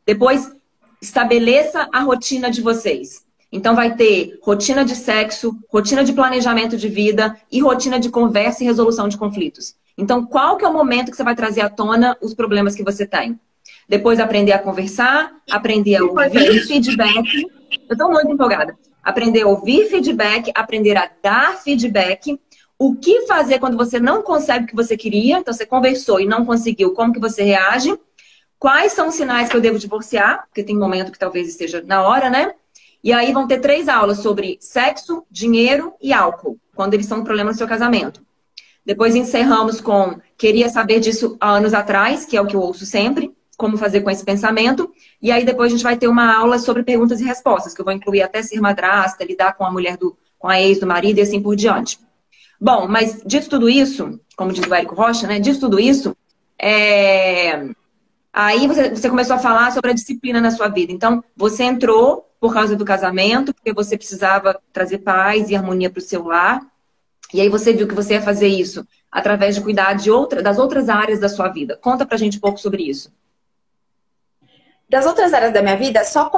Depois, 0.06 0.52
estabeleça 1.00 1.88
a 1.92 1.98
rotina 1.98 2.48
de 2.48 2.62
vocês. 2.62 3.24
Então, 3.52 3.76
vai 3.76 3.94
ter 3.94 4.38
rotina 4.42 4.84
de 4.84 4.96
sexo, 4.96 5.54
rotina 5.70 6.02
de 6.02 6.12
planejamento 6.12 6.76
de 6.76 6.88
vida 6.88 7.36
e 7.50 7.60
rotina 7.60 8.00
de 8.00 8.08
conversa 8.08 8.64
e 8.64 8.66
resolução 8.66 9.08
de 9.08 9.18
conflitos. 9.18 9.76
Então, 9.96 10.24
qual 10.24 10.56
que 10.56 10.64
é 10.64 10.68
o 10.68 10.72
momento 10.72 11.10
que 11.10 11.16
você 11.16 11.22
vai 11.22 11.36
trazer 11.36 11.60
à 11.60 11.68
tona 11.68 12.16
os 12.22 12.34
problemas 12.34 12.74
que 12.74 12.82
você 12.82 13.06
tem? 13.06 13.38
Depois, 13.88 14.18
aprender 14.18 14.52
a 14.52 14.58
conversar, 14.58 15.32
aprender 15.50 15.96
a 15.96 16.04
ouvir 16.04 16.66
feedback. 16.66 17.46
Eu 17.88 17.92
estou 17.92 18.10
muito 18.10 18.32
empolgada. 18.32 18.74
Aprender 19.02 19.42
a 19.42 19.48
ouvir 19.48 19.90
feedback, 19.90 20.50
aprender 20.54 20.96
a 20.96 21.10
dar 21.22 21.58
feedback 21.58 22.38
o 22.82 22.96
que 22.96 23.26
fazer 23.28 23.60
quando 23.60 23.76
você 23.76 24.00
não 24.00 24.22
consegue 24.22 24.64
o 24.64 24.66
que 24.66 24.74
você 24.74 24.96
queria, 24.96 25.38
então 25.38 25.54
você 25.54 25.64
conversou 25.64 26.18
e 26.18 26.26
não 26.26 26.44
conseguiu, 26.44 26.92
como 26.92 27.12
que 27.12 27.20
você 27.20 27.44
reage? 27.44 27.96
Quais 28.58 28.92
são 28.92 29.06
os 29.06 29.14
sinais 29.14 29.48
que 29.48 29.56
eu 29.56 29.60
devo 29.60 29.78
divorciar? 29.78 30.46
Porque 30.48 30.64
tem 30.64 30.76
um 30.76 30.80
momento 30.80 31.12
que 31.12 31.18
talvez 31.18 31.48
esteja 31.48 31.80
na 31.86 32.02
hora, 32.02 32.28
né? 32.28 32.54
E 33.02 33.12
aí 33.12 33.32
vão 33.32 33.46
ter 33.46 33.58
três 33.58 33.88
aulas 33.88 34.18
sobre 34.18 34.58
sexo, 34.60 35.24
dinheiro 35.30 35.94
e 36.00 36.12
álcool, 36.12 36.58
quando 36.74 36.94
eles 36.94 37.06
são 37.06 37.18
um 37.18 37.24
problema 37.24 37.50
no 37.50 37.56
seu 37.56 37.66
casamento. 37.66 38.22
Depois 38.84 39.14
encerramos 39.14 39.80
com 39.80 40.20
queria 40.36 40.68
saber 40.68 41.00
disso 41.00 41.36
há 41.40 41.50
anos 41.50 41.74
atrás, 41.74 42.24
que 42.24 42.36
é 42.36 42.40
o 42.40 42.46
que 42.46 42.56
eu 42.56 42.60
ouço 42.60 42.84
sempre, 42.86 43.32
como 43.56 43.76
fazer 43.76 44.00
com 44.00 44.10
esse 44.10 44.24
pensamento. 44.24 44.90
E 45.20 45.30
aí 45.30 45.44
depois 45.44 45.72
a 45.72 45.76
gente 45.76 45.84
vai 45.84 45.96
ter 45.96 46.08
uma 46.08 46.34
aula 46.34 46.58
sobre 46.58 46.82
perguntas 46.82 47.20
e 47.20 47.24
respostas, 47.24 47.74
que 47.74 47.80
eu 47.80 47.84
vou 47.84 47.94
incluir 47.94 48.22
até 48.22 48.42
ser 48.42 48.60
madrasta, 48.60 49.24
lidar 49.24 49.54
com 49.54 49.64
a 49.64 49.70
mulher 49.70 49.96
do, 49.96 50.16
com 50.38 50.48
a 50.48 50.60
ex 50.60 50.80
do 50.80 50.86
marido 50.86 51.18
e 51.18 51.22
assim 51.22 51.40
por 51.40 51.54
diante. 51.54 51.98
Bom, 52.60 52.86
mas 52.88 53.20
dito 53.24 53.48
tudo 53.48 53.68
isso, 53.68 54.20
como 54.36 54.52
diz 54.52 54.64
o 54.64 54.74
Érico 54.74 54.94
Rocha, 54.94 55.26
né? 55.26 55.40
Dito 55.40 55.58
tudo 55.58 55.80
isso, 55.80 56.16
é... 56.56 57.68
aí 58.32 58.68
você, 58.68 58.90
você 58.90 59.10
começou 59.10 59.34
a 59.34 59.40
falar 59.40 59.72
sobre 59.72 59.90
a 59.90 59.94
disciplina 59.94 60.40
na 60.40 60.52
sua 60.52 60.68
vida. 60.68 60.92
Então, 60.92 61.24
você 61.36 61.64
entrou 61.64 62.31
por 62.42 62.52
causa 62.52 62.74
do 62.74 62.84
casamento, 62.84 63.54
porque 63.54 63.72
você 63.72 63.96
precisava 63.96 64.60
trazer 64.72 64.98
paz 64.98 65.48
e 65.48 65.54
harmonia 65.54 65.88
para 65.88 66.00
o 66.00 66.02
seu 66.02 66.24
lar. 66.24 66.60
E 67.32 67.40
aí 67.40 67.48
você 67.48 67.72
viu 67.72 67.86
que 67.86 67.94
você 67.94 68.14
ia 68.14 68.20
fazer 68.20 68.48
isso 68.48 68.84
através 69.12 69.54
de 69.54 69.60
cuidar 69.60 69.92
de 69.92 70.10
outra, 70.10 70.42
das 70.42 70.58
outras 70.58 70.88
áreas 70.88 71.20
da 71.20 71.28
sua 71.28 71.46
vida. 71.46 71.78
Conta 71.80 72.04
pra 72.04 72.16
gente 72.16 72.38
um 72.38 72.40
pouco 72.40 72.58
sobre 72.58 72.82
isso 72.82 73.12
das 74.88 75.06
outras 75.06 75.32
áreas 75.32 75.54
da 75.54 75.62
minha 75.62 75.76
vida, 75.76 76.04
só 76.04 76.30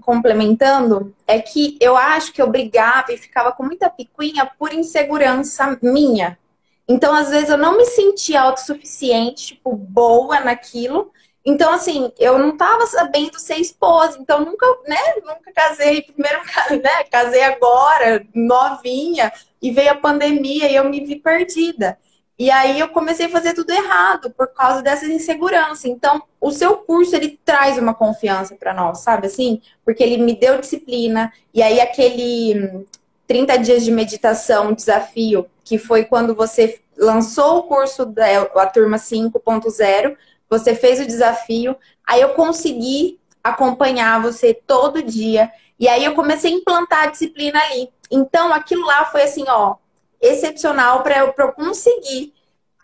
complementando, 0.00 1.12
é 1.26 1.40
que 1.40 1.76
eu 1.80 1.96
acho 1.96 2.32
que 2.32 2.40
eu 2.40 2.48
brigava 2.48 3.12
e 3.12 3.16
ficava 3.16 3.50
com 3.50 3.64
muita 3.64 3.90
picuinha 3.90 4.48
por 4.56 4.72
insegurança 4.72 5.76
minha. 5.82 6.38
Então, 6.86 7.12
às 7.12 7.30
vezes, 7.30 7.50
eu 7.50 7.58
não 7.58 7.76
me 7.76 7.84
sentia 7.84 8.42
autossuficiente, 8.42 9.54
tipo, 9.54 9.74
boa 9.74 10.38
naquilo. 10.38 11.10
Então, 11.44 11.72
assim, 11.72 12.12
eu 12.18 12.38
não 12.38 12.56
tava 12.56 12.86
sabendo 12.86 13.38
ser 13.38 13.56
esposa. 13.56 14.18
Então, 14.20 14.44
nunca, 14.44 14.66
né, 14.86 15.14
nunca 15.24 15.52
casei. 15.54 16.02
Primeiro, 16.02 16.38
né, 16.82 17.04
casei 17.10 17.42
agora, 17.42 18.26
novinha, 18.34 19.32
e 19.60 19.70
veio 19.70 19.92
a 19.92 19.96
pandemia 19.96 20.70
e 20.70 20.76
eu 20.76 20.84
me 20.88 21.04
vi 21.04 21.16
perdida. 21.16 21.98
E 22.38 22.50
aí 22.50 22.80
eu 22.80 22.88
comecei 22.88 23.26
a 23.26 23.30
fazer 23.30 23.52
tudo 23.52 23.70
errado 23.70 24.30
por 24.30 24.48
causa 24.48 24.80
dessa 24.80 25.04
insegurança. 25.04 25.86
Então, 25.86 26.22
o 26.40 26.50
seu 26.50 26.78
curso 26.78 27.14
ele 27.14 27.38
traz 27.44 27.76
uma 27.76 27.92
confiança 27.92 28.56
para 28.56 28.72
nós, 28.72 29.00
sabe 29.00 29.26
assim? 29.26 29.60
Porque 29.84 30.02
ele 30.02 30.16
me 30.16 30.34
deu 30.34 30.58
disciplina 30.58 31.30
e 31.52 31.62
aí 31.62 31.78
aquele 31.78 32.86
30 33.26 33.58
dias 33.58 33.84
de 33.84 33.90
meditação, 33.90 34.72
desafio, 34.72 35.46
que 35.62 35.76
foi 35.76 36.04
quando 36.06 36.34
você 36.34 36.80
lançou 36.96 37.58
o 37.58 37.62
curso 37.64 38.06
da 38.06 38.24
a 38.56 38.66
turma 38.66 38.96
5.0, 38.96 40.16
você 40.50 40.74
fez 40.74 41.00
o 41.00 41.06
desafio, 41.06 41.76
aí 42.06 42.20
eu 42.20 42.30
consegui 42.30 43.20
acompanhar 43.42 44.20
você 44.20 44.52
todo 44.52 45.02
dia 45.02 45.50
e 45.78 45.88
aí 45.88 46.04
eu 46.04 46.14
comecei 46.14 46.52
a 46.52 46.56
implantar 46.56 47.04
a 47.04 47.06
disciplina 47.06 47.58
ali. 47.58 47.88
Então, 48.10 48.52
aquilo 48.52 48.84
lá 48.84 49.06
foi 49.06 49.22
assim, 49.22 49.44
ó, 49.48 49.76
excepcional 50.20 51.02
para 51.02 51.18
eu, 51.18 51.34
eu 51.38 51.52
conseguir 51.52 52.34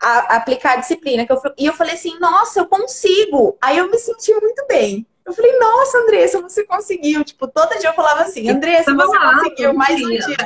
a, 0.01 0.37
aplicar 0.37 0.73
a 0.73 0.77
disciplina. 0.77 1.25
Que 1.25 1.31
eu, 1.31 1.41
e 1.57 1.65
eu 1.67 1.73
falei 1.73 1.93
assim, 1.93 2.17
nossa, 2.19 2.59
eu 2.59 2.65
consigo. 2.65 3.55
Aí 3.61 3.77
eu 3.77 3.91
me 3.91 3.99
senti 3.99 4.33
muito 4.33 4.65
bem. 4.67 5.05
Eu 5.23 5.33
falei, 5.33 5.59
nossa, 5.59 5.97
Andressa, 5.99 6.41
você 6.41 6.63
conseguiu. 6.63 7.23
Tipo, 7.23 7.47
todo 7.47 7.77
dia 7.77 7.89
eu 7.89 7.93
falava 7.93 8.21
assim, 8.21 8.49
Andressa, 8.49 8.95
você 8.95 9.19
conseguiu 9.19 9.73
mais 9.73 10.01
um 10.01 10.09
dia. 10.09 10.37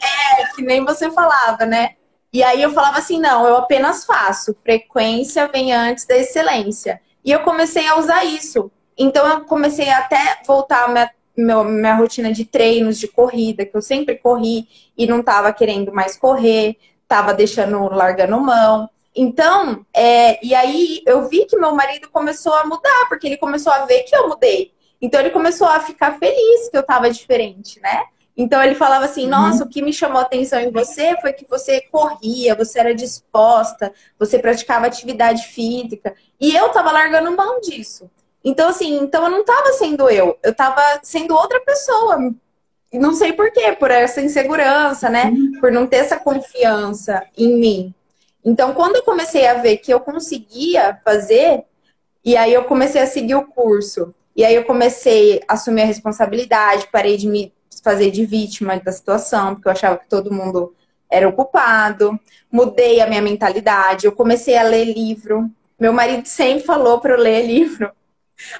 É, 0.00 0.54
que 0.54 0.62
nem 0.62 0.84
você 0.84 1.10
falava, 1.10 1.64
né? 1.64 1.96
E 2.34 2.42
aí 2.42 2.60
eu 2.60 2.72
falava 2.72 2.98
assim, 2.98 3.20
não, 3.20 3.46
eu 3.46 3.56
apenas 3.56 4.04
faço. 4.04 4.56
Frequência 4.60 5.46
vem 5.46 5.72
antes 5.72 6.04
da 6.04 6.16
excelência. 6.16 7.00
E 7.24 7.30
eu 7.30 7.40
comecei 7.40 7.86
a 7.86 7.96
usar 7.96 8.24
isso. 8.24 8.72
Então 8.98 9.24
eu 9.26 9.42
comecei 9.42 9.88
até 9.88 10.40
voltar 10.44 10.84
a 10.84 10.88
minha 10.88 11.10
meu, 11.36 11.64
minha 11.64 11.94
rotina 11.94 12.32
de 12.32 12.44
treinos, 12.44 12.98
de 12.98 13.08
corrida, 13.08 13.64
que 13.64 13.76
eu 13.76 13.82
sempre 13.82 14.16
corri 14.16 14.68
e 14.96 15.06
não 15.06 15.20
estava 15.20 15.52
querendo 15.52 15.92
mais 15.92 16.16
correr, 16.16 16.76
estava 17.02 17.32
deixando, 17.32 17.88
largando 17.88 18.40
mão. 18.40 18.88
Então, 19.14 19.84
é, 19.94 20.44
e 20.44 20.54
aí 20.54 21.02
eu 21.06 21.28
vi 21.28 21.44
que 21.46 21.56
meu 21.56 21.72
marido 21.74 22.08
começou 22.10 22.54
a 22.54 22.64
mudar, 22.64 23.06
porque 23.08 23.26
ele 23.28 23.36
começou 23.36 23.72
a 23.72 23.84
ver 23.84 24.02
que 24.02 24.14
eu 24.14 24.28
mudei. 24.28 24.72
Então 25.00 25.20
ele 25.20 25.30
começou 25.30 25.68
a 25.68 25.80
ficar 25.80 26.18
feliz 26.18 26.68
que 26.68 26.76
eu 26.76 26.80
estava 26.80 27.10
diferente, 27.10 27.80
né? 27.80 28.04
Então 28.36 28.62
ele 28.62 28.74
falava 28.74 29.04
assim: 29.04 29.24
uhum. 29.24 29.30
Nossa, 29.30 29.64
o 29.64 29.68
que 29.68 29.82
me 29.82 29.92
chamou 29.92 30.18
a 30.18 30.22
atenção 30.22 30.60
em 30.60 30.70
você 30.70 31.16
foi 31.20 31.32
que 31.32 31.46
você 31.48 31.80
corria, 31.82 32.54
você 32.54 32.80
era 32.80 32.94
disposta, 32.94 33.92
você 34.18 34.38
praticava 34.38 34.86
atividade 34.86 35.46
física. 35.48 36.14
E 36.40 36.54
eu 36.54 36.68
tava 36.70 36.90
largando 36.90 37.36
mão 37.36 37.60
disso. 37.60 38.10
Então, 38.44 38.68
assim, 38.68 38.98
então 38.98 39.24
eu 39.24 39.30
não 39.30 39.40
estava 39.40 39.72
sendo 39.72 40.10
eu, 40.10 40.36
eu 40.42 40.50
estava 40.50 40.82
sendo 41.02 41.34
outra 41.34 41.60
pessoa. 41.60 42.18
Não 42.92 43.14
sei 43.14 43.32
por 43.32 43.50
quê, 43.50 43.72
por 43.72 43.90
essa 43.90 44.20
insegurança, 44.20 45.08
né? 45.08 45.26
Uhum. 45.26 45.60
Por 45.60 45.72
não 45.72 45.86
ter 45.86 45.96
essa 45.96 46.18
confiança 46.18 47.24
em 47.36 47.58
mim. 47.58 47.94
Então, 48.44 48.74
quando 48.74 48.96
eu 48.96 49.02
comecei 49.02 49.46
a 49.46 49.54
ver 49.54 49.78
que 49.78 49.92
eu 49.92 49.98
conseguia 49.98 51.00
fazer, 51.02 51.64
e 52.24 52.36
aí 52.36 52.52
eu 52.52 52.64
comecei 52.64 53.00
a 53.00 53.06
seguir 53.06 53.34
o 53.34 53.46
curso, 53.46 54.14
e 54.36 54.44
aí 54.44 54.54
eu 54.54 54.64
comecei 54.64 55.40
a 55.48 55.54
assumir 55.54 55.82
a 55.82 55.86
responsabilidade, 55.86 56.88
parei 56.92 57.16
de 57.16 57.26
me 57.26 57.52
fazer 57.82 58.10
de 58.10 58.24
vítima 58.24 58.78
da 58.78 58.92
situação, 58.92 59.54
porque 59.54 59.68
eu 59.68 59.72
achava 59.72 59.98
que 59.98 60.08
todo 60.08 60.32
mundo 60.32 60.74
era 61.10 61.28
o 61.28 61.32
culpado, 61.32 62.18
mudei 62.50 63.00
a 63.00 63.06
minha 63.06 63.22
mentalidade, 63.22 64.06
eu 64.06 64.12
comecei 64.12 64.56
a 64.56 64.62
ler 64.62 64.84
livro. 64.84 65.50
Meu 65.78 65.92
marido 65.92 66.26
sempre 66.26 66.64
falou 66.64 67.00
para 67.00 67.14
eu 67.14 67.20
ler 67.20 67.46
livro. 67.46 67.90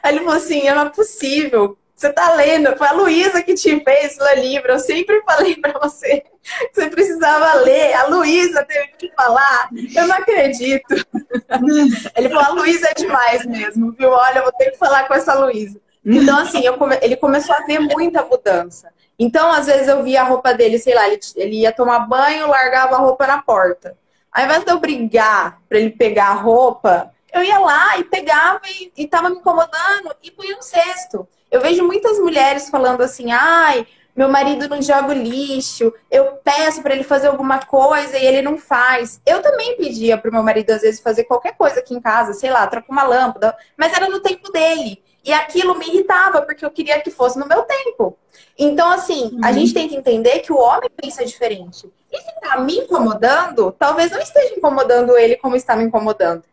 Aí 0.02 0.14
ele 0.14 0.24
falou 0.24 0.36
assim: 0.36 0.64
não 0.68 0.82
é 0.82 0.90
possível. 0.90 1.76
Você 1.96 2.12
tá 2.12 2.34
lendo, 2.34 2.76
foi 2.76 2.88
a 2.88 2.92
Luísa 2.92 3.40
que 3.40 3.54
te 3.54 3.82
fez 3.82 4.18
ler 4.18 4.40
livro. 4.40 4.72
Eu 4.72 4.80
sempre 4.80 5.22
falei 5.22 5.56
para 5.56 5.78
você 5.78 6.20
que 6.20 6.74
você 6.74 6.90
precisava 6.90 7.54
ler. 7.60 7.94
A 7.94 8.06
Luísa 8.06 8.64
teve 8.64 8.88
que 8.98 9.12
falar. 9.14 9.68
Eu 9.94 10.06
não 10.08 10.16
acredito. 10.16 10.94
Ele 12.16 12.28
falou: 12.28 12.44
a 12.44 12.50
Luísa 12.50 12.88
é 12.88 12.94
demais 12.94 13.46
mesmo, 13.46 13.92
viu? 13.92 14.10
Olha, 14.10 14.38
eu 14.38 14.42
vou 14.42 14.52
ter 14.52 14.72
que 14.72 14.78
falar 14.78 15.06
com 15.06 15.14
essa 15.14 15.34
Luísa. 15.34 15.80
Então, 16.04 16.38
assim, 16.38 16.62
come... 16.76 16.98
ele 17.00 17.16
começou 17.16 17.54
a 17.54 17.64
ver 17.64 17.78
muita 17.78 18.22
mudança. 18.22 18.92
Então, 19.18 19.52
às 19.52 19.66
vezes 19.66 19.88
eu 19.88 20.02
via 20.02 20.22
a 20.22 20.24
roupa 20.24 20.52
dele, 20.52 20.78
sei 20.78 20.94
lá, 20.94 21.08
ele, 21.08 21.20
ele 21.36 21.60
ia 21.60 21.72
tomar 21.72 22.00
banho, 22.00 22.48
largava 22.48 22.96
a 22.96 22.98
roupa 22.98 23.26
na 23.26 23.40
porta. 23.40 23.96
Ao 24.32 24.44
invés 24.44 24.64
de 24.64 24.70
eu 24.70 24.80
brigar 24.80 25.60
para 25.68 25.78
ele 25.78 25.90
pegar 25.90 26.30
a 26.30 26.34
roupa, 26.34 27.12
eu 27.32 27.42
ia 27.42 27.58
lá 27.58 27.98
e 27.98 28.04
pegava 28.04 28.60
e, 28.66 28.92
e 28.96 29.06
tava 29.06 29.30
me 29.30 29.36
incomodando 29.36 30.14
e 30.22 30.30
punha 30.30 30.56
no 30.56 30.62
cesto. 30.62 31.28
Eu 31.50 31.60
vejo 31.60 31.84
muitas 31.86 32.18
mulheres 32.18 32.68
falando 32.68 33.00
assim, 33.02 33.30
ai, 33.30 33.86
meu 34.16 34.28
marido 34.28 34.68
não 34.68 34.82
joga 34.82 35.08
o 35.08 35.12
lixo, 35.12 35.92
eu 36.10 36.36
peço 36.44 36.82
para 36.82 36.94
ele 36.94 37.04
fazer 37.04 37.28
alguma 37.28 37.60
coisa 37.60 38.18
e 38.18 38.24
ele 38.24 38.42
não 38.42 38.58
faz. 38.58 39.20
Eu 39.24 39.42
também 39.42 39.76
pedia 39.76 40.18
pro 40.18 40.32
meu 40.32 40.42
marido, 40.42 40.70
às 40.70 40.82
vezes, 40.82 41.00
fazer 41.00 41.24
qualquer 41.24 41.56
coisa 41.56 41.80
aqui 41.80 41.94
em 41.94 42.00
casa, 42.00 42.32
sei 42.32 42.50
lá, 42.50 42.66
trocar 42.66 42.92
uma 42.92 43.04
lâmpada, 43.04 43.56
mas 43.76 43.92
era 43.92 44.08
no 44.08 44.20
tempo 44.20 44.50
dele. 44.50 45.02
E 45.24 45.32
aquilo 45.32 45.78
me 45.78 45.86
irritava, 45.86 46.42
porque 46.42 46.64
eu 46.64 46.70
queria 46.70 47.00
que 47.00 47.10
fosse 47.10 47.38
no 47.38 47.46
meu 47.46 47.62
tempo. 47.62 48.16
Então, 48.58 48.90
assim, 48.90 49.30
uhum. 49.32 49.40
a 49.42 49.52
gente 49.52 49.72
tem 49.72 49.88
que 49.88 49.96
entender 49.96 50.40
que 50.40 50.52
o 50.52 50.58
homem 50.58 50.90
pensa 50.96 51.24
diferente. 51.24 51.90
E 52.12 52.20
se 52.20 52.40
tá 52.40 52.60
me 52.60 52.78
incomodando, 52.78 53.72
talvez 53.78 54.10
não 54.10 54.20
esteja 54.20 54.54
incomodando 54.54 55.16
ele 55.16 55.36
como 55.36 55.56
está 55.56 55.74
me 55.74 55.84
incomodando. 55.84 56.44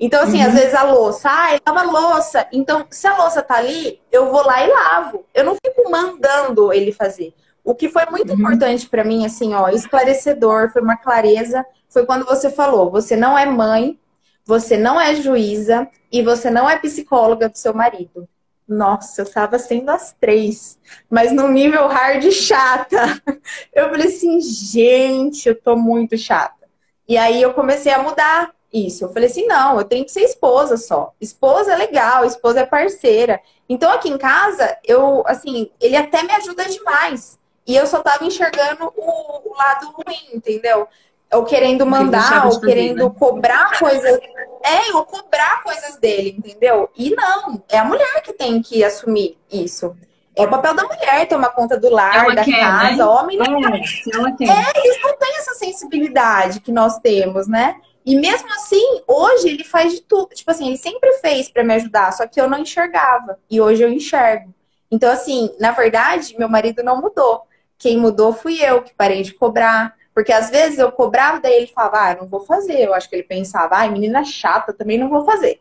Então, 0.00 0.22
assim, 0.22 0.40
uhum. 0.40 0.48
às 0.48 0.54
vezes 0.54 0.74
a 0.74 0.82
louça, 0.82 1.28
ah, 1.30 1.54
eu 1.54 1.60
lava 1.66 1.82
louça. 1.90 2.48
Então, 2.52 2.86
se 2.90 3.06
a 3.06 3.16
louça 3.16 3.42
tá 3.42 3.56
ali, 3.56 4.00
eu 4.10 4.30
vou 4.30 4.44
lá 4.44 4.64
e 4.64 4.70
lavo. 4.70 5.24
Eu 5.32 5.44
não 5.44 5.54
fico 5.54 5.88
mandando 5.90 6.72
ele 6.72 6.92
fazer. 6.92 7.32
O 7.62 7.74
que 7.74 7.88
foi 7.88 8.04
muito 8.06 8.30
uhum. 8.30 8.38
importante 8.38 8.88
para 8.88 9.04
mim, 9.04 9.24
assim, 9.24 9.54
ó, 9.54 9.68
esclarecedor, 9.68 10.70
foi 10.72 10.82
uma 10.82 10.96
clareza, 10.96 11.64
foi 11.88 12.04
quando 12.04 12.26
você 12.26 12.50
falou: 12.50 12.90
você 12.90 13.16
não 13.16 13.38
é 13.38 13.46
mãe, 13.46 13.98
você 14.44 14.76
não 14.76 15.00
é 15.00 15.14
juíza 15.14 15.88
e 16.12 16.22
você 16.22 16.50
não 16.50 16.68
é 16.68 16.78
psicóloga 16.78 17.48
do 17.48 17.56
seu 17.56 17.74
marido. 17.74 18.28
Nossa, 18.66 19.22
eu 19.22 19.30
tava 19.30 19.58
sendo 19.58 19.90
as 19.90 20.12
três, 20.12 20.78
mas 21.10 21.32
num 21.32 21.48
nível 21.48 21.86
hard 21.86 22.30
chata. 22.30 23.20
Eu 23.74 23.90
falei 23.90 24.06
assim, 24.06 24.40
gente, 24.40 25.48
eu 25.48 25.60
tô 25.60 25.76
muito 25.76 26.16
chata. 26.16 26.64
E 27.06 27.18
aí 27.18 27.42
eu 27.42 27.52
comecei 27.52 27.92
a 27.92 28.02
mudar 28.02 28.54
isso. 28.72 29.04
Eu 29.04 29.12
falei 29.12 29.28
assim: 29.28 29.46
não, 29.46 29.78
eu 29.78 29.84
tenho 29.84 30.04
que 30.04 30.10
ser 30.10 30.22
esposa 30.22 30.76
só. 30.76 31.12
Esposa 31.20 31.72
é 31.72 31.76
legal, 31.76 32.24
esposa 32.24 32.60
é 32.60 32.66
parceira. 32.66 33.40
Então 33.68 33.90
aqui 33.92 34.08
em 34.08 34.18
casa, 34.18 34.76
eu, 34.84 35.22
assim, 35.26 35.70
ele 35.80 35.96
até 35.96 36.22
me 36.22 36.32
ajuda 36.32 36.64
demais. 36.64 37.38
E 37.66 37.76
eu 37.76 37.86
só 37.86 38.02
tava 38.02 38.24
enxergando 38.24 38.92
o, 38.96 39.50
o 39.50 39.56
lado 39.56 39.86
ruim, 39.92 40.36
entendeu? 40.36 40.86
Ou 41.34 41.44
querendo 41.44 41.84
mandar, 41.84 42.46
ou 42.46 42.60
querendo 42.60 43.04
né? 43.04 43.14
cobrar 43.18 43.78
coisas. 43.78 44.18
É, 44.62 44.94
ou 44.94 45.04
cobrar 45.04 45.62
coisas 45.62 45.96
dele, 45.96 46.34
entendeu? 46.38 46.88
E 46.96 47.10
não, 47.10 47.62
é 47.68 47.78
a 47.78 47.84
mulher 47.84 48.22
que 48.22 48.32
tem 48.32 48.62
que 48.62 48.82
assumir 48.82 49.36
isso. 49.52 49.94
É 50.36 50.44
o 50.44 50.50
papel 50.50 50.74
da 50.74 50.84
mulher 50.84 51.28
tomar 51.28 51.50
conta 51.50 51.78
do 51.78 51.88
lar, 51.90 52.24
ela 52.24 52.34
da 52.34 52.44
quer, 52.44 52.58
casa. 52.58 52.96
Né? 52.96 53.04
Homem 53.04 53.36
não. 53.36 53.64
É, 53.66 53.76
é, 53.76 54.84
eles 54.84 55.02
não 55.02 55.16
têm 55.16 55.36
essa 55.38 55.54
sensibilidade 55.54 56.60
que 56.60 56.72
nós 56.72 56.98
temos, 56.98 57.46
né? 57.46 57.76
E 58.04 58.16
mesmo 58.16 58.52
assim, 58.52 59.02
hoje 59.06 59.48
ele 59.48 59.64
faz 59.64 59.92
de 59.92 60.02
tudo. 60.02 60.34
Tipo 60.34 60.50
assim, 60.50 60.66
ele 60.66 60.76
sempre 60.76 61.12
fez 61.18 61.48
para 61.48 61.62
me 61.62 61.74
ajudar, 61.74 62.12
só 62.12 62.26
que 62.26 62.40
eu 62.40 62.48
não 62.48 62.58
enxergava. 62.58 63.38
E 63.48 63.60
hoje 63.60 63.82
eu 63.82 63.88
enxergo. 63.88 64.52
Então, 64.90 65.10
assim, 65.10 65.54
na 65.58 65.70
verdade, 65.70 66.36
meu 66.38 66.48
marido 66.48 66.82
não 66.82 67.00
mudou. 67.00 67.42
Quem 67.78 67.96
mudou 67.96 68.32
fui 68.32 68.62
eu, 68.62 68.82
que 68.82 68.94
parei 68.94 69.22
de 69.22 69.32
cobrar. 69.34 69.94
Porque 70.14 70.32
às 70.32 70.50
vezes 70.50 70.78
eu 70.78 70.92
cobrava, 70.92 71.40
daí 71.40 71.54
ele 71.54 71.66
falava, 71.66 71.98
ah, 71.98 72.14
não 72.20 72.26
vou 72.26 72.40
fazer. 72.40 72.80
Eu 72.80 72.94
acho 72.94 73.08
que 73.08 73.16
ele 73.16 73.24
pensava, 73.24 73.76
ai, 73.76 73.90
menina 73.90 74.24
chata, 74.24 74.72
também 74.72 74.96
não 74.96 75.08
vou 75.08 75.24
fazer. 75.24 75.60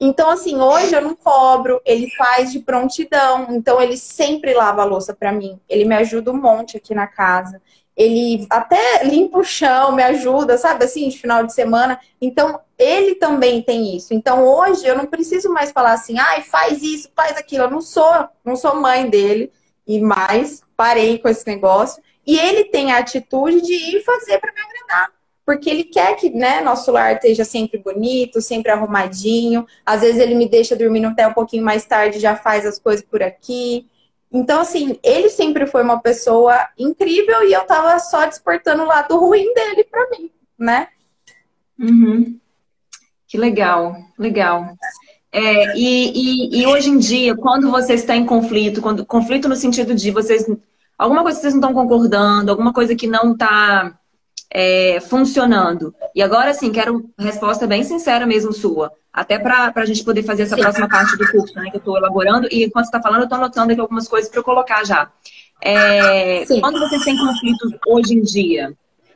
Então, 0.00 0.28
assim, 0.28 0.60
hoje 0.60 0.94
eu 0.94 1.00
não 1.00 1.14
cobro, 1.14 1.80
ele 1.84 2.10
faz 2.10 2.52
de 2.52 2.58
prontidão. 2.58 3.46
Então, 3.50 3.80
ele 3.80 3.96
sempre 3.96 4.52
lava 4.52 4.82
a 4.82 4.84
louça 4.84 5.14
para 5.14 5.32
mim. 5.32 5.58
Ele 5.68 5.84
me 5.84 5.94
ajuda 5.94 6.32
um 6.32 6.40
monte 6.40 6.76
aqui 6.76 6.94
na 6.94 7.06
casa 7.06 7.62
ele 7.96 8.46
até 8.50 9.04
limpa 9.04 9.38
o 9.38 9.44
chão, 9.44 9.92
me 9.92 10.02
ajuda, 10.02 10.58
sabe 10.58 10.84
assim, 10.84 11.08
de 11.08 11.18
final 11.18 11.44
de 11.44 11.54
semana. 11.54 11.98
Então, 12.20 12.60
ele 12.76 13.14
também 13.14 13.62
tem 13.62 13.96
isso. 13.96 14.12
Então, 14.12 14.44
hoje 14.44 14.84
eu 14.86 14.96
não 14.96 15.06
preciso 15.06 15.52
mais 15.52 15.70
falar 15.70 15.92
assim, 15.92 16.18
ai, 16.18 16.42
faz 16.42 16.82
isso, 16.82 17.08
faz 17.14 17.36
aquilo. 17.36 17.64
Eu 17.64 17.70
não 17.70 17.80
sou, 17.80 18.28
não 18.44 18.56
sou 18.56 18.74
mãe 18.74 19.08
dele 19.08 19.52
e 19.86 20.00
mais 20.00 20.62
parei 20.76 21.18
com 21.18 21.28
esse 21.28 21.46
negócio. 21.46 22.02
E 22.26 22.38
ele 22.38 22.64
tem 22.64 22.92
a 22.92 22.98
atitude 22.98 23.60
de 23.60 23.96
ir 23.96 24.02
fazer 24.02 24.38
para 24.38 24.52
me 24.52 24.60
agradar. 24.60 25.10
Porque 25.44 25.68
ele 25.68 25.84
quer 25.84 26.16
que, 26.16 26.30
né, 26.30 26.62
nosso 26.62 26.90
lar 26.90 27.14
esteja 27.14 27.44
sempre 27.44 27.78
bonito, 27.78 28.40
sempre 28.40 28.72
arrumadinho. 28.72 29.66
Às 29.84 30.00
vezes 30.00 30.20
ele 30.20 30.34
me 30.34 30.48
deixa 30.48 30.74
dormindo 30.74 31.08
até 31.08 31.26
um 31.26 31.34
pouquinho 31.34 31.64
mais 31.64 31.84
tarde, 31.84 32.18
já 32.18 32.34
faz 32.34 32.64
as 32.64 32.78
coisas 32.78 33.04
por 33.04 33.22
aqui. 33.22 33.86
Então, 34.32 34.60
assim, 34.60 34.98
ele 35.02 35.28
sempre 35.28 35.66
foi 35.66 35.82
uma 35.82 36.00
pessoa 36.00 36.66
incrível 36.78 37.46
e 37.46 37.52
eu 37.52 37.64
tava 37.66 37.98
só 37.98 38.26
despertando 38.26 38.82
o 38.82 38.86
lado 38.86 39.16
ruim 39.18 39.52
dele 39.54 39.84
para 39.84 40.10
mim, 40.10 40.30
né? 40.58 40.88
Uhum. 41.78 42.38
Que 43.28 43.38
legal, 43.38 43.96
legal. 44.18 44.76
É, 45.30 45.76
e, 45.76 46.12
e, 46.14 46.60
e, 46.60 46.66
hoje 46.66 46.90
em 46.90 46.98
dia, 46.98 47.34
quando 47.34 47.70
você 47.70 47.94
está 47.94 48.14
em 48.14 48.24
conflito, 48.24 48.80
quando 48.80 49.04
conflito 49.04 49.48
no 49.48 49.56
sentido 49.56 49.94
de 49.94 50.10
vocês. 50.10 50.46
Alguma 50.98 51.22
coisa 51.22 51.38
que 51.38 51.42
vocês 51.42 51.54
não 51.54 51.60
estão 51.60 51.74
concordando, 51.74 52.50
alguma 52.50 52.72
coisa 52.72 52.94
que 52.94 53.06
não 53.06 53.32
está 53.32 53.98
é, 54.50 55.00
funcionando. 55.00 55.94
E 56.14 56.22
agora 56.22 56.54
sim, 56.54 56.70
quero 56.70 57.10
resposta 57.18 57.66
bem 57.66 57.82
sincera 57.82 58.24
mesmo 58.24 58.52
sua. 58.52 58.92
Até 59.12 59.38
para 59.38 59.72
a 59.74 59.84
gente 59.84 60.02
poder 60.02 60.24
fazer 60.24 60.42
essa 60.42 60.56
Sim. 60.56 60.62
próxima 60.62 60.88
parte 60.88 61.16
do 61.16 61.30
curso, 61.30 61.54
né? 61.54 61.70
Que 61.70 61.76
eu 61.76 61.78
estou 61.78 61.96
elaborando. 61.96 62.48
E 62.50 62.64
enquanto 62.64 62.86
você 62.86 62.88
está 62.88 63.00
falando, 63.00 63.20
eu 63.20 63.24
estou 63.24 63.38
anotando 63.38 63.70
aqui 63.70 63.80
algumas 63.80 64.08
coisas 64.08 64.28
para 64.28 64.40
eu 64.40 64.44
colocar 64.44 64.84
já. 64.84 65.08
É, 65.62 66.44
quando 66.60 66.80
vocês 66.80 67.04
têm 67.04 67.16
conflitos 67.16 67.72
hoje 67.86 68.14
em 68.14 68.22
dia, 68.22 68.74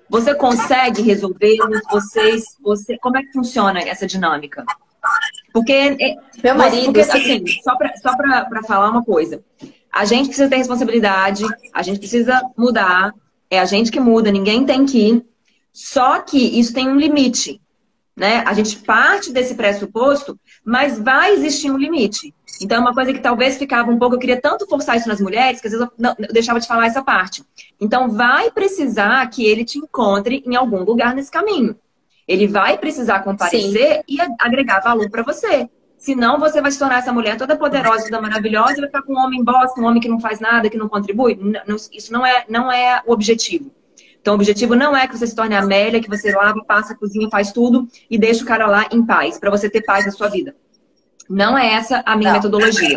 você 0.08 0.34
consegue 0.34 1.02
resolvê-los? 1.02 1.80
Vocês, 1.90 2.44
você, 2.62 2.96
como 2.98 3.16
é 3.16 3.22
que 3.22 3.32
funciona 3.32 3.80
essa 3.80 4.06
dinâmica? 4.06 4.64
Porque, 5.52 5.72
é, 5.72 6.16
meu 6.44 6.54
marido, 6.54 6.92
porque, 6.92 7.00
assim, 7.00 7.44
só 7.62 7.76
para 7.76 8.62
falar 8.62 8.90
uma 8.90 9.04
coisa, 9.04 9.42
a 9.92 10.04
gente 10.04 10.26
precisa 10.26 10.48
ter 10.48 10.56
responsabilidade, 10.56 11.44
a 11.72 11.82
gente 11.82 11.98
precisa 11.98 12.40
mudar, 12.56 13.12
é 13.50 13.58
a 13.58 13.64
gente 13.64 13.90
que 13.90 14.00
muda, 14.00 14.30
ninguém 14.30 14.64
tem 14.64 14.84
que 14.86 14.98
ir. 14.98 15.24
Só 15.72 16.20
que 16.20 16.38
isso 16.38 16.72
tem 16.72 16.88
um 16.88 16.96
limite 16.96 17.60
né? 18.18 18.42
A 18.44 18.52
gente 18.52 18.76
parte 18.78 19.32
desse 19.32 19.54
pressuposto, 19.54 20.38
mas 20.64 20.98
vai 20.98 21.32
existir 21.32 21.70
um 21.70 21.78
limite. 21.78 22.34
Então, 22.60 22.78
é 22.78 22.80
uma 22.80 22.92
coisa 22.92 23.12
que 23.12 23.20
talvez 23.20 23.56
ficava 23.56 23.88
um 23.88 23.98
pouco, 23.98 24.16
eu 24.16 24.18
queria 24.18 24.40
tanto 24.40 24.66
forçar 24.66 24.96
isso 24.96 25.06
nas 25.06 25.20
mulheres, 25.20 25.60
que 25.60 25.68
às 25.68 25.72
vezes 25.72 25.86
eu, 25.86 25.92
não, 25.96 26.16
eu 26.18 26.32
deixava 26.32 26.58
de 26.58 26.66
falar 26.66 26.86
essa 26.86 27.00
parte. 27.00 27.44
Então, 27.80 28.10
vai 28.10 28.50
precisar 28.50 29.24
que 29.30 29.46
ele 29.46 29.64
te 29.64 29.78
encontre 29.78 30.42
em 30.44 30.56
algum 30.56 30.82
lugar 30.82 31.14
nesse 31.14 31.30
caminho. 31.30 31.76
Ele 32.26 32.48
vai 32.48 32.76
precisar 32.76 33.20
comparecer 33.20 33.98
Sim. 33.98 34.02
e 34.08 34.18
agregar 34.40 34.80
valor 34.80 35.08
para 35.08 35.22
você. 35.22 35.70
Senão, 35.98 36.38
você 36.38 36.62
vai 36.62 36.70
se 36.70 36.78
tornar 36.78 36.98
essa 36.98 37.12
mulher 37.12 37.36
toda 37.36 37.56
poderosa, 37.56 38.04
toda 38.04 38.22
maravilhosa, 38.22 38.74
e 38.74 38.80
vai 38.80 38.86
ficar 38.86 39.02
com 39.02 39.14
um 39.14 39.18
homem 39.18 39.42
bosta, 39.42 39.80
um 39.80 39.84
homem 39.84 40.00
que 40.00 40.08
não 40.08 40.20
faz 40.20 40.38
nada, 40.38 40.70
que 40.70 40.78
não 40.78 40.88
contribui. 40.88 41.36
Isso 41.92 42.12
não 42.12 42.24
é, 42.24 42.44
não 42.48 42.70
é 42.70 43.02
o 43.04 43.12
objetivo. 43.12 43.72
Então, 44.20 44.34
o 44.34 44.36
objetivo 44.36 44.76
não 44.76 44.96
é 44.96 45.08
que 45.08 45.18
você 45.18 45.26
se 45.26 45.34
torne 45.34 45.56
a 45.56 45.60
Amélia, 45.60 46.00
que 46.00 46.08
você 46.08 46.32
lava, 46.32 46.62
passa, 46.64 46.94
cozinha, 46.94 47.28
faz 47.28 47.50
tudo 47.50 47.88
e 48.08 48.16
deixa 48.16 48.44
o 48.44 48.46
cara 48.46 48.66
lá 48.66 48.86
em 48.92 49.04
paz, 49.04 49.38
para 49.38 49.50
você 49.50 49.68
ter 49.68 49.82
paz 49.82 50.06
na 50.06 50.12
sua 50.12 50.28
vida. 50.28 50.54
Não 51.28 51.58
é 51.58 51.72
essa 51.74 52.02
a 52.06 52.16
minha 52.16 52.30
não. 52.30 52.36
metodologia. 52.38 52.96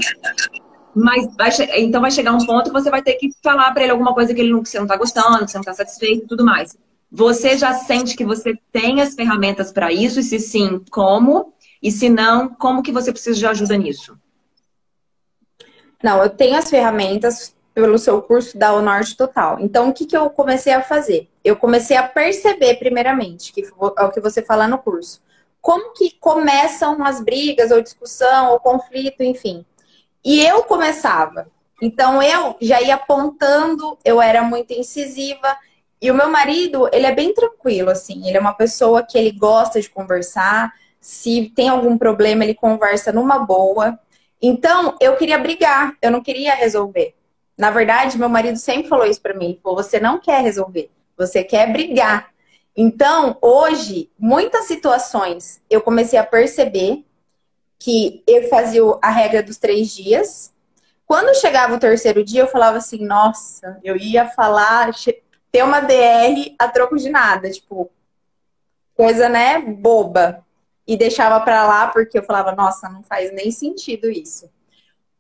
Mas 0.96 1.26
vai 1.36 1.50
então 1.78 2.02
vai 2.02 2.12
chegar 2.12 2.34
um 2.34 2.46
ponto 2.46 2.66
que 2.66 2.74
você 2.74 2.90
vai 2.90 3.02
ter 3.02 3.14
que 3.14 3.30
falar 3.42 3.72
para 3.72 3.84
ele 3.84 3.92
alguma 3.92 4.14
coisa 4.14 4.34
que, 4.34 4.42
ele 4.42 4.52
não, 4.52 4.62
que 4.62 4.70
você 4.70 4.78
não 4.78 4.86
está 4.86 4.98
gostando, 4.98 5.46
que 5.46 5.52
você 5.52 5.58
não 5.58 5.62
está 5.62 5.74
satisfeito 5.74 6.26
e 6.26 6.28
tudo 6.28 6.46
mais. 6.46 6.78
Você 7.12 7.58
já 7.58 7.74
sente 7.74 8.16
que 8.16 8.24
você 8.24 8.58
tem 8.72 9.02
as 9.02 9.16
ferramentas 9.16 9.72
para 9.72 9.92
isso? 9.92 10.20
E 10.20 10.24
se 10.24 10.40
sim, 10.40 10.82
como? 10.90 11.54
E 11.82 11.92
se 11.92 12.10
não, 12.10 12.50
como 12.50 12.84
que 12.84 12.92
você 12.92 13.12
precisa 13.12 13.38
de 13.38 13.46
ajuda 13.46 13.76
nisso? 13.76 14.18
Não, 16.04 16.22
eu 16.22 16.30
tenho 16.30 16.56
as 16.56 16.70
ferramentas 16.70 17.56
pelo 17.74 17.98
seu 17.98 18.22
curso 18.22 18.58
da 18.58 18.74
O 18.74 18.82
Norte 18.82 19.16
Total. 19.16 19.60
Então, 19.60 19.90
o 19.90 19.94
que, 19.94 20.06
que 20.06 20.18
eu 20.18 20.30
comecei 20.30 20.74
a 20.74 20.82
fazer? 20.82 21.30
Eu 21.44 21.56
comecei 21.56 21.96
a 21.96 22.08
perceber, 22.08 22.76
primeiramente, 22.76 23.54
que 23.54 23.62
é 23.62 24.04
o 24.04 24.12
que 24.12 24.20
você 24.20 24.42
fala 24.42 24.68
no 24.68 24.78
curso. 24.78 25.22
Como 25.62 25.94
que 25.94 26.12
começam 26.20 27.04
as 27.04 27.22
brigas, 27.22 27.72
ou 27.72 27.82
discussão, 27.82 28.52
ou 28.52 28.60
conflito, 28.60 29.24
enfim. 29.24 29.66
E 30.24 30.44
eu 30.46 30.64
começava. 30.64 31.48
Então, 31.82 32.22
eu 32.22 32.56
já 32.62 32.82
ia 32.82 32.96
apontando, 32.96 33.98
eu 34.04 34.22
era 34.22 34.44
muito 34.44 34.74
incisiva. 34.74 35.58
E 36.02 36.12
o 36.12 36.16
meu 36.16 36.30
marido, 36.30 36.90
ele 36.92 37.06
é 37.06 37.14
bem 37.14 37.34
tranquilo, 37.34 37.90
assim. 37.90 38.28
Ele 38.28 38.38
é 38.38 38.42
uma 38.42 38.54
pessoa 38.54 39.04
que 39.04 39.18
ele 39.18 39.32
gosta 39.32 39.80
de 39.80 39.90
conversar. 39.90 40.74
Se 41.02 41.52
tem 41.56 41.68
algum 41.68 41.98
problema, 41.98 42.44
ele 42.44 42.54
conversa 42.54 43.12
numa 43.12 43.40
boa. 43.40 44.00
Então, 44.42 44.96
eu 45.02 45.18
queria 45.18 45.38
brigar, 45.38 45.98
eu 46.02 46.12
não 46.12 46.22
queria 46.22 46.56
resolver. 46.56 47.16
Na 47.58 47.72
verdade, 47.72 48.18
meu 48.18 48.30
marido 48.30 48.58
sempre 48.58 48.88
falou 48.88 49.06
isso 49.06 49.22
para 49.22 49.34
mim. 49.34 49.60
Falou, 49.62 49.84
você 49.84 50.00
não 50.00 50.20
quer 50.20 50.42
resolver, 50.42 50.90
você 51.18 51.44
quer 51.44 51.72
brigar. 51.72 52.30
Então, 52.76 53.38
hoje, 53.42 54.10
muitas 54.18 54.66
situações 54.66 55.62
eu 55.70 55.82
comecei 55.82 56.18
a 56.18 56.24
perceber 56.24 57.04
que 57.78 58.24
eu 58.28 58.48
fazia 58.48 58.82
a 59.02 59.10
regra 59.10 59.42
dos 59.42 59.58
três 59.58 59.90
dias. 59.90 60.54
Quando 61.06 61.36
chegava 61.36 61.76
o 61.76 61.80
terceiro 61.80 62.24
dia, 62.24 62.42
eu 62.42 62.48
falava 62.48 62.78
assim, 62.78 63.04
nossa, 63.04 63.80
eu 63.84 63.98
ia 63.98 64.30
falar, 64.30 64.92
ter 65.52 65.64
uma 65.64 65.82
DR 65.82 66.56
a 66.58 66.68
troco 66.68 66.96
de 66.98 67.10
nada, 67.10 67.50
tipo, 67.50 67.92
coisa, 68.96 69.28
né, 69.28 69.60
boba. 69.60 70.46
E 70.92 70.98
deixava 70.98 71.40
pra 71.40 71.66
lá 71.66 71.88
porque 71.88 72.20
eu 72.20 72.24
falava, 72.24 72.52
nossa, 72.52 72.90
não 72.90 73.02
faz 73.02 73.32
nem 73.32 73.50
sentido 73.50 74.12
isso. 74.12 74.52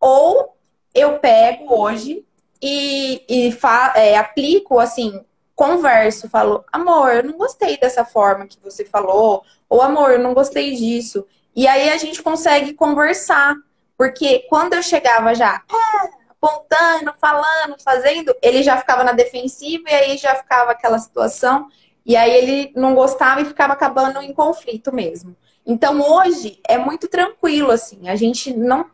Ou 0.01 0.53
eu 0.93 1.17
pego 1.17 1.73
hoje 1.73 2.25
e, 2.61 3.23
e 3.29 3.57
é, 3.95 4.17
aplico, 4.17 4.79
assim, 4.79 5.23
converso, 5.55 6.29
falo, 6.29 6.65
amor, 6.73 7.15
eu 7.15 7.23
não 7.23 7.37
gostei 7.37 7.77
dessa 7.77 8.03
forma 8.03 8.47
que 8.47 8.59
você 8.61 8.83
falou, 8.83 9.45
ou 9.69 9.81
amor, 9.81 10.11
eu 10.11 10.19
não 10.19 10.33
gostei 10.33 10.75
disso. 10.75 11.25
E 11.55 11.65
aí 11.65 11.89
a 11.89 11.95
gente 11.95 12.21
consegue 12.21 12.73
conversar. 12.73 13.55
Porque 13.97 14.39
quando 14.49 14.73
eu 14.73 14.83
chegava 14.83 15.33
já 15.33 15.63
ah, 15.71 16.09
apontando, 16.29 17.13
falando, 17.17 17.81
fazendo, 17.81 18.35
ele 18.41 18.61
já 18.61 18.75
ficava 18.75 19.05
na 19.05 19.13
defensiva 19.13 19.89
e 19.89 19.93
aí 19.93 20.17
já 20.17 20.35
ficava 20.35 20.71
aquela 20.71 20.99
situação. 20.99 21.69
E 22.05 22.17
aí 22.17 22.29
ele 22.29 22.73
não 22.75 22.93
gostava 22.93 23.39
e 23.39 23.45
ficava 23.45 23.71
acabando 23.71 24.21
em 24.21 24.33
conflito 24.33 24.93
mesmo. 24.93 25.33
Então 25.65 26.01
hoje 26.01 26.59
é 26.67 26.77
muito 26.77 27.07
tranquilo, 27.07 27.71
assim. 27.71 28.09
A 28.09 28.15
gente 28.15 28.53
não. 28.53 28.85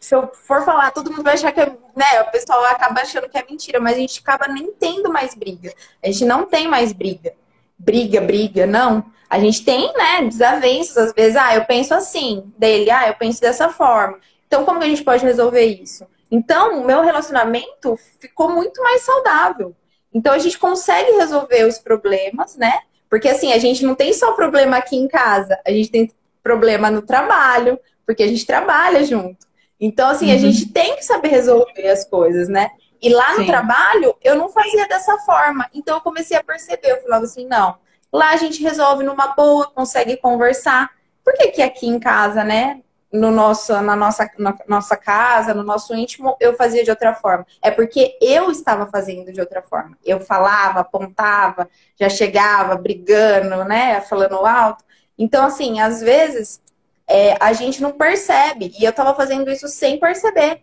Se 0.00 0.14
eu 0.14 0.30
for 0.32 0.64
falar, 0.64 0.90
todo 0.90 1.10
mundo 1.10 1.22
vai 1.22 1.34
achar 1.34 1.52
que 1.52 1.60
é. 1.60 1.66
Né, 1.66 2.22
o 2.22 2.30
pessoal 2.30 2.64
acaba 2.64 3.00
achando 3.00 3.28
que 3.28 3.36
é 3.36 3.44
mentira, 3.48 3.80
mas 3.80 3.96
a 3.96 4.00
gente 4.00 4.20
acaba 4.20 4.48
nem 4.48 4.72
tendo 4.72 5.12
mais 5.12 5.34
briga. 5.34 5.72
A 6.02 6.06
gente 6.06 6.24
não 6.24 6.46
tem 6.46 6.68
mais 6.68 6.92
briga. 6.92 7.34
Briga, 7.78 8.20
briga, 8.20 8.66
não. 8.66 9.04
A 9.28 9.38
gente 9.38 9.64
tem, 9.64 9.92
né, 9.92 10.22
desavenças, 10.22 10.96
às 10.96 11.12
vezes, 11.12 11.36
ah, 11.36 11.54
eu 11.54 11.64
penso 11.64 11.92
assim, 11.92 12.50
dele, 12.56 12.90
ah, 12.90 13.08
eu 13.08 13.14
penso 13.14 13.40
dessa 13.40 13.68
forma. 13.68 14.18
Então, 14.46 14.64
como 14.64 14.78
que 14.78 14.86
a 14.86 14.88
gente 14.88 15.04
pode 15.04 15.22
resolver 15.22 15.64
isso? 15.64 16.06
Então, 16.30 16.80
o 16.80 16.86
meu 16.86 17.02
relacionamento 17.02 17.98
ficou 18.18 18.50
muito 18.50 18.82
mais 18.82 19.02
saudável. 19.02 19.76
Então, 20.12 20.32
a 20.32 20.38
gente 20.38 20.58
consegue 20.58 21.12
resolver 21.12 21.64
os 21.64 21.78
problemas, 21.78 22.56
né? 22.56 22.80
Porque, 23.08 23.28
assim, 23.28 23.52
a 23.52 23.58
gente 23.58 23.84
não 23.84 23.94
tem 23.94 24.12
só 24.12 24.32
problema 24.32 24.76
aqui 24.76 24.96
em 24.96 25.08
casa, 25.08 25.58
a 25.66 25.70
gente 25.70 25.90
tem 25.90 26.10
problema 26.42 26.90
no 26.90 27.02
trabalho, 27.02 27.78
porque 28.06 28.22
a 28.22 28.26
gente 28.26 28.46
trabalha 28.46 29.04
junto. 29.04 29.46
Então, 29.80 30.08
assim, 30.08 30.28
uhum. 30.28 30.34
a 30.34 30.38
gente 30.38 30.72
tem 30.72 30.96
que 30.96 31.04
saber 31.04 31.28
resolver 31.28 31.88
as 31.88 32.04
coisas, 32.04 32.48
né? 32.48 32.70
E 33.00 33.08
lá 33.08 33.34
no 33.34 33.40
Sim. 33.40 33.46
trabalho, 33.46 34.14
eu 34.22 34.34
não 34.34 34.48
fazia 34.48 34.88
dessa 34.88 35.16
forma. 35.18 35.68
Então, 35.72 35.96
eu 35.96 36.00
comecei 36.00 36.36
a 36.36 36.42
perceber, 36.42 36.90
eu 36.90 37.02
falava 37.02 37.24
assim, 37.24 37.46
não, 37.46 37.76
lá 38.12 38.30
a 38.30 38.36
gente 38.36 38.62
resolve 38.62 39.04
numa 39.04 39.28
boa, 39.28 39.70
consegue 39.70 40.16
conversar. 40.16 40.90
Por 41.24 41.34
que, 41.34 41.48
que 41.48 41.62
aqui 41.62 41.86
em 41.86 42.00
casa, 42.00 42.42
né? 42.42 42.80
No 43.12 43.30
nosso, 43.30 43.72
na 43.80 43.96
nossa, 43.96 44.30
na 44.38 44.56
nossa 44.68 44.96
casa, 44.96 45.54
no 45.54 45.62
nosso 45.62 45.94
íntimo, 45.94 46.36
eu 46.38 46.54
fazia 46.54 46.84
de 46.84 46.90
outra 46.90 47.14
forma. 47.14 47.46
É 47.62 47.70
porque 47.70 48.18
eu 48.20 48.50
estava 48.50 48.86
fazendo 48.86 49.32
de 49.32 49.40
outra 49.40 49.62
forma. 49.62 49.96
Eu 50.04 50.20
falava, 50.20 50.80
apontava, 50.80 51.68
já 51.98 52.08
chegava 52.08 52.76
brigando, 52.76 53.64
né? 53.64 54.00
Falando 54.02 54.44
alto. 54.44 54.84
Então, 55.18 55.46
assim, 55.46 55.80
às 55.80 56.00
vezes 56.00 56.60
é, 57.08 57.36
a 57.40 57.52
gente 57.54 57.80
não 57.80 57.92
percebe. 57.92 58.72
E 58.78 58.84
eu 58.84 58.90
estava 58.90 59.14
fazendo 59.14 59.50
isso 59.50 59.66
sem 59.68 59.98
perceber. 59.98 60.62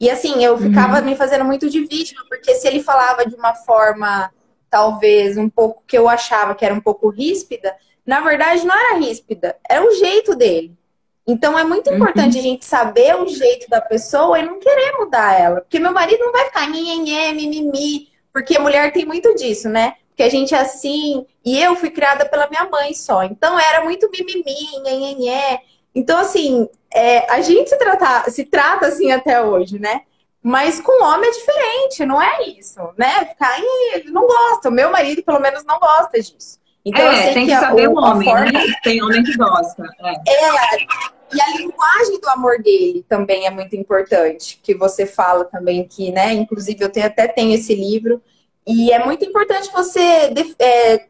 E 0.00 0.10
assim, 0.10 0.42
eu 0.42 0.58
ficava 0.58 0.98
uhum. 0.98 1.04
me 1.04 1.14
fazendo 1.14 1.44
muito 1.44 1.68
de 1.68 1.84
vítima, 1.84 2.24
porque 2.28 2.54
se 2.54 2.66
ele 2.66 2.82
falava 2.82 3.24
de 3.26 3.34
uma 3.34 3.54
forma, 3.54 4.32
talvez, 4.68 5.36
um 5.36 5.48
pouco 5.48 5.84
que 5.86 5.96
eu 5.96 6.08
achava 6.08 6.54
que 6.54 6.64
era 6.64 6.74
um 6.74 6.80
pouco 6.80 7.10
ríspida, 7.10 7.76
na 8.04 8.20
verdade 8.20 8.66
não 8.66 8.74
era 8.74 8.98
ríspida, 8.98 9.56
era 9.68 9.84
o 9.84 9.94
jeito 9.96 10.34
dele. 10.34 10.79
Então 11.26 11.58
é 11.58 11.64
muito 11.64 11.92
importante 11.92 12.34
uhum. 12.34 12.40
a 12.40 12.42
gente 12.42 12.64
saber 12.64 13.14
o 13.16 13.28
jeito 13.28 13.68
da 13.68 13.80
pessoa 13.80 14.38
e 14.38 14.44
não 14.44 14.58
querer 14.58 14.92
mudar 14.98 15.38
ela. 15.38 15.60
Porque 15.60 15.78
meu 15.78 15.92
marido 15.92 16.24
não 16.24 16.32
vai 16.32 16.46
ficar 16.46 16.68
nhenhenhé, 16.68 17.32
mimimi, 17.32 18.08
porque 18.32 18.58
mulher 18.58 18.92
tem 18.92 19.04
muito 19.04 19.34
disso, 19.34 19.68
né? 19.68 19.94
Porque 20.08 20.22
a 20.22 20.28
gente 20.28 20.54
é 20.54 20.58
assim, 20.58 21.26
e 21.44 21.60
eu 21.60 21.76
fui 21.76 21.90
criada 21.90 22.24
pela 22.26 22.48
minha 22.48 22.68
mãe 22.68 22.94
só. 22.94 23.22
Então 23.22 23.58
era 23.58 23.84
muito 23.84 24.10
mimimi, 24.10 24.80
nhenhenhé. 24.82 25.60
Então, 25.94 26.18
assim, 26.18 26.68
é, 26.92 27.30
a 27.32 27.40
gente 27.40 27.70
se, 27.70 27.76
trata, 27.76 28.30
se 28.30 28.44
trata 28.44 28.86
assim 28.86 29.10
até 29.10 29.42
hoje, 29.42 29.78
né? 29.78 30.02
Mas 30.42 30.80
com 30.80 31.04
homem 31.04 31.28
é 31.28 31.32
diferente, 31.32 32.06
não 32.06 32.20
é 32.20 32.44
isso, 32.48 32.80
né? 32.96 33.26
Ficar, 33.26 33.58
ele 33.94 34.10
não 34.10 34.26
gosta. 34.26 34.68
O 34.68 34.72
meu 34.72 34.90
marido, 34.90 35.22
pelo 35.22 35.40
menos, 35.40 35.64
não 35.64 35.78
gosta 35.78 36.20
disso. 36.20 36.59
Então, 36.90 37.12
é, 37.12 37.32
tem 37.32 37.46
que, 37.46 37.54
que 37.54 37.60
saber 37.60 37.88
o 37.88 37.94
homem, 37.94 38.28
forma... 38.28 38.50
né? 38.50 38.64
Tem 38.82 39.02
homem 39.02 39.22
que 39.22 39.36
gosta. 39.36 39.84
É. 40.00 40.10
é. 40.10 40.86
E 41.32 41.40
a 41.40 41.56
linguagem 41.56 42.20
do 42.20 42.28
amor 42.28 42.60
dele 42.60 43.04
também 43.08 43.46
é 43.46 43.50
muito 43.50 43.76
importante, 43.76 44.58
que 44.60 44.74
você 44.74 45.06
fala 45.06 45.44
também 45.44 45.86
que, 45.86 46.10
né? 46.10 46.32
Inclusive, 46.32 46.82
eu 46.82 46.90
tenho, 46.90 47.06
até 47.06 47.28
tenho 47.28 47.54
esse 47.54 47.72
livro. 47.74 48.20
E 48.66 48.92
é 48.92 49.04
muito 49.04 49.24
importante 49.24 49.70
você 49.72 50.32
é, 50.58 51.06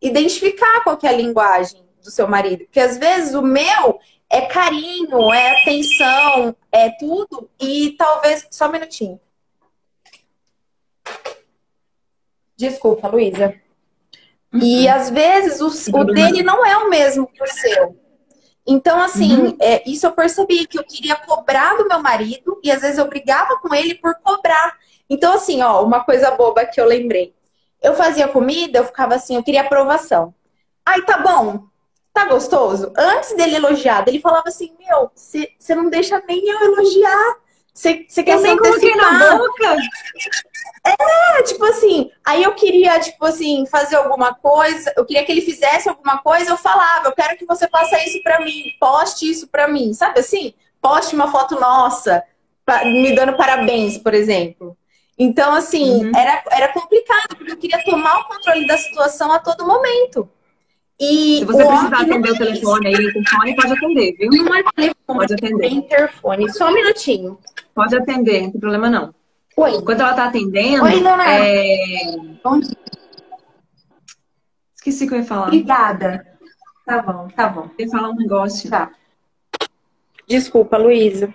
identificar 0.00 0.84
qual 0.84 0.96
é 1.02 1.08
a 1.08 1.12
linguagem 1.12 1.82
do 2.04 2.10
seu 2.10 2.28
marido. 2.28 2.64
Porque 2.66 2.78
às 2.78 2.98
vezes 2.98 3.34
o 3.34 3.42
meu 3.42 3.98
é 4.30 4.42
carinho, 4.42 5.32
é 5.32 5.60
atenção, 5.60 6.54
é 6.70 6.90
tudo. 6.90 7.50
E 7.60 7.96
talvez. 7.98 8.46
Só 8.52 8.68
um 8.68 8.72
minutinho. 8.72 9.20
Desculpa, 12.56 13.08
Luísa. 13.08 13.54
Uhum. 14.52 14.60
E 14.62 14.88
às 14.88 15.10
vezes 15.10 15.60
o, 15.60 15.98
o 15.98 16.04
dele 16.04 16.42
não 16.42 16.64
é 16.64 16.76
o 16.78 16.88
mesmo 16.88 17.26
que 17.26 17.42
o 17.42 17.46
seu. 17.46 17.96
Então, 18.66 19.00
assim, 19.00 19.34
uhum. 19.34 19.56
é, 19.60 19.82
isso 19.88 20.06
eu 20.06 20.12
percebi 20.12 20.66
que 20.66 20.78
eu 20.78 20.84
queria 20.84 21.16
cobrar 21.16 21.76
do 21.76 21.88
meu 21.88 22.02
marido 22.02 22.60
e 22.62 22.70
às 22.70 22.82
vezes 22.82 22.98
eu 22.98 23.08
brigava 23.08 23.58
com 23.60 23.74
ele 23.74 23.94
por 23.94 24.14
cobrar. 24.16 24.76
Então, 25.08 25.32
assim, 25.32 25.62
ó, 25.62 25.82
uma 25.82 26.04
coisa 26.04 26.30
boba 26.32 26.66
que 26.66 26.78
eu 26.78 26.84
lembrei. 26.84 27.34
Eu 27.82 27.94
fazia 27.94 28.28
comida, 28.28 28.78
eu 28.78 28.84
ficava 28.84 29.14
assim, 29.14 29.36
eu 29.36 29.42
queria 29.42 29.62
aprovação. 29.62 30.34
Ai, 30.84 31.00
tá 31.02 31.18
bom, 31.18 31.64
tá 32.12 32.26
gostoso? 32.26 32.92
Antes 32.96 33.34
dele 33.36 33.56
elogiar, 33.56 34.04
ele 34.06 34.20
falava 34.20 34.48
assim, 34.48 34.70
meu, 34.78 35.10
você 35.14 35.74
não 35.74 35.88
deixa 35.88 36.22
nem 36.28 36.46
eu 36.46 36.60
elogiar. 36.60 37.36
Você 37.72 38.04
quer 38.24 38.34
eu 38.34 38.40
se 38.40 38.48
antecipar. 38.48 39.18
na 39.18 39.36
boca? 39.38 39.76
É, 40.88 41.42
tipo 41.42 41.64
assim, 41.64 42.10
aí 42.24 42.42
eu 42.42 42.54
queria, 42.54 42.98
tipo 43.00 43.24
assim, 43.24 43.66
fazer 43.66 43.96
alguma 43.96 44.34
coisa, 44.34 44.92
eu 44.96 45.04
queria 45.04 45.24
que 45.24 45.32
ele 45.32 45.40
fizesse 45.40 45.88
alguma 45.88 46.18
coisa, 46.18 46.50
eu 46.50 46.56
falava, 46.56 47.08
eu 47.08 47.12
quero 47.12 47.36
que 47.36 47.46
você 47.46 47.68
faça 47.68 48.02
isso 48.04 48.22
pra 48.22 48.40
mim, 48.40 48.72
poste 48.80 49.28
isso 49.28 49.48
pra 49.48 49.68
mim, 49.68 49.92
sabe 49.92 50.20
assim? 50.20 50.54
Poste 50.80 51.14
uma 51.14 51.30
foto 51.30 51.58
nossa, 51.58 52.22
me 52.84 53.14
dando 53.14 53.36
parabéns, 53.36 53.98
por 53.98 54.14
exemplo. 54.14 54.76
Então, 55.18 55.52
assim, 55.52 56.04
uhum. 56.04 56.12
era, 56.14 56.44
era 56.50 56.72
complicado, 56.72 57.36
porque 57.36 57.52
eu 57.52 57.56
queria 57.56 57.82
tomar 57.84 58.20
o 58.20 58.24
controle 58.24 58.66
da 58.66 58.78
situação 58.78 59.32
a 59.32 59.38
todo 59.38 59.66
momento. 59.66 60.28
E 61.00 61.38
Se 61.38 61.44
você 61.44 61.64
precisar 61.64 62.00
atender 62.00 62.30
o 62.30 62.38
telefone 62.38 62.86
aí, 62.88 62.94
o 62.94 63.12
telefone 63.12 63.56
pode 63.56 63.72
atender, 63.72 64.16
viu? 64.16 64.30
Não 64.30 64.54
é 64.54 64.62
telefone, 64.62 64.94
pode 65.06 65.34
atender. 65.34 65.64
é 65.64 65.70
interfone. 65.70 66.52
Só 66.52 66.68
um 66.68 66.74
minutinho. 66.74 67.38
Pode 67.74 67.96
atender, 67.96 68.42
não 68.42 68.50
tem 68.50 68.60
problema 68.60 68.90
não. 68.90 69.14
Oi. 69.58 69.74
Enquanto 69.74 70.00
ela 70.00 70.14
tá 70.14 70.26
atendendo. 70.26 70.84
Oi, 70.84 71.00
dona. 71.00 71.24
É... 71.26 72.16
Bom 72.44 72.60
dia. 72.60 72.76
Esqueci 74.76 75.04
o 75.04 75.08
que 75.08 75.14
eu 75.14 75.18
ia 75.18 75.24
falar. 75.24 75.48
Obrigada. 75.48 76.24
Tá 76.86 77.02
bom, 77.02 77.26
tá 77.34 77.48
bom. 77.48 77.68
Eu 77.76 77.84
ia 77.84 77.90
falar 77.90 78.10
um 78.10 78.14
negócio. 78.14 78.70
Tá. 78.70 78.88
Desculpa, 80.28 80.76
Luísa. 80.76 81.34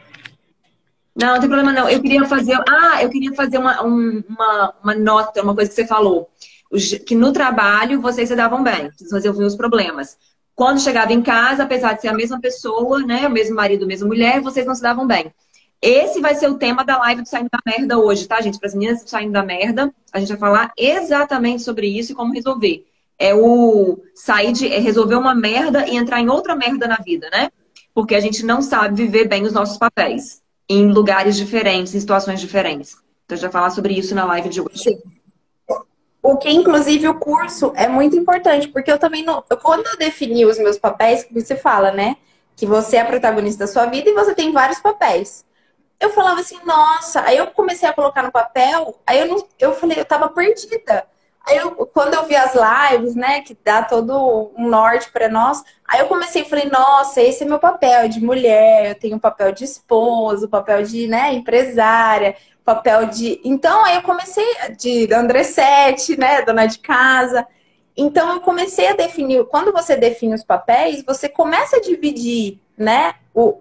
Não, 1.14 1.34
não 1.34 1.40
tem 1.42 1.50
problema 1.50 1.74
não. 1.74 1.90
Eu 1.90 2.02
queria 2.02 2.24
fazer. 2.24 2.58
Ah, 2.70 3.04
eu 3.04 3.10
queria 3.10 3.34
fazer 3.34 3.58
uma, 3.58 3.84
um, 3.84 4.24
uma, 4.30 4.74
uma 4.82 4.96
nota, 4.96 5.44
uma 5.44 5.54
coisa 5.54 5.70
que 5.70 5.76
você 5.76 5.86
falou. 5.86 6.30
Que 7.06 7.16
no 7.16 7.34
trabalho 7.34 8.00
vocês 8.00 8.30
se 8.30 8.36
davam 8.38 8.64
bem, 8.64 8.90
vocês 8.98 9.12
resolviam 9.12 9.48
os 9.48 9.56
problemas. 9.58 10.18
Quando 10.56 10.80
chegava 10.80 11.12
em 11.12 11.22
casa, 11.22 11.64
apesar 11.64 11.94
de 11.94 12.02
ser 12.02 12.08
a 12.08 12.14
mesma 12.14 12.40
pessoa, 12.40 13.00
né? 13.00 13.28
O 13.28 13.32
mesmo 13.32 13.54
marido, 13.54 13.84
a 13.84 13.88
mesma 13.88 14.08
mulher, 14.08 14.40
vocês 14.40 14.66
não 14.66 14.74
se 14.74 14.82
davam 14.82 15.06
bem. 15.06 15.34
Esse 15.84 16.22
vai 16.22 16.34
ser 16.34 16.50
o 16.50 16.58
tema 16.58 16.86
da 16.86 16.98
live 16.98 17.24
do 17.24 17.28
Saindo 17.28 17.50
da 17.52 17.60
Merda 17.66 18.00
hoje, 18.00 18.26
tá, 18.26 18.40
gente? 18.40 18.58
Para 18.58 18.70
as 18.70 18.74
meninas 18.74 19.04
saindo 19.06 19.34
da 19.34 19.44
merda, 19.44 19.94
a 20.14 20.20
gente 20.22 20.30
vai 20.30 20.38
falar 20.38 20.72
exatamente 20.78 21.62
sobre 21.62 21.88
isso 21.88 22.14
e 22.14 22.16
como 22.16 22.34
resolver. 22.34 22.88
É 23.20 23.36
o 23.36 24.00
sair 24.16 24.54
de 24.54 24.74
é 24.74 24.80
resolver 24.80 25.16
uma 25.16 25.36
merda 25.36 25.86
e 25.86 25.98
entrar 25.98 26.22
em 26.22 26.30
outra 26.30 26.56
merda 26.56 26.88
na 26.88 26.96
vida, 26.96 27.30
né? 27.30 27.52
Porque 27.94 28.16
a 28.16 28.22
gente 28.22 28.46
não 28.46 28.62
sabe 28.62 28.96
viver 28.96 29.28
bem 29.28 29.44
os 29.44 29.52
nossos 29.52 29.78
papéis 29.78 30.42
em 30.70 30.90
lugares 30.90 31.36
diferentes, 31.36 31.94
em 31.94 32.00
situações 32.00 32.40
diferentes. 32.40 32.94
Então, 33.26 33.36
a 33.36 33.36
gente 33.36 33.44
vai 33.44 33.52
falar 33.52 33.70
sobre 33.72 33.94
isso 33.94 34.16
na 34.16 34.24
live 34.24 34.48
de 34.48 34.62
hoje. 34.62 34.84
Sim. 34.84 34.98
O 36.22 36.38
que, 36.38 36.50
inclusive, 36.50 37.10
o 37.10 37.20
curso 37.20 37.74
é 37.76 37.90
muito 37.90 38.16
importante, 38.16 38.70
porque 38.70 38.90
eu 38.90 38.98
também 38.98 39.26
não. 39.26 39.44
Quando 39.62 39.86
eu 39.86 39.98
defini 39.98 40.46
os 40.46 40.58
meus 40.58 40.78
papéis, 40.78 41.28
você 41.30 41.58
fala, 41.58 41.92
né? 41.92 42.16
Que 42.56 42.66
você 42.66 42.96
é 42.96 43.02
a 43.02 43.06
protagonista 43.06 43.66
da 43.66 43.72
sua 43.72 43.86
vida 43.88 44.10
e 44.10 44.14
você 44.14 44.34
tem 44.34 44.54
vários 44.54 44.80
papéis 44.80 45.44
eu 46.04 46.10
falava 46.10 46.42
assim, 46.42 46.60
nossa, 46.66 47.22
aí 47.22 47.38
eu 47.38 47.48
comecei 47.48 47.88
a 47.88 47.94
colocar 47.94 48.22
no 48.24 48.32
papel, 48.32 49.00
aí 49.08 49.20
eu, 49.20 49.28
não, 49.28 49.48
eu 49.58 49.74
falei, 49.74 49.98
eu 50.00 50.06
tava 50.06 50.28
perdida. 50.28 51.08
Aí 51.46 51.58
eu, 51.58 51.72
quando 51.88 52.14
eu 52.14 52.26
vi 52.26 52.36
as 52.36 52.54
lives, 52.54 53.16
né, 53.16 53.42
que 53.42 53.58
dá 53.64 53.82
todo 53.84 54.52
um 54.58 54.68
norte 54.68 55.10
para 55.12 55.30
nós, 55.30 55.64
aí 55.88 56.00
eu 56.02 56.08
comecei 56.08 56.42
e 56.42 56.50
falei, 56.50 56.70
nossa, 56.70 57.22
esse 57.22 57.44
é 57.44 57.46
meu 57.46 57.60
papel 57.60 58.08
de 58.10 58.22
mulher, 58.22 58.90
eu 58.90 58.96
tenho 58.96 59.20
papel 59.20 59.52
de 59.52 59.64
esposa, 59.64 60.48
papel 60.48 60.84
de, 60.84 61.08
né, 61.08 61.34
empresária, 61.34 62.36
papel 62.66 63.06
de. 63.08 63.40
Então, 63.44 63.84
aí 63.86 63.96
eu 63.96 64.02
comecei 64.02 64.46
de 64.78 65.14
André 65.14 65.44
Sete, 65.44 66.18
né, 66.18 66.42
dona 66.42 66.66
de 66.66 66.80
casa. 66.80 67.48
Então, 67.96 68.34
eu 68.34 68.42
comecei 68.42 68.88
a 68.88 68.96
definir. 68.96 69.46
Quando 69.46 69.72
você 69.72 69.96
define 69.96 70.34
os 70.34 70.44
papéis, 70.44 71.04
você 71.06 71.30
começa 71.30 71.78
a 71.78 71.82
dividir, 71.82 72.60
né, 72.78 73.16
o, 73.34 73.58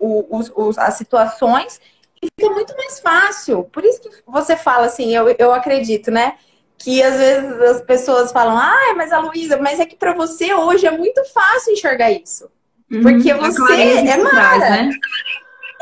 o, 0.00 0.40
o, 0.54 0.70
as 0.76 0.94
situações 0.94 1.80
e 2.22 2.28
fica 2.38 2.52
muito 2.52 2.76
mais 2.76 3.00
fácil. 3.00 3.64
Por 3.64 3.84
isso 3.84 4.00
que 4.02 4.10
você 4.26 4.56
fala 4.56 4.86
assim, 4.86 5.14
eu, 5.14 5.34
eu 5.38 5.52
acredito, 5.52 6.10
né? 6.10 6.34
Que 6.78 7.02
às 7.02 7.16
vezes 7.16 7.60
as 7.62 7.80
pessoas 7.82 8.32
falam, 8.32 8.56
ah, 8.56 8.94
mas 8.96 9.12
a 9.12 9.18
Luísa, 9.18 9.56
mas 9.56 9.80
é 9.80 9.86
que 9.86 9.96
para 9.96 10.14
você 10.14 10.54
hoje 10.54 10.86
é 10.86 10.90
muito 10.90 11.24
fácil 11.26 11.72
enxergar 11.72 12.10
isso. 12.10 12.50
Uhum, 12.90 13.02
Porque 13.02 13.32
você 13.34 14.08
é 14.08 14.16
Mara. 14.16 14.70
Né? 14.70 14.90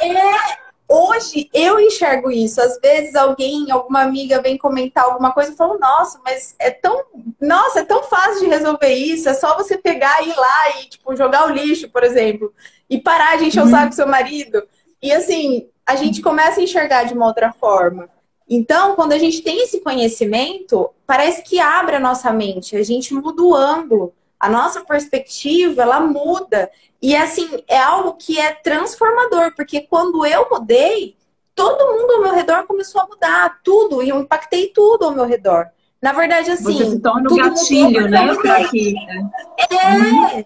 É, 0.01 0.68
hoje 0.89 1.51
eu 1.53 1.79
enxergo 1.79 2.31
isso. 2.31 2.61
Às 2.61 2.79
vezes 2.81 3.15
alguém, 3.15 3.71
alguma 3.71 4.03
amiga 4.03 4.41
vem 4.41 4.57
comentar 4.57 5.05
alguma 5.05 5.33
coisa 5.33 5.53
e 5.53 5.57
fala, 5.57 5.79
nossa, 5.79 6.19
mas 6.25 6.55
é 6.59 6.71
tão. 6.71 7.05
Nossa, 7.41 7.81
é 7.81 7.85
tão 7.85 8.03
fácil 8.05 8.41
de 8.41 8.47
resolver 8.47 8.93
isso. 8.93 9.29
É 9.29 9.35
só 9.35 9.57
você 9.57 9.77
pegar 9.77 10.23
e 10.23 10.31
ir 10.31 10.37
lá 10.37 10.81
e, 10.81 10.87
tipo, 10.87 11.15
jogar 11.15 11.47
o 11.47 11.53
lixo, 11.53 11.89
por 11.91 12.03
exemplo, 12.03 12.53
e 12.89 12.99
parar 12.99 13.37
de 13.37 13.45
encher 13.45 13.61
uhum. 13.61 13.69
o 13.69 13.71
saco 13.71 13.91
do 13.91 13.95
seu 13.95 14.07
marido. 14.07 14.63
E 15.03 15.13
assim, 15.13 15.69
a 15.87 15.95
gente 15.95 16.23
começa 16.23 16.61
a 16.61 16.63
enxergar 16.63 17.05
de 17.05 17.15
uma 17.15 17.27
outra 17.27 17.53
forma. 17.53 18.09
Então, 18.49 18.95
quando 18.95 19.13
a 19.13 19.19
gente 19.19 19.43
tem 19.43 19.63
esse 19.63 19.81
conhecimento, 19.81 20.89
parece 21.07 21.43
que 21.43 21.61
abre 21.61 21.97
a 21.97 22.01
nossa 22.01 22.33
mente, 22.33 22.77
a 22.77 22.83
gente 22.83 23.13
muda 23.13 23.43
o 23.43 23.55
ângulo, 23.55 24.15
a 24.39 24.49
nossa 24.49 24.81
perspectiva, 24.83 25.83
ela 25.83 26.01
muda. 26.01 26.71
E 27.01 27.15
assim, 27.15 27.63
é 27.67 27.79
algo 27.79 28.15
que 28.15 28.39
é 28.39 28.53
transformador, 28.53 29.55
porque 29.55 29.81
quando 29.81 30.25
eu 30.27 30.49
mudei, 30.51 31.17
todo 31.55 31.93
mundo 31.93 32.13
ao 32.13 32.23
meu 32.23 32.35
redor 32.35 32.67
começou 32.67 33.01
a 33.01 33.07
mudar, 33.07 33.61
tudo, 33.65 34.03
e 34.03 34.09
eu 34.09 34.21
impactei 34.21 34.69
tudo 34.69 35.07
ao 35.07 35.13
meu 35.13 35.25
redor. 35.25 35.67
Na 36.01 36.13
verdade, 36.13 36.51
assim. 36.51 36.73
Você 36.73 36.91
se 36.91 37.01
torna 37.01 37.33
um 37.33 37.37
gatilho, 37.37 38.09
né? 38.09 38.31
Aqui, 38.31 38.95
né? 38.95 39.31
É, 39.59 40.45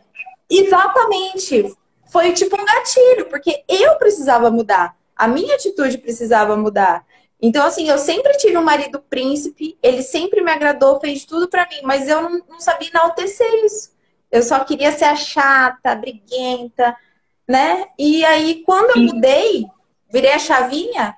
exatamente. 0.49 1.77
Foi 2.11 2.33
tipo 2.33 2.61
um 2.61 2.65
gatilho, 2.65 3.27
porque 3.29 3.63
eu 3.69 3.97
precisava 3.97 4.51
mudar. 4.51 4.97
A 5.15 5.29
minha 5.29 5.55
atitude 5.55 5.99
precisava 5.99 6.57
mudar. 6.57 7.05
Então, 7.43 7.67
assim, 7.67 7.89
eu 7.89 7.99
sempre 7.99 8.37
tive 8.37 8.57
um 8.57 8.63
marido 8.63 9.01
príncipe, 9.01 9.77
ele 9.83 10.01
sempre 10.01 10.43
me 10.43 10.53
agradou, 10.53 11.01
fez 11.01 11.25
tudo 11.25 11.49
para 11.49 11.67
mim, 11.69 11.81
mas 11.83 12.09
eu 12.09 12.23
não, 12.23 12.41
não 12.49 12.61
sabia 12.61 12.89
enaltecer 12.89 13.53
isso. 13.65 13.91
Eu 14.31 14.45
só 14.45 14.61
queria 14.61 14.93
ser 14.93 15.07
a 15.07 15.17
chata, 15.17 15.97
briguenta, 15.97 16.97
né? 17.49 17.87
E 17.99 18.25
aí, 18.25 18.63
quando 18.65 18.97
eu 18.97 19.03
mudei, 19.03 19.67
virei 20.09 20.33
a 20.33 20.39
chavinha, 20.39 21.17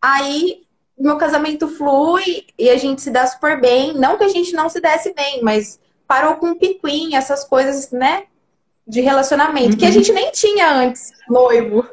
aí 0.00 0.62
meu 0.98 1.16
casamento 1.16 1.66
flui 1.66 2.46
e 2.58 2.68
a 2.68 2.76
gente 2.76 3.00
se 3.00 3.10
dá 3.10 3.26
super 3.26 3.58
bem. 3.58 3.94
Não 3.94 4.18
que 4.18 4.24
a 4.24 4.28
gente 4.28 4.52
não 4.52 4.68
se 4.68 4.78
desse 4.78 5.14
bem, 5.14 5.42
mas 5.42 5.80
parou 6.06 6.36
com 6.36 6.54
picuinha, 6.54 7.18
essas 7.18 7.44
coisas, 7.44 7.90
né? 7.90 8.24
De 8.86 9.00
relacionamento, 9.00 9.70
uhum. 9.70 9.76
que 9.78 9.84
a 9.84 9.88
uhum. 9.88 9.94
gente 9.94 10.12
nem 10.12 10.30
tinha 10.32 10.70
antes, 10.70 11.12
noivo. 11.28 11.86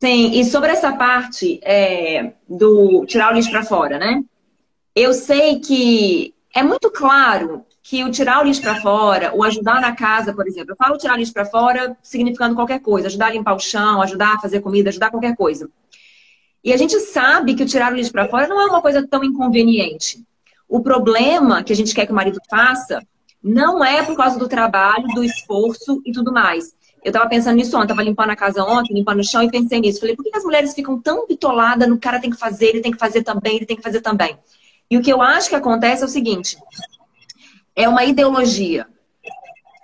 Sim, 0.00 0.38
e 0.38 0.44
sobre 0.44 0.70
essa 0.70 0.92
parte 0.92 1.58
é, 1.62 2.34
do 2.48 3.06
tirar 3.06 3.32
o 3.32 3.34
lixo 3.34 3.50
para 3.50 3.64
fora, 3.64 3.98
né? 3.98 4.22
Eu 4.94 5.14
sei 5.14 5.58
que 5.58 6.34
é 6.54 6.62
muito 6.62 6.90
claro 6.90 7.64
que 7.82 8.02
o 8.02 8.10
tirar 8.10 8.42
o 8.42 8.44
lixo 8.44 8.60
para 8.60 8.80
fora, 8.80 9.32
o 9.34 9.44
ajudar 9.44 9.80
na 9.80 9.94
casa, 9.94 10.34
por 10.34 10.46
exemplo, 10.46 10.72
eu 10.72 10.76
falo 10.76 10.98
tirar 10.98 11.16
lixo 11.16 11.32
para 11.32 11.44
fora 11.44 11.96
significando 12.02 12.54
qualquer 12.54 12.80
coisa, 12.80 13.06
ajudar 13.06 13.26
a 13.26 13.30
limpar 13.30 13.54
o 13.54 13.60
chão, 13.60 14.02
ajudar 14.02 14.34
a 14.34 14.40
fazer 14.40 14.60
comida, 14.60 14.90
ajudar 14.90 15.10
qualquer 15.10 15.36
coisa. 15.36 15.68
E 16.64 16.72
a 16.72 16.76
gente 16.76 16.98
sabe 16.98 17.54
que 17.54 17.62
o 17.62 17.66
tirar 17.66 17.92
o 17.92 17.96
lixo 17.96 18.10
para 18.10 18.28
fora 18.28 18.48
não 18.48 18.60
é 18.60 18.66
uma 18.66 18.82
coisa 18.82 19.06
tão 19.06 19.22
inconveniente. 19.22 20.24
O 20.68 20.80
problema 20.80 21.62
que 21.62 21.72
a 21.72 21.76
gente 21.76 21.94
quer 21.94 22.06
que 22.06 22.12
o 22.12 22.14
marido 22.14 22.40
faça 22.50 23.00
não 23.42 23.84
é 23.84 24.02
por 24.02 24.16
causa 24.16 24.36
do 24.38 24.48
trabalho, 24.48 25.06
do 25.14 25.22
esforço 25.22 26.02
e 26.04 26.10
tudo 26.10 26.32
mais. 26.32 26.74
Eu 27.06 27.12
tava 27.12 27.28
pensando 27.28 27.54
nisso 27.54 27.76
ontem, 27.76 27.86
tava 27.86 28.02
limpando 28.02 28.30
a 28.30 28.34
casa 28.34 28.64
ontem, 28.64 28.92
limpando 28.92 29.20
o 29.20 29.24
chão 29.24 29.40
e 29.40 29.48
pensei 29.48 29.78
nisso. 29.78 30.00
Falei, 30.00 30.16
por 30.16 30.24
que 30.24 30.36
as 30.36 30.42
mulheres 30.42 30.74
ficam 30.74 31.00
tão 31.00 31.24
bitoladas 31.24 31.88
no 31.88 32.00
cara 32.00 32.18
tem 32.18 32.30
que 32.30 32.36
fazer, 32.36 32.66
ele 32.66 32.80
tem 32.80 32.90
que 32.90 32.98
fazer 32.98 33.22
também, 33.22 33.54
ele 33.54 33.64
tem 33.64 33.76
que 33.76 33.82
fazer 33.82 34.00
também? 34.00 34.36
E 34.90 34.98
o 34.98 35.00
que 35.00 35.12
eu 35.12 35.22
acho 35.22 35.48
que 35.48 35.54
acontece 35.54 36.02
é 36.02 36.04
o 36.06 36.08
seguinte: 36.08 36.58
é 37.76 37.88
uma 37.88 38.04
ideologia. 38.04 38.88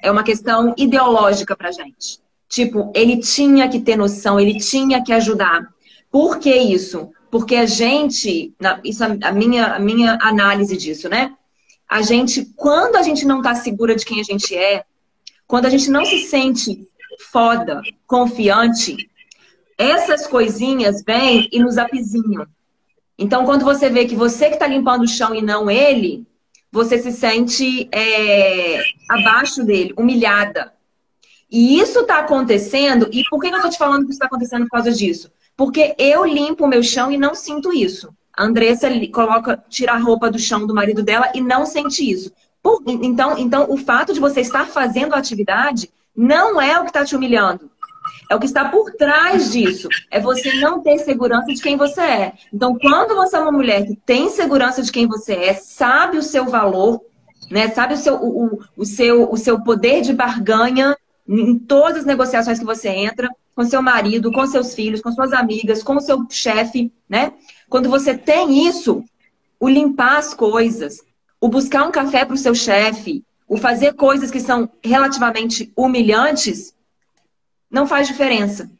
É 0.02 0.10
uma 0.10 0.24
questão 0.24 0.74
ideológica 0.76 1.54
pra 1.54 1.70
gente. 1.70 2.18
Tipo, 2.48 2.90
ele 2.92 3.18
tinha 3.18 3.68
que 3.68 3.78
ter 3.78 3.94
noção, 3.94 4.40
ele 4.40 4.58
tinha 4.58 5.00
que 5.00 5.12
ajudar. 5.12 5.68
Por 6.10 6.40
que 6.40 6.52
isso? 6.52 7.08
Porque 7.30 7.54
a 7.54 7.66
gente, 7.66 8.52
isso 8.82 9.04
é 9.04 9.18
a 9.22 9.30
minha, 9.30 9.66
a 9.76 9.78
minha 9.78 10.18
análise 10.20 10.76
disso, 10.76 11.08
né? 11.08 11.32
A 11.88 12.02
gente, 12.02 12.46
quando 12.56 12.96
a 12.96 13.02
gente 13.02 13.24
não 13.24 13.38
está 13.38 13.54
segura 13.54 13.94
de 13.94 14.04
quem 14.04 14.20
a 14.20 14.24
gente 14.24 14.56
é, 14.56 14.84
quando 15.52 15.66
a 15.66 15.70
gente 15.70 15.90
não 15.90 16.02
se 16.06 16.18
sente 16.20 16.88
foda, 17.18 17.82
confiante, 18.06 19.08
essas 19.78 20.26
coisinhas 20.26 21.02
vêm 21.04 21.48
e 21.50 21.58
nos 21.58 21.78
apizinham. 21.78 22.46
Então, 23.18 23.44
quando 23.44 23.64
você 23.64 23.88
vê 23.90 24.04
que 24.04 24.16
você 24.16 24.48
que 24.48 24.54
está 24.54 24.66
limpando 24.66 25.02
o 25.02 25.08
chão 25.08 25.34
e 25.34 25.42
não 25.42 25.70
ele, 25.70 26.26
você 26.70 26.98
se 26.98 27.12
sente 27.12 27.88
é, 27.92 28.82
abaixo 29.08 29.64
dele, 29.64 29.92
humilhada. 29.96 30.72
E 31.50 31.78
isso 31.78 32.00
está 32.00 32.18
acontecendo, 32.18 33.08
e 33.12 33.22
por 33.28 33.38
que 33.38 33.48
eu 33.48 33.56
estou 33.56 33.70
te 33.70 33.76
falando 33.76 34.04
que 34.04 34.10
isso 34.10 34.12
está 34.12 34.26
acontecendo 34.26 34.64
por 34.64 34.70
causa 34.70 34.90
disso? 34.90 35.30
Porque 35.54 35.94
eu 35.98 36.24
limpo 36.24 36.64
o 36.64 36.68
meu 36.68 36.82
chão 36.82 37.12
e 37.12 37.18
não 37.18 37.34
sinto 37.34 37.72
isso. 37.72 38.14
A 38.34 38.44
Andressa 38.44 38.88
coloca, 39.12 39.62
tira 39.68 39.92
a 39.92 39.98
roupa 39.98 40.30
do 40.30 40.38
chão 40.38 40.66
do 40.66 40.74
marido 40.74 41.02
dela 41.02 41.30
e 41.34 41.40
não 41.42 41.66
sente 41.66 42.10
isso. 42.10 42.32
Por, 42.62 42.82
então, 42.86 43.36
então, 43.36 43.66
o 43.68 43.76
fato 43.76 44.14
de 44.14 44.20
você 44.20 44.40
estar 44.40 44.66
fazendo 44.66 45.12
a 45.12 45.18
atividade 45.18 45.90
não 46.16 46.60
é 46.60 46.78
o 46.78 46.82
que 46.82 46.90
está 46.90 47.04
te 47.04 47.16
humilhando. 47.16 47.70
É 48.28 48.34
o 48.34 48.40
que 48.40 48.46
está 48.46 48.68
por 48.68 48.90
trás 48.92 49.52
disso. 49.52 49.88
É 50.10 50.18
você 50.18 50.54
não 50.54 50.80
ter 50.80 50.98
segurança 50.98 51.46
de 51.52 51.60
quem 51.62 51.76
você 51.76 52.00
é. 52.00 52.32
Então, 52.52 52.76
quando 52.78 53.14
você 53.14 53.36
é 53.36 53.40
uma 53.40 53.52
mulher 53.52 53.86
que 53.86 53.94
tem 53.94 54.28
segurança 54.30 54.82
de 54.82 54.90
quem 54.90 55.06
você 55.06 55.34
é, 55.34 55.54
sabe 55.54 56.18
o 56.18 56.22
seu 56.22 56.46
valor, 56.46 57.00
né? 57.50 57.68
Sabe 57.68 57.94
o 57.94 57.96
seu, 57.96 58.14
o, 58.16 58.60
o, 58.76 58.84
seu, 58.84 59.30
o 59.30 59.36
seu 59.36 59.62
poder 59.62 60.00
de 60.00 60.12
barganha 60.12 60.96
em 61.28 61.58
todas 61.58 61.98
as 61.98 62.04
negociações 62.04 62.58
que 62.58 62.64
você 62.64 62.88
entra, 62.88 63.28
com 63.54 63.64
seu 63.64 63.82
marido, 63.82 64.32
com 64.32 64.46
seus 64.46 64.74
filhos, 64.74 65.02
com 65.02 65.12
suas 65.12 65.32
amigas, 65.32 65.82
com 65.82 66.00
seu 66.00 66.24
chefe, 66.30 66.90
né? 67.08 67.32
Quando 67.68 67.88
você 67.88 68.16
tem 68.16 68.66
isso, 68.66 69.04
o 69.60 69.68
limpar 69.68 70.16
as 70.16 70.34
coisas, 70.34 71.02
o 71.40 71.48
buscar 71.48 71.84
um 71.86 71.92
café 71.92 72.24
para 72.24 72.34
o 72.34 72.38
seu 72.38 72.54
chefe, 72.54 73.22
o 73.52 73.58
fazer 73.58 73.92
coisas 73.92 74.30
que 74.30 74.40
são 74.40 74.66
relativamente 74.82 75.70
humilhantes, 75.76 76.74
não 77.70 77.86
faz 77.86 78.08
diferença. 78.08 78.70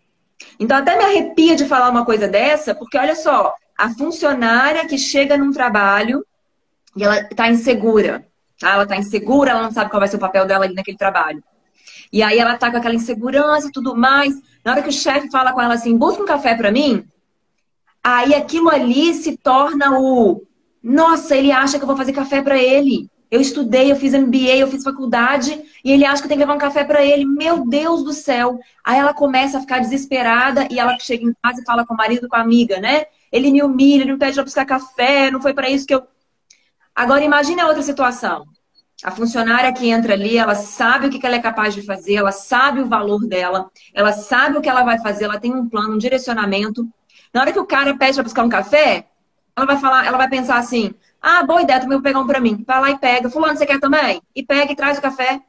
Então, 0.59 0.79
até 0.79 0.97
me 0.97 1.05
arrepia 1.05 1.55
de 1.55 1.67
falar 1.67 1.91
uma 1.91 2.07
coisa 2.07 2.27
dessa, 2.27 2.75
porque 2.75 2.97
olha 2.97 3.15
só, 3.15 3.55
a 3.77 3.91
funcionária 3.91 4.87
que 4.87 4.97
chega 4.97 5.37
num 5.37 5.53
trabalho 5.53 6.25
e 6.97 7.05
ela 7.05 7.21
está 7.21 7.51
insegura. 7.51 8.27
Tá? 8.59 8.71
Ela 8.71 8.85
está 8.85 8.97
insegura, 8.97 9.51
ela 9.51 9.63
não 9.63 9.71
sabe 9.71 9.91
qual 9.91 10.01
vai 10.01 10.09
ser 10.09 10.17
o 10.17 10.21
papel 10.21 10.47
dela 10.47 10.65
ali 10.65 10.73
naquele 10.73 10.97
trabalho. 10.97 11.45
E 12.11 12.23
aí 12.23 12.39
ela 12.39 12.57
tá 12.57 12.71
com 12.71 12.79
aquela 12.79 12.95
insegurança 12.95 13.69
e 13.69 13.73
tudo 13.73 13.95
mais. 13.95 14.41
Na 14.65 14.73
hora 14.73 14.83
que 14.83 14.89
o 14.89 14.93
chefe 14.93 15.31
fala 15.31 15.53
com 15.53 15.61
ela 15.61 15.75
assim, 15.75 15.95
busca 15.99 16.23
um 16.23 16.27
café 16.27 16.55
para 16.55 16.73
mim, 16.73 17.07
aí 18.03 18.35
aquilo 18.35 18.71
ali 18.71 19.13
se 19.13 19.37
torna 19.37 20.01
o 20.01 20.47
nossa, 20.83 21.37
ele 21.37 21.53
acha 21.53 21.77
que 21.77 21.85
eu 21.85 21.87
vou 21.87 21.97
fazer 21.97 22.15
café 22.15 22.41
para 22.41 22.57
ele. 22.57 23.12
Eu 23.33 23.41
estudei, 23.41 23.91
eu 23.91 23.97
fiz 23.97 24.13
MBA, 24.13 24.59
eu 24.59 24.69
fiz 24.69 24.85
faculdade 24.85 25.59
e 25.83 25.91
ele 25.91 26.05
acha 26.05 26.21
que 26.21 26.29
tenho 26.29 26.39
que 26.39 26.45
levar 26.45 26.55
um 26.55 26.59
café 26.59 26.85
para 26.85 27.03
ele. 27.03 27.25
Meu 27.25 27.67
Deus 27.67 28.05
do 28.05 28.13
céu. 28.13 28.61
Aí 28.85 28.99
ela 28.99 29.15
começa 29.15 29.57
a 29.57 29.61
ficar 29.63 29.79
desesperada 29.79 30.69
e 30.71 30.79
ela 30.79 30.99
chega 31.01 31.25
em 31.25 31.35
casa 31.43 31.63
e 31.63 31.65
fala 31.65 31.87
com 31.87 31.95
o 31.95 31.97
marido, 31.97 32.29
com 32.29 32.37
a 32.37 32.43
amiga, 32.43 32.79
né? 32.79 33.07
Ele 33.33 33.51
me 33.51 33.63
humilha, 33.63 34.03
ele 34.03 34.13
me 34.13 34.19
pede 34.19 34.35
para 34.35 34.45
buscar 34.45 34.67
café, 34.67 35.31
não 35.31 35.41
foi 35.41 35.55
para 35.55 35.71
isso 35.71 35.87
que 35.87 35.95
eu. 35.95 36.07
Agora 36.95 37.25
imagine 37.25 37.59
a 37.63 37.69
outra 37.69 37.83
situação. 37.83 38.45
A 39.03 39.11
funcionária 39.11 39.73
que 39.73 39.89
entra 39.89 40.13
ali, 40.13 40.37
ela 40.37 40.55
sabe 40.55 41.07
o 41.07 41.11
que 41.11 41.27
ela 41.27 41.37
é 41.37 41.41
capaz 41.41 41.73
de 41.73 41.81
fazer, 41.81 42.17
ela 42.17 42.33
sabe 42.33 42.83
o 42.83 42.87
valor 42.87 43.27
dela, 43.27 43.71
ela 43.95 44.13
sabe 44.13 44.59
o 44.59 44.61
que 44.61 44.69
ela 44.69 44.83
vai 44.83 44.99
fazer, 44.99 45.25
ela 45.25 45.41
tem 45.41 45.55
um 45.55 45.67
plano, 45.67 45.95
um 45.95 45.99
direcionamento. 45.99 46.87
Na 47.33 47.41
hora 47.41 47.53
que 47.53 47.59
o 47.59 47.65
cara 47.65 47.97
pede 47.97 48.13
para 48.13 48.25
buscar 48.25 48.45
um 48.45 48.51
café, 48.51 49.07
ela 49.57 49.67
vai 49.67 49.79
falar, 49.79 50.07
ela 50.07 50.19
vai 50.19 50.29
pensar 50.29 50.59
assim: 50.59 50.95
ah, 51.23 51.45
boa 51.45 51.63
ideia, 51.63 51.81
também 51.81 51.97
vou 51.97 52.03
pegar 52.03 52.19
um 52.19 52.27
pra 52.27 52.41
mim. 52.41 52.65
Vai 52.67 52.81
lá 52.81 52.91
e 52.91 52.99
pega. 52.99 53.31
Fulano, 53.31 53.57
você 53.57 53.65
quer 53.65 53.79
também? 53.79 54.21
E 54.35 54.43
pega 54.43 54.73
e 54.73 54.77
traz 54.77 54.99
o 54.99 55.03
café. 55.03 55.41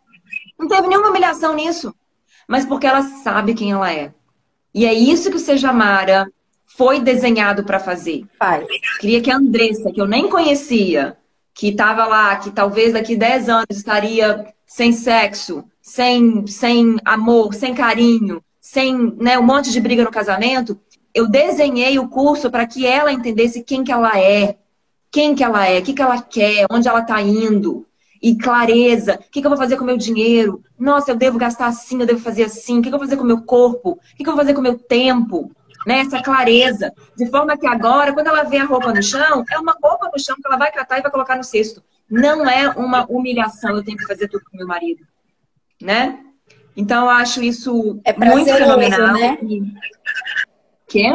Não 0.57 0.67
teve 0.67 0.87
nenhuma 0.87 1.09
humilhação 1.09 1.55
nisso. 1.55 1.93
Mas 2.47 2.63
porque 2.63 2.85
ela 2.85 3.01
sabe 3.01 3.55
quem 3.55 3.71
ela 3.71 3.91
é. 3.91 4.13
E 4.73 4.85
é 4.85 4.93
isso 4.93 5.31
que 5.31 5.37
o 5.37 5.39
Seja 5.39 5.73
Mara 5.73 6.27
foi 6.77 6.99
desenhado 6.99 7.63
para 7.63 7.79
fazer. 7.79 8.25
Faz. 8.37 8.67
Queria 8.99 9.21
que 9.21 9.31
a 9.31 9.37
Andressa, 9.37 9.91
que 9.91 9.99
eu 9.99 10.07
nem 10.07 10.29
conhecia, 10.29 11.17
que 11.53 11.69
estava 11.69 12.05
lá, 12.05 12.35
que 12.35 12.51
talvez 12.51 12.93
daqui 12.93 13.15
10 13.15 13.49
anos 13.49 13.65
estaria 13.71 14.53
sem 14.65 14.91
sexo, 14.91 15.63
sem, 15.81 16.45
sem 16.47 16.97
amor, 17.05 17.53
sem 17.53 17.73
carinho, 17.73 18.43
sem 18.59 19.13
né, 19.17 19.37
um 19.37 19.43
monte 19.43 19.71
de 19.71 19.79
briga 19.79 20.03
no 20.03 20.11
casamento, 20.11 20.79
eu 21.13 21.27
desenhei 21.27 21.99
o 21.99 22.07
curso 22.07 22.49
para 22.49 22.65
que 22.65 22.87
ela 22.87 23.11
entendesse 23.11 23.63
quem 23.63 23.83
que 23.83 23.91
ela 23.91 24.19
é, 24.19 24.57
quem 25.13 25.35
que 25.35 25.43
ela 25.43 25.67
é, 25.67 25.77
o 25.77 25.83
que, 25.83 25.93
que 25.93 26.01
ela 26.01 26.19
quer, 26.19 26.65
onde 26.71 26.87
ela 26.87 27.01
está 27.01 27.21
indo, 27.21 27.85
e 28.19 28.35
clareza. 28.35 29.15
O 29.15 29.31
que, 29.31 29.41
que 29.41 29.45
eu 29.45 29.49
vou 29.49 29.57
fazer 29.57 29.77
com 29.77 29.83
o 29.83 29.85
meu 29.85 29.95
dinheiro? 29.95 30.63
Nossa, 30.79 31.11
eu 31.11 31.15
devo 31.15 31.37
gastar 31.37 31.67
assim, 31.67 31.99
eu 31.99 32.05
devo 32.07 32.19
fazer 32.19 32.45
assim. 32.45 32.79
O 32.79 32.81
que, 32.81 32.89
que 32.89 32.95
eu 32.95 32.97
vou 32.97 33.07
fazer 33.07 33.17
com 33.17 33.23
o 33.23 33.27
meu 33.27 33.43
corpo? 33.43 33.91
O 33.91 33.99
que, 34.15 34.23
que 34.23 34.29
eu 34.29 34.33
vou 34.33 34.41
fazer 34.41 34.53
com 34.53 34.59
o 34.59 34.63
meu 34.63 34.79
tempo? 34.79 35.51
Né? 35.85 35.99
Essa 35.99 36.19
clareza. 36.23 36.91
De 37.15 37.27
forma 37.27 37.55
que 37.55 37.67
agora, 37.67 38.11
quando 38.11 38.27
ela 38.27 38.43
vê 38.43 38.57
a 38.57 38.65
roupa 38.65 38.91
no 38.91 39.03
chão, 39.03 39.43
é 39.51 39.59
uma 39.59 39.77
roupa 39.83 40.09
no 40.11 40.19
chão 40.19 40.35
que 40.35 40.47
ela 40.47 40.57
vai 40.57 40.71
catar 40.71 40.97
e 40.97 41.01
vai 41.01 41.11
colocar 41.11 41.35
no 41.35 41.43
cesto. 41.43 41.83
Não 42.09 42.49
é 42.49 42.69
uma 42.69 43.05
humilhação, 43.05 43.75
eu 43.75 43.83
tenho 43.83 43.97
que 43.97 44.07
fazer 44.07 44.27
tudo 44.29 44.45
com 44.49 44.57
meu 44.57 44.67
marido. 44.67 45.05
Né? 45.79 46.17
Então, 46.75 47.03
eu 47.03 47.09
acho 47.09 47.43
isso 47.43 47.99
é 48.03 48.13
muito 48.17 48.45
fenomenal. 48.45 49.13
Né? 49.13 49.37
Que? 50.87 51.05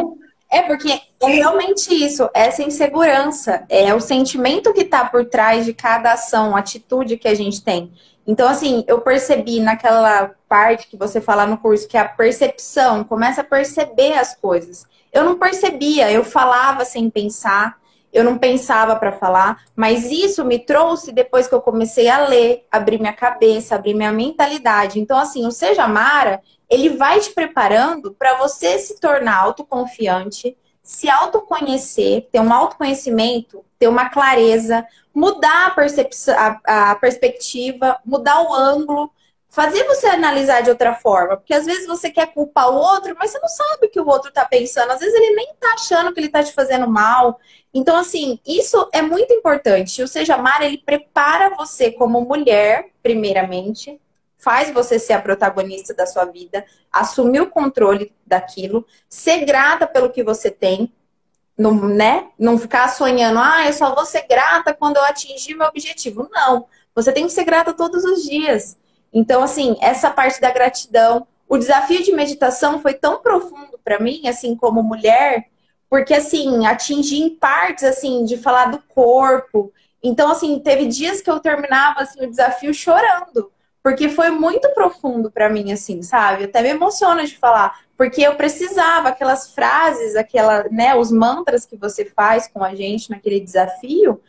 É 0.51 0.61
porque 0.61 1.01
é 1.21 1.27
realmente 1.27 1.93
isso, 1.93 2.29
essa 2.33 2.63
insegurança, 2.63 3.65
é 3.67 3.93
o 3.93 3.99
sentimento 3.99 4.73
que 4.73 4.81
está 4.81 5.03
por 5.05 5.25
trás 5.25 5.65
de 5.65 5.73
cada 5.73 6.13
ação, 6.13 6.55
atitude 6.55 7.17
que 7.17 7.27
a 7.27 7.35
gente 7.35 7.61
tem. 7.61 7.91
Então, 8.25 8.47
assim, 8.47 8.85
eu 8.87 9.01
percebi 9.01 9.59
naquela 9.59 10.31
parte 10.47 10.87
que 10.87 10.95
você 10.95 11.19
fala 11.19 11.45
no 11.45 11.57
curso, 11.57 11.87
que 11.87 11.97
é 11.97 11.99
a 11.99 12.07
percepção, 12.07 13.03
começa 13.03 13.41
a 13.41 13.43
perceber 13.43 14.13
as 14.13 14.35
coisas. 14.35 14.85
Eu 15.11 15.25
não 15.25 15.37
percebia, 15.37 16.11
eu 16.11 16.23
falava 16.23 16.85
sem 16.85 17.09
pensar, 17.09 17.77
eu 18.13 18.23
não 18.23 18.37
pensava 18.37 18.95
para 18.95 19.11
falar, 19.11 19.63
mas 19.75 20.11
isso 20.11 20.45
me 20.45 20.57
trouxe 20.57 21.11
depois 21.11 21.47
que 21.47 21.53
eu 21.53 21.61
comecei 21.61 22.07
a 22.07 22.27
ler, 22.27 22.65
abrir 22.71 22.99
minha 22.99 23.13
cabeça, 23.13 23.75
abrir 23.75 23.93
minha 23.93 24.11
mentalidade. 24.11 24.99
Então, 24.99 25.17
assim, 25.17 25.45
o 25.45 25.51
Seja 25.51 25.87
Mara, 25.87 26.41
ele 26.69 26.89
vai 26.89 27.19
te 27.19 27.31
preparando 27.31 28.13
para 28.17 28.37
você 28.37 28.77
se 28.79 28.99
tornar 28.99 29.37
autoconfiante, 29.37 30.55
se 30.89 31.07
autoconhecer, 31.07 32.27
ter 32.31 32.39
um 32.39 32.51
autoconhecimento, 32.51 33.63
ter 33.77 33.87
uma 33.87 34.09
clareza, 34.09 34.83
mudar 35.13 35.67
a, 35.67 35.69
percepção, 35.69 36.35
a, 36.35 36.91
a 36.91 36.95
perspectiva, 36.95 37.99
mudar 38.03 38.41
o 38.41 38.51
ângulo, 38.51 39.11
fazer 39.47 39.83
você 39.83 40.07
analisar 40.07 40.61
de 40.61 40.71
outra 40.71 40.95
forma. 40.95 41.37
Porque 41.37 41.53
às 41.53 41.67
vezes 41.67 41.85
você 41.85 42.09
quer 42.09 42.33
culpar 42.33 42.71
o 42.71 42.75
outro, 42.75 43.15
mas 43.19 43.29
você 43.29 43.37
não 43.39 43.47
sabe 43.47 43.85
o 43.85 43.89
que 43.91 43.99
o 43.99 44.07
outro 44.07 44.29
está 44.29 44.43
pensando. 44.45 44.89
Às 44.89 44.99
vezes 44.99 45.13
ele 45.13 45.35
nem 45.35 45.51
está 45.51 45.73
achando 45.75 46.11
que 46.11 46.19
ele 46.19 46.25
está 46.25 46.43
te 46.43 46.53
fazendo 46.53 46.87
mal. 46.89 47.39
Então, 47.71 47.95
assim, 47.95 48.39
isso 48.43 48.89
é 48.91 49.03
muito 49.03 49.31
importante. 49.31 50.01
O 50.01 50.07
Seja 50.07 50.37
Mar, 50.37 50.63
ele 50.63 50.79
prepara 50.79 51.55
você 51.55 51.91
como 51.91 52.19
mulher, 52.21 52.87
primeiramente, 53.03 54.01
faz 54.39 54.71
você 54.71 54.97
ser 54.97 55.13
a 55.13 55.21
protagonista 55.21 55.93
da 55.93 56.07
sua 56.07 56.25
vida, 56.25 56.65
assumir 56.91 57.41
o 57.41 57.49
controle 57.49 58.11
daquilo, 58.25 58.87
ser 59.07 59.45
grata 59.45 59.85
pelo 59.85 60.09
que 60.09 60.23
você 60.23 60.49
tem, 60.49 60.91
não, 61.57 61.73
né? 61.73 62.29
Não 62.39 62.57
ficar 62.57 62.87
sonhando, 62.87 63.37
ah, 63.37 63.67
eu 63.67 63.73
só 63.73 63.93
vou 63.93 64.05
ser 64.05 64.25
grata 64.27 64.73
quando 64.73 64.95
eu 64.95 65.03
atingir 65.03 65.55
meu 65.55 65.67
objetivo. 65.67 66.29
Não, 66.31 66.65
você 66.95 67.11
tem 67.11 67.25
que 67.27 67.33
ser 67.33 67.43
grata 67.43 67.73
todos 67.73 68.05
os 68.05 68.23
dias. 68.23 68.77
Então, 69.11 69.43
assim, 69.43 69.75
essa 69.81 70.09
parte 70.09 70.39
da 70.39 70.51
gratidão, 70.51 71.27
o 71.47 71.57
desafio 71.57 72.01
de 72.01 72.13
meditação 72.13 72.81
foi 72.81 72.93
tão 72.93 73.21
profundo 73.21 73.77
para 73.83 73.99
mim, 73.99 74.25
assim, 74.27 74.55
como 74.55 74.81
mulher, 74.81 75.49
porque, 75.89 76.13
assim, 76.13 76.65
atingi 76.65 77.19
em 77.19 77.29
partes, 77.29 77.83
assim, 77.83 78.23
de 78.23 78.37
falar 78.37 78.67
do 78.67 78.81
corpo. 78.87 79.73
Então, 80.01 80.31
assim, 80.31 80.57
teve 80.59 80.85
dias 80.85 81.21
que 81.21 81.29
eu 81.29 81.41
terminava, 81.41 82.01
assim, 82.01 82.23
o 82.23 82.29
desafio 82.29 82.73
chorando 82.73 83.51
porque 83.83 84.09
foi 84.09 84.29
muito 84.29 84.69
profundo 84.73 85.31
para 85.31 85.49
mim, 85.49 85.71
assim, 85.71 86.01
sabe? 86.01 86.45
Até 86.45 86.61
me 86.61 86.69
emociona 86.69 87.25
de 87.25 87.37
falar, 87.37 87.79
porque 87.97 88.21
eu 88.21 88.35
precisava 88.35 89.09
aquelas 89.09 89.53
frases, 89.53 90.15
aquela, 90.15 90.63
né, 90.69 90.95
os 90.95 91.11
mantras 91.11 91.65
que 91.65 91.77
você 91.77 92.05
faz 92.05 92.47
com 92.47 92.63
a 92.63 92.75
gente 92.75 93.09
naquele 93.09 93.39
desafio, 93.39 94.21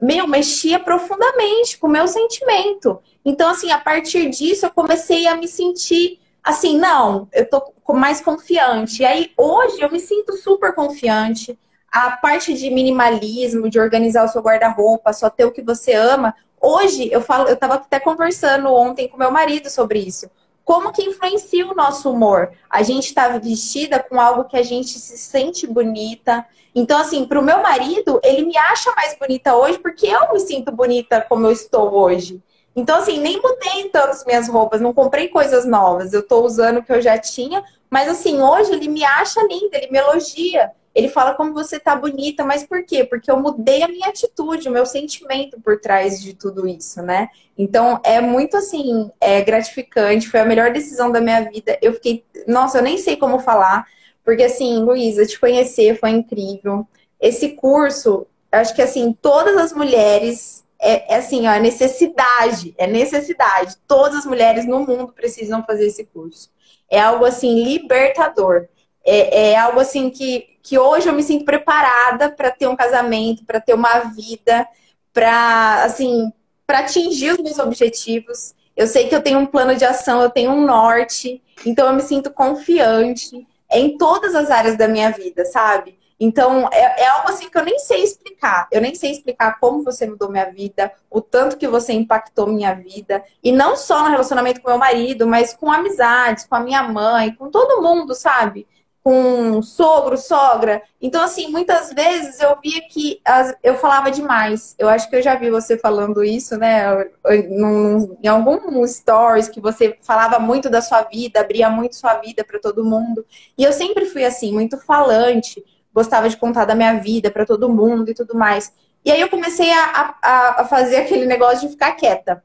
meu, 0.00 0.26
mexia 0.28 0.78
profundamente 0.78 1.78
com 1.78 1.88
o 1.88 1.90
meu 1.90 2.06
sentimento. 2.06 3.00
Então, 3.24 3.50
assim, 3.50 3.70
a 3.70 3.78
partir 3.78 4.30
disso 4.30 4.66
eu 4.66 4.70
comecei 4.70 5.26
a 5.26 5.36
me 5.36 5.48
sentir 5.48 6.20
assim, 6.42 6.78
não, 6.78 7.28
eu 7.32 7.48
tô 7.48 7.72
mais 7.92 8.20
confiante. 8.20 9.02
E 9.02 9.04
aí, 9.04 9.32
hoje 9.36 9.80
eu 9.80 9.90
me 9.90 10.00
sinto 10.00 10.32
super 10.34 10.74
confiante. 10.74 11.58
A 11.90 12.12
parte 12.12 12.54
de 12.54 12.70
minimalismo, 12.70 13.68
de 13.68 13.78
organizar 13.78 14.24
o 14.24 14.28
seu 14.28 14.42
guarda-roupa, 14.42 15.12
só 15.12 15.28
ter 15.28 15.44
o 15.44 15.52
que 15.52 15.62
você 15.62 15.94
ama, 15.94 16.34
Hoje, 16.60 17.08
eu 17.12 17.20
falo, 17.20 17.48
eu 17.48 17.54
estava 17.54 17.74
até 17.74 18.00
conversando 18.00 18.72
ontem 18.72 19.08
com 19.08 19.16
meu 19.16 19.30
marido 19.30 19.70
sobre 19.70 20.00
isso. 20.00 20.30
Como 20.64 20.92
que 20.92 21.02
influencia 21.02 21.66
o 21.66 21.74
nosso 21.74 22.10
humor? 22.10 22.50
A 22.68 22.82
gente 22.82 23.06
está 23.06 23.28
vestida 23.38 24.02
com 24.02 24.20
algo 24.20 24.44
que 24.44 24.56
a 24.56 24.62
gente 24.62 24.98
se 24.98 25.16
sente 25.16 25.66
bonita. 25.66 26.44
Então, 26.74 26.98
assim, 27.00 27.24
para 27.24 27.40
o 27.40 27.42
meu 27.42 27.62
marido, 27.62 28.20
ele 28.22 28.44
me 28.44 28.56
acha 28.56 28.92
mais 28.94 29.16
bonita 29.18 29.56
hoje 29.56 29.78
porque 29.78 30.06
eu 30.06 30.32
me 30.32 30.40
sinto 30.40 30.70
bonita 30.70 31.24
como 31.26 31.46
eu 31.46 31.52
estou 31.52 31.94
hoje. 31.94 32.42
Então, 32.76 32.98
assim, 32.98 33.18
nem 33.18 33.40
mudei 33.40 33.88
tanto 33.90 34.10
as 34.10 34.24
minhas 34.24 34.48
roupas, 34.48 34.80
não 34.80 34.92
comprei 34.92 35.28
coisas 35.28 35.64
novas. 35.64 36.12
Eu 36.12 36.20
estou 36.20 36.44
usando 36.44 36.78
o 36.78 36.82
que 36.82 36.92
eu 36.92 37.00
já 37.00 37.18
tinha, 37.18 37.64
mas 37.90 38.08
assim, 38.08 38.40
hoje 38.40 38.72
ele 38.72 38.88
me 38.88 39.04
acha 39.04 39.40
linda, 39.42 39.76
ele 39.76 39.90
me 39.90 39.98
elogia. 39.98 40.70
Ele 40.94 41.08
fala 41.08 41.34
como 41.34 41.54
você 41.54 41.78
tá 41.78 41.94
bonita, 41.94 42.44
mas 42.44 42.64
por 42.64 42.82
quê? 42.82 43.04
Porque 43.04 43.30
eu 43.30 43.38
mudei 43.38 43.82
a 43.82 43.88
minha 43.88 44.08
atitude, 44.08 44.68
o 44.68 44.72
meu 44.72 44.84
sentimento 44.84 45.60
por 45.60 45.80
trás 45.80 46.20
de 46.20 46.34
tudo 46.34 46.66
isso, 46.66 47.00
né? 47.02 47.28
Então 47.56 48.00
é 48.02 48.20
muito 48.20 48.56
assim, 48.56 49.08
é 49.20 49.40
gratificante, 49.42 50.28
foi 50.28 50.40
a 50.40 50.44
melhor 50.44 50.72
decisão 50.72 51.12
da 51.12 51.20
minha 51.20 51.42
vida. 51.48 51.78
Eu 51.80 51.92
fiquei, 51.92 52.24
nossa, 52.48 52.78
eu 52.78 52.82
nem 52.82 52.98
sei 52.98 53.16
como 53.16 53.38
falar, 53.38 53.86
porque 54.24 54.42
assim, 54.42 54.82
Luísa, 54.82 55.24
te 55.24 55.38
conhecer 55.38 55.98
foi 56.00 56.10
incrível. 56.10 56.86
Esse 57.20 57.50
curso, 57.50 58.26
acho 58.50 58.74
que 58.74 58.82
assim, 58.82 59.16
todas 59.22 59.56
as 59.56 59.72
mulheres 59.72 60.64
é, 60.80 61.14
é, 61.14 61.16
assim, 61.18 61.46
ó, 61.46 61.52
é 61.52 61.60
necessidade, 61.60 62.74
é 62.78 62.86
necessidade. 62.86 63.76
Todas 63.86 64.20
as 64.20 64.26
mulheres 64.26 64.64
no 64.66 64.80
mundo 64.80 65.12
precisam 65.12 65.62
fazer 65.64 65.86
esse 65.86 66.04
curso. 66.04 66.50
É 66.90 67.00
algo 67.00 67.24
assim 67.24 67.62
libertador. 67.62 68.68
É, 69.04 69.50
é 69.50 69.56
algo 69.56 69.80
assim 69.80 70.10
que 70.10 70.58
que 70.68 70.78
hoje 70.78 71.08
eu 71.08 71.14
me 71.14 71.22
sinto 71.22 71.46
preparada 71.46 72.30
para 72.30 72.50
ter 72.50 72.66
um 72.66 72.76
casamento, 72.76 73.42
para 73.46 73.58
ter 73.58 73.72
uma 73.72 74.00
vida, 74.00 74.68
para 75.14 75.82
assim, 75.82 76.30
para 76.66 76.80
atingir 76.80 77.32
os 77.32 77.38
meus 77.38 77.58
objetivos. 77.58 78.54
Eu 78.76 78.86
sei 78.86 79.08
que 79.08 79.14
eu 79.14 79.22
tenho 79.22 79.38
um 79.38 79.46
plano 79.46 79.74
de 79.74 79.86
ação, 79.86 80.20
eu 80.20 80.28
tenho 80.28 80.50
um 80.50 80.66
norte, 80.66 81.42
então 81.64 81.86
eu 81.86 81.94
me 81.94 82.02
sinto 82.02 82.30
confiante 82.30 83.46
em 83.72 83.96
todas 83.96 84.34
as 84.34 84.50
áreas 84.50 84.76
da 84.76 84.86
minha 84.86 85.10
vida, 85.10 85.42
sabe? 85.46 85.97
Então, 86.20 86.68
é, 86.72 87.02
é, 87.02 87.06
algo 87.08 87.28
assim 87.28 87.48
que 87.48 87.56
eu 87.56 87.64
nem 87.64 87.78
sei 87.78 88.02
explicar. 88.02 88.68
Eu 88.72 88.80
nem 88.80 88.94
sei 88.94 89.12
explicar 89.12 89.58
como 89.60 89.84
você 89.84 90.06
mudou 90.06 90.30
minha 90.30 90.50
vida, 90.50 90.92
o 91.10 91.20
tanto 91.20 91.56
que 91.56 91.68
você 91.68 91.92
impactou 91.92 92.48
minha 92.48 92.74
vida. 92.74 93.22
E 93.42 93.52
não 93.52 93.76
só 93.76 94.02
no 94.02 94.10
relacionamento 94.10 94.60
com 94.60 94.68
meu 94.68 94.78
marido, 94.78 95.26
mas 95.26 95.54
com 95.54 95.70
amizades, 95.70 96.44
com 96.44 96.56
a 96.56 96.60
minha 96.60 96.82
mãe, 96.82 97.32
com 97.34 97.50
todo 97.50 97.82
mundo, 97.82 98.14
sabe? 98.14 98.66
com 99.08 99.62
sogro, 99.62 100.18
sogra. 100.18 100.82
Então, 101.00 101.22
assim, 101.22 101.48
muitas 101.48 101.94
vezes 101.94 102.40
eu 102.40 102.58
via 102.62 102.82
que 102.90 103.22
as, 103.24 103.54
eu 103.62 103.74
falava 103.78 104.10
demais. 104.10 104.74
Eu 104.78 104.86
acho 104.86 105.08
que 105.08 105.16
eu 105.16 105.22
já 105.22 105.34
vi 105.34 105.50
você 105.50 105.78
falando 105.78 106.22
isso, 106.22 106.58
né? 106.58 107.08
Num, 107.48 108.18
em 108.22 108.28
algum 108.28 108.86
stories 108.86 109.48
que 109.48 109.62
você 109.62 109.96
falava 110.02 110.38
muito 110.38 110.68
da 110.68 110.82
sua 110.82 111.00
vida, 111.04 111.40
abria 111.40 111.70
muito 111.70 111.96
sua 111.96 112.16
vida 112.16 112.44
para 112.44 112.58
todo 112.58 112.84
mundo. 112.84 113.24
E 113.56 113.64
eu 113.64 113.72
sempre 113.72 114.04
fui 114.04 114.26
assim, 114.26 114.52
muito 114.52 114.76
falante, 114.76 115.64
gostava 115.92 116.28
de 116.28 116.36
contar 116.36 116.64
da 116.64 116.74
minha 116.74 116.94
vida 117.00 117.30
para 117.30 117.46
todo 117.46 117.68
mundo 117.68 118.10
e 118.10 118.14
tudo 118.14 118.36
mais. 118.36 118.72
E 119.04 119.10
aí 119.10 119.20
eu 119.20 119.28
comecei 119.28 119.72
a, 119.72 120.14
a, 120.22 120.60
a 120.62 120.64
fazer 120.64 120.96
aquele 120.96 121.26
negócio 121.26 121.66
de 121.66 121.72
ficar 121.72 121.92
quieta. 121.92 122.42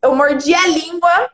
Eu 0.00 0.14
mordia 0.14 0.58
a 0.58 0.68
língua 0.68 1.30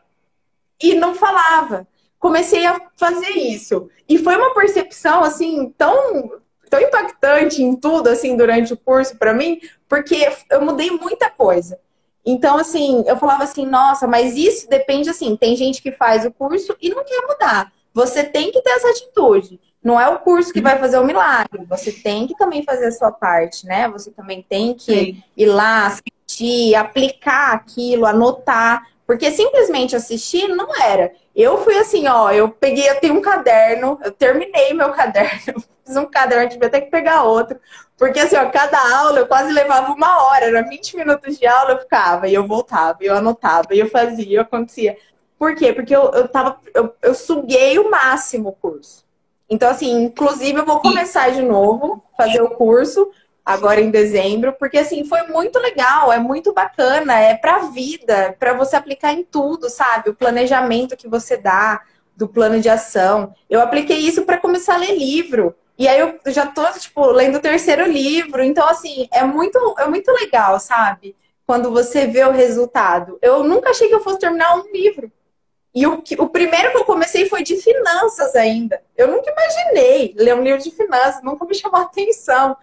e 0.82 0.94
não 0.94 1.14
falava 1.14 1.86
comecei 2.18 2.66
a 2.66 2.80
fazer 2.96 3.30
isso. 3.30 3.88
E 4.08 4.18
foi 4.18 4.36
uma 4.36 4.54
percepção, 4.54 5.22
assim, 5.22 5.72
tão, 5.76 6.40
tão 6.68 6.80
impactante 6.80 7.62
em 7.62 7.76
tudo, 7.76 8.08
assim, 8.08 8.36
durante 8.36 8.72
o 8.72 8.76
curso 8.76 9.16
para 9.16 9.32
mim, 9.32 9.60
porque 9.88 10.28
eu 10.50 10.60
mudei 10.60 10.90
muita 10.90 11.30
coisa. 11.30 11.78
Então, 12.24 12.58
assim, 12.58 13.04
eu 13.06 13.16
falava 13.16 13.44
assim, 13.44 13.64
nossa, 13.64 14.06
mas 14.06 14.36
isso 14.36 14.68
depende, 14.68 15.08
assim, 15.08 15.36
tem 15.36 15.56
gente 15.56 15.80
que 15.80 15.92
faz 15.92 16.26
o 16.26 16.32
curso 16.32 16.76
e 16.80 16.90
não 16.90 17.04
quer 17.04 17.26
mudar. 17.26 17.72
Você 17.98 18.22
tem 18.22 18.52
que 18.52 18.62
ter 18.62 18.70
essa 18.70 18.90
atitude. 18.90 19.58
Não 19.82 20.00
é 20.00 20.08
o 20.08 20.20
curso 20.20 20.52
que 20.52 20.60
vai 20.60 20.78
fazer 20.78 20.98
o 20.98 21.04
milagre. 21.04 21.64
Você 21.68 21.90
tem 21.90 22.28
que 22.28 22.36
também 22.36 22.62
fazer 22.62 22.86
a 22.86 22.92
sua 22.92 23.10
parte, 23.10 23.66
né? 23.66 23.88
Você 23.88 24.12
também 24.12 24.40
tem 24.40 24.72
que 24.72 24.92
Sim. 24.92 25.22
ir 25.36 25.46
lá, 25.46 25.86
assistir, 25.86 26.76
aplicar 26.76 27.54
aquilo, 27.54 28.06
anotar 28.06 28.86
Porque 29.04 29.32
simplesmente 29.32 29.96
assistir 29.96 30.46
não 30.46 30.80
era. 30.80 31.10
Eu 31.34 31.64
fui 31.64 31.76
assim, 31.76 32.06
ó, 32.06 32.30
eu 32.30 32.48
peguei, 32.48 32.88
eu 32.88 33.00
tenho 33.00 33.14
um 33.14 33.20
caderno, 33.20 33.98
eu 34.04 34.12
terminei 34.12 34.72
meu 34.74 34.90
caderno, 34.94 35.60
fiz 35.84 35.96
um 35.96 36.06
caderno, 36.06 36.50
tive 36.50 36.66
até 36.66 36.80
que 36.80 36.92
pegar 36.92 37.24
outro. 37.24 37.58
Porque 37.96 38.20
assim, 38.20 38.36
ó, 38.36 38.48
cada 38.48 38.78
aula 38.96 39.18
eu 39.18 39.26
quase 39.26 39.52
levava 39.52 39.92
uma 39.92 40.22
hora, 40.22 40.44
era 40.44 40.62
20 40.62 40.96
minutos 40.96 41.36
de 41.36 41.48
aula, 41.48 41.72
eu 41.72 41.78
ficava, 41.78 42.28
e 42.28 42.34
eu 42.34 42.46
voltava, 42.46 42.98
e 43.00 43.06
eu 43.06 43.16
anotava, 43.16 43.74
e 43.74 43.80
eu 43.80 43.90
fazia, 43.90 44.36
e 44.36 44.38
acontecia. 44.38 44.96
Por 45.38 45.54
quê? 45.54 45.72
Porque 45.72 45.94
eu, 45.94 46.10
eu 46.10 46.28
tava, 46.28 46.58
eu, 46.74 46.92
eu 47.00 47.14
suguei 47.14 47.78
o 47.78 47.90
máximo 47.90 48.48
o 48.48 48.52
curso. 48.52 49.04
Então, 49.48 49.70
assim, 49.70 50.04
inclusive 50.04 50.58
eu 50.58 50.66
vou 50.66 50.80
começar 50.80 51.30
de 51.30 51.42
novo, 51.42 52.02
fazer 52.16 52.42
o 52.42 52.50
curso, 52.50 53.10
agora 53.44 53.80
em 53.80 53.90
dezembro, 53.90 54.52
porque 54.58 54.76
assim, 54.76 55.04
foi 55.04 55.22
muito 55.22 55.58
legal, 55.58 56.12
é 56.12 56.18
muito 56.18 56.52
bacana, 56.52 57.18
é 57.18 57.34
pra 57.34 57.60
vida, 57.60 58.36
para 58.38 58.52
você 58.52 58.76
aplicar 58.76 59.14
em 59.14 59.24
tudo, 59.24 59.70
sabe? 59.70 60.10
O 60.10 60.14
planejamento 60.14 60.96
que 60.96 61.08
você 61.08 61.36
dá 61.36 61.80
do 62.14 62.28
plano 62.28 62.60
de 62.60 62.68
ação. 62.68 63.32
Eu 63.48 63.60
apliquei 63.60 63.96
isso 63.96 64.24
para 64.26 64.38
começar 64.38 64.74
a 64.74 64.78
ler 64.78 64.98
livro. 64.98 65.54
E 65.78 65.86
aí 65.86 66.00
eu 66.00 66.18
já 66.26 66.44
tô, 66.44 66.66
tipo, 66.72 67.06
lendo 67.06 67.36
o 67.36 67.40
terceiro 67.40 67.86
livro. 67.86 68.42
Então, 68.42 68.68
assim, 68.68 69.08
é 69.12 69.22
muito, 69.22 69.56
é 69.78 69.86
muito 69.86 70.10
legal, 70.10 70.58
sabe? 70.58 71.14
Quando 71.46 71.70
você 71.70 72.06
vê 72.06 72.24
o 72.24 72.32
resultado. 72.32 73.18
Eu 73.22 73.44
nunca 73.44 73.70
achei 73.70 73.88
que 73.88 73.94
eu 73.94 74.02
fosse 74.02 74.18
terminar 74.18 74.56
um 74.56 74.70
livro. 74.72 75.10
E 75.78 75.86
o, 75.86 76.02
o 76.18 76.28
primeiro 76.28 76.72
que 76.72 76.76
eu 76.76 76.84
comecei 76.84 77.28
foi 77.28 77.44
de 77.44 77.54
finanças 77.54 78.34
ainda. 78.34 78.82
Eu 78.96 79.06
nunca 79.06 79.30
imaginei 79.30 80.12
ler 80.18 80.34
um 80.34 80.42
livro 80.42 80.60
de 80.60 80.72
finanças, 80.72 81.22
nunca 81.22 81.44
me 81.44 81.54
chamou 81.54 81.78
a 81.78 81.84
atenção. 81.84 82.56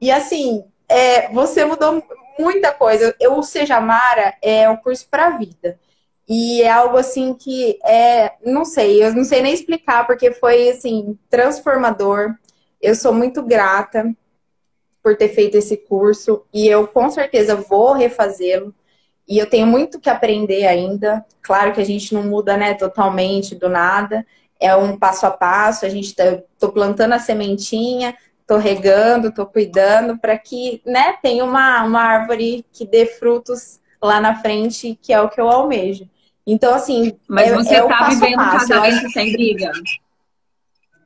E 0.00 0.10
assim, 0.10 0.64
é, 0.88 1.28
você 1.28 1.66
mudou 1.66 2.02
muita 2.38 2.72
coisa. 2.72 3.14
Eu, 3.20 3.36
o 3.36 3.42
Seja 3.42 3.78
Mara 3.78 4.34
é 4.40 4.70
um 4.70 4.76
curso 4.78 5.06
para 5.10 5.26
a 5.26 5.36
vida. 5.36 5.78
E 6.26 6.62
é 6.62 6.70
algo 6.70 6.96
assim 6.96 7.34
que 7.34 7.78
é, 7.84 8.32
não 8.42 8.64
sei, 8.64 9.04
eu 9.04 9.12
não 9.14 9.24
sei 9.24 9.42
nem 9.42 9.52
explicar, 9.52 10.06
porque 10.06 10.32
foi 10.32 10.70
assim, 10.70 11.18
transformador. 11.28 12.34
Eu 12.80 12.94
sou 12.94 13.12
muito 13.12 13.42
grata 13.42 14.16
por 15.02 15.14
ter 15.14 15.28
feito 15.28 15.58
esse 15.58 15.76
curso 15.76 16.42
e 16.54 16.66
eu 16.66 16.88
com 16.88 17.10
certeza 17.10 17.54
vou 17.54 17.92
refazê-lo. 17.92 18.74
E 19.28 19.38
eu 19.38 19.48
tenho 19.48 19.66
muito 19.66 20.00
que 20.00 20.10
aprender 20.10 20.66
ainda. 20.66 21.24
Claro 21.40 21.72
que 21.72 21.80
a 21.80 21.84
gente 21.84 22.12
não 22.14 22.24
muda, 22.24 22.56
né, 22.56 22.74
totalmente 22.74 23.54
do 23.54 23.68
nada. 23.68 24.26
É 24.60 24.74
um 24.76 24.98
passo 24.98 25.26
a 25.26 25.30
passo, 25.30 25.84
a 25.84 25.88
gente 25.88 26.14
tá, 26.14 26.38
tô 26.58 26.70
plantando 26.70 27.12
a 27.12 27.18
sementinha, 27.18 28.14
tô 28.46 28.56
regando, 28.56 29.32
tô 29.32 29.46
cuidando 29.46 30.18
para 30.18 30.38
que, 30.38 30.82
né, 30.84 31.14
tenha 31.22 31.44
uma, 31.44 31.82
uma 31.84 32.02
árvore 32.02 32.64
que 32.72 32.86
dê 32.86 33.06
frutos 33.06 33.80
lá 34.02 34.20
na 34.20 34.34
frente, 34.36 34.98
que 35.00 35.12
é 35.12 35.20
o 35.20 35.28
que 35.28 35.40
eu 35.40 35.48
almejo. 35.48 36.08
Então, 36.46 36.74
assim. 36.74 37.16
Mas 37.28 37.50
é, 37.50 37.54
você 37.54 37.74
é 37.76 37.86
tá 37.86 38.08
vivendo 38.08 38.40
um 38.40 38.50
casamento 38.50 39.10
sem 39.10 39.32
briga? 39.32 39.72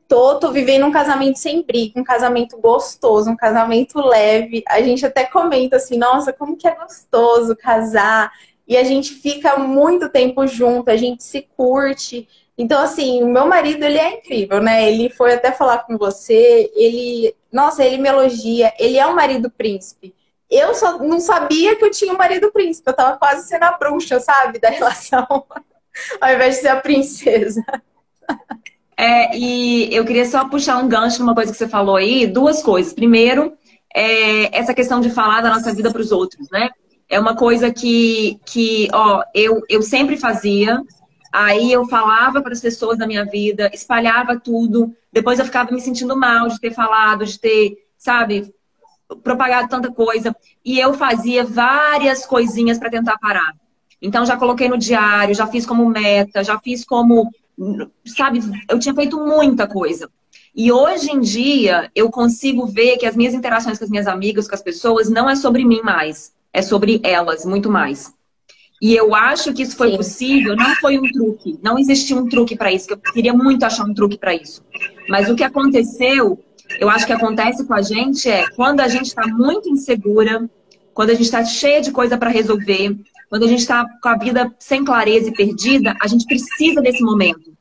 Tô, 0.09 0.39
tô 0.39 0.53
vivendo 0.53 0.87
um 0.87 0.93
casamento 0.93 1.39
sem 1.39 1.63
briga, 1.63 2.01
um 2.01 2.05
casamento 2.05 2.57
gostoso, 2.59 3.31
um 3.31 3.37
casamento 3.37 3.99
leve. 4.01 4.63
A 4.69 4.81
gente 4.81 5.05
até 5.05 5.25
comenta 5.25 5.77
assim, 5.77 5.99
nossa, 5.99 6.33
como 6.33 6.57
que 6.57 6.69
é 6.69 6.75
gostoso 6.75 7.57
casar. 7.57 8.31
E 8.69 8.77
a 8.77 8.85
gente 8.85 9.15
fica 9.15 9.57
muito 9.59 10.09
tempo 10.09 10.47
junto, 10.47 10.91
a 10.91 10.97
gente 10.97 11.25
se 11.25 11.43
curte. 11.57 12.29
Então, 12.59 12.81
assim, 12.83 13.23
o 13.23 13.29
meu 13.29 13.47
marido, 13.47 13.85
ele 13.85 13.99
é 13.99 14.15
incrível, 14.19 14.63
né? 14.63 14.91
Ele 14.91 15.11
foi 15.11 15.35
até 15.35 15.53
falar 15.53 15.79
com 15.79 15.99
você, 15.99 16.71
ele, 16.75 17.35
nossa, 17.53 17.85
ele 17.85 17.99
me 17.99 18.09
elogia, 18.09 18.73
ele 18.79 18.99
é 18.99 19.07
um 19.07 19.15
marido 19.15 19.51
príncipe. 19.51 20.15
Eu 20.49 20.75
só 20.75 20.99
não 20.99 21.21
sabia 21.21 21.77
que 21.77 21.85
eu 21.85 21.91
tinha 21.91 22.13
um 22.13 22.17
marido 22.17 22.51
príncipe, 22.53 22.89
eu 22.89 22.95
tava 22.95 23.19
quase 23.19 23.47
sendo 23.49 23.65
a 23.65 23.73
bruxa, 23.73 24.21
sabe, 24.21 24.59
da 24.59 24.71
relação, 24.71 25.27
ao 26.21 26.33
invés 26.33 26.57
de 26.57 26.61
ser 26.63 26.69
a 26.69 26.81
princesa. 26.81 27.63
É, 28.99 29.37
e 29.37 29.95
eu 29.95 30.05
queria 30.05 30.25
só 30.25 30.49
puxar 30.49 30.79
um 30.79 30.89
gancho 30.89 31.21
numa 31.21 31.35
coisa 31.35 31.53
que 31.53 31.59
você 31.59 31.69
falou 31.69 31.97
aí, 31.97 32.27
duas 32.27 32.63
coisas. 32.63 32.93
Primeiro, 32.93 33.53
é 33.95 34.57
essa 34.57 34.75
questão 34.75 35.01
de 35.01 35.11
falar 35.11 35.43
da 35.43 35.51
nossa 35.51 35.75
vida 35.75 35.91
para 35.91 36.01
os 36.01 36.13
outros, 36.13 36.49
né? 36.51 36.71
É 37.09 37.21
uma 37.21 37.37
coisa 37.37 37.73
que, 37.73 38.41
que 38.47 38.89
ó, 38.93 39.23
eu, 39.35 39.63
eu 39.69 39.83
sempre 39.83 40.17
fazia, 40.17 40.83
Aí 41.39 41.71
eu 41.71 41.85
falava 41.85 42.41
para 42.41 42.55
as 42.55 42.63
pessoas 42.63 42.97
da 42.97 43.07
minha 43.07 43.23
vida, 43.23 43.71
espalhava 43.71 44.41
tudo. 44.41 44.97
Depois 45.13 45.39
eu 45.39 45.45
ficava 45.45 45.71
me 45.71 45.83
sentindo 45.83 46.17
mal 46.17 46.49
de 46.49 46.59
ter 46.59 46.73
falado, 46.73 47.27
de 47.27 47.39
ter, 47.39 47.77
sabe, 47.99 48.55
propagado 49.23 49.69
tanta 49.69 49.93
coisa. 49.93 50.35
E 50.65 50.79
eu 50.79 50.95
fazia 50.95 51.45
várias 51.45 52.25
coisinhas 52.25 52.79
para 52.79 52.89
tentar 52.89 53.19
parar. 53.19 53.55
Então 54.01 54.25
já 54.25 54.35
coloquei 54.35 54.67
no 54.67 54.79
diário, 54.79 55.35
já 55.35 55.47
fiz 55.47 55.67
como 55.67 55.87
meta, 55.91 56.43
já 56.43 56.59
fiz 56.59 56.87
como, 56.87 57.31
sabe, 58.05 58.41
eu 58.69 58.79
tinha 58.79 58.95
feito 58.95 59.19
muita 59.19 59.67
coisa. 59.67 60.11
E 60.55 60.73
hoje 60.73 61.11
em 61.11 61.21
dia 61.21 61.91
eu 61.95 62.11
consigo 62.11 62.67
ver 62.67 62.97
que 62.97 63.07
as 63.07 63.17
minhas 63.17 63.35
interações 63.35 63.79
com 63.79 63.85
as 63.85 63.91
minhas 63.91 64.07
amigas, 64.07 64.49
com 64.49 64.55
as 64.55 64.63
pessoas, 64.63 65.11
não 65.11 65.29
é 65.29 65.37
sobre 65.37 65.65
mim 65.65 65.81
mais, 65.83 66.33
é 66.53 66.63
sobre 66.63 67.01
elas, 67.03 67.45
muito 67.45 67.71
mais. 67.71 68.15
E 68.81 68.95
eu 68.95 69.15
acho 69.15 69.55
que 69.55 69.63
isso 69.63 69.77
foi 69.77 69.91
Sim. 69.91 69.97
possível, 69.97 70.57
não 70.57 70.77
foi 70.77 70.99
um 70.99 71.11
truque, 71.11 71.59
não 71.63 71.79
existiu 71.79 72.19
um 72.19 72.29
truque 72.29 72.55
para 72.57 72.73
isso, 72.73 72.87
que 72.87 72.93
eu 72.93 72.99
queria 72.99 73.33
muito 73.33 73.65
achar 73.65 73.85
um 73.85 73.95
truque 73.95 74.19
para 74.19 74.35
isso. 74.35 74.63
Mas 75.09 75.31
o 75.31 75.35
que 75.35 75.45
aconteceu, 75.45 76.39
eu 76.79 76.91
acho 76.91 77.07
que 77.07 77.13
acontece 77.13 77.67
com 77.67 77.73
a 77.73 77.81
gente 77.81 78.29
é 78.29 78.47
quando 78.51 78.81
a 78.81 78.89
gente 78.89 79.07
está 79.07 79.27
muito 79.27 79.69
insegura, 79.69 80.49
quando 80.93 81.11
a 81.11 81.15
gente 81.15 81.25
está 81.25 81.45
cheia 81.45 81.81
de 81.81 81.91
coisa 81.91 82.19
para 82.19 82.29
resolver, 82.29 82.97
quando 83.29 83.45
a 83.45 83.49
gente 83.49 83.61
está 83.61 83.85
com 84.03 84.09
a 84.09 84.16
vida 84.16 84.55
sem 84.59 84.85
clareza 84.85 85.29
e 85.29 85.35
perdida, 85.35 85.97
a 86.01 86.07
gente 86.07 86.27
precisa 86.27 86.81
desse 86.81 87.03
momento. 87.03 87.57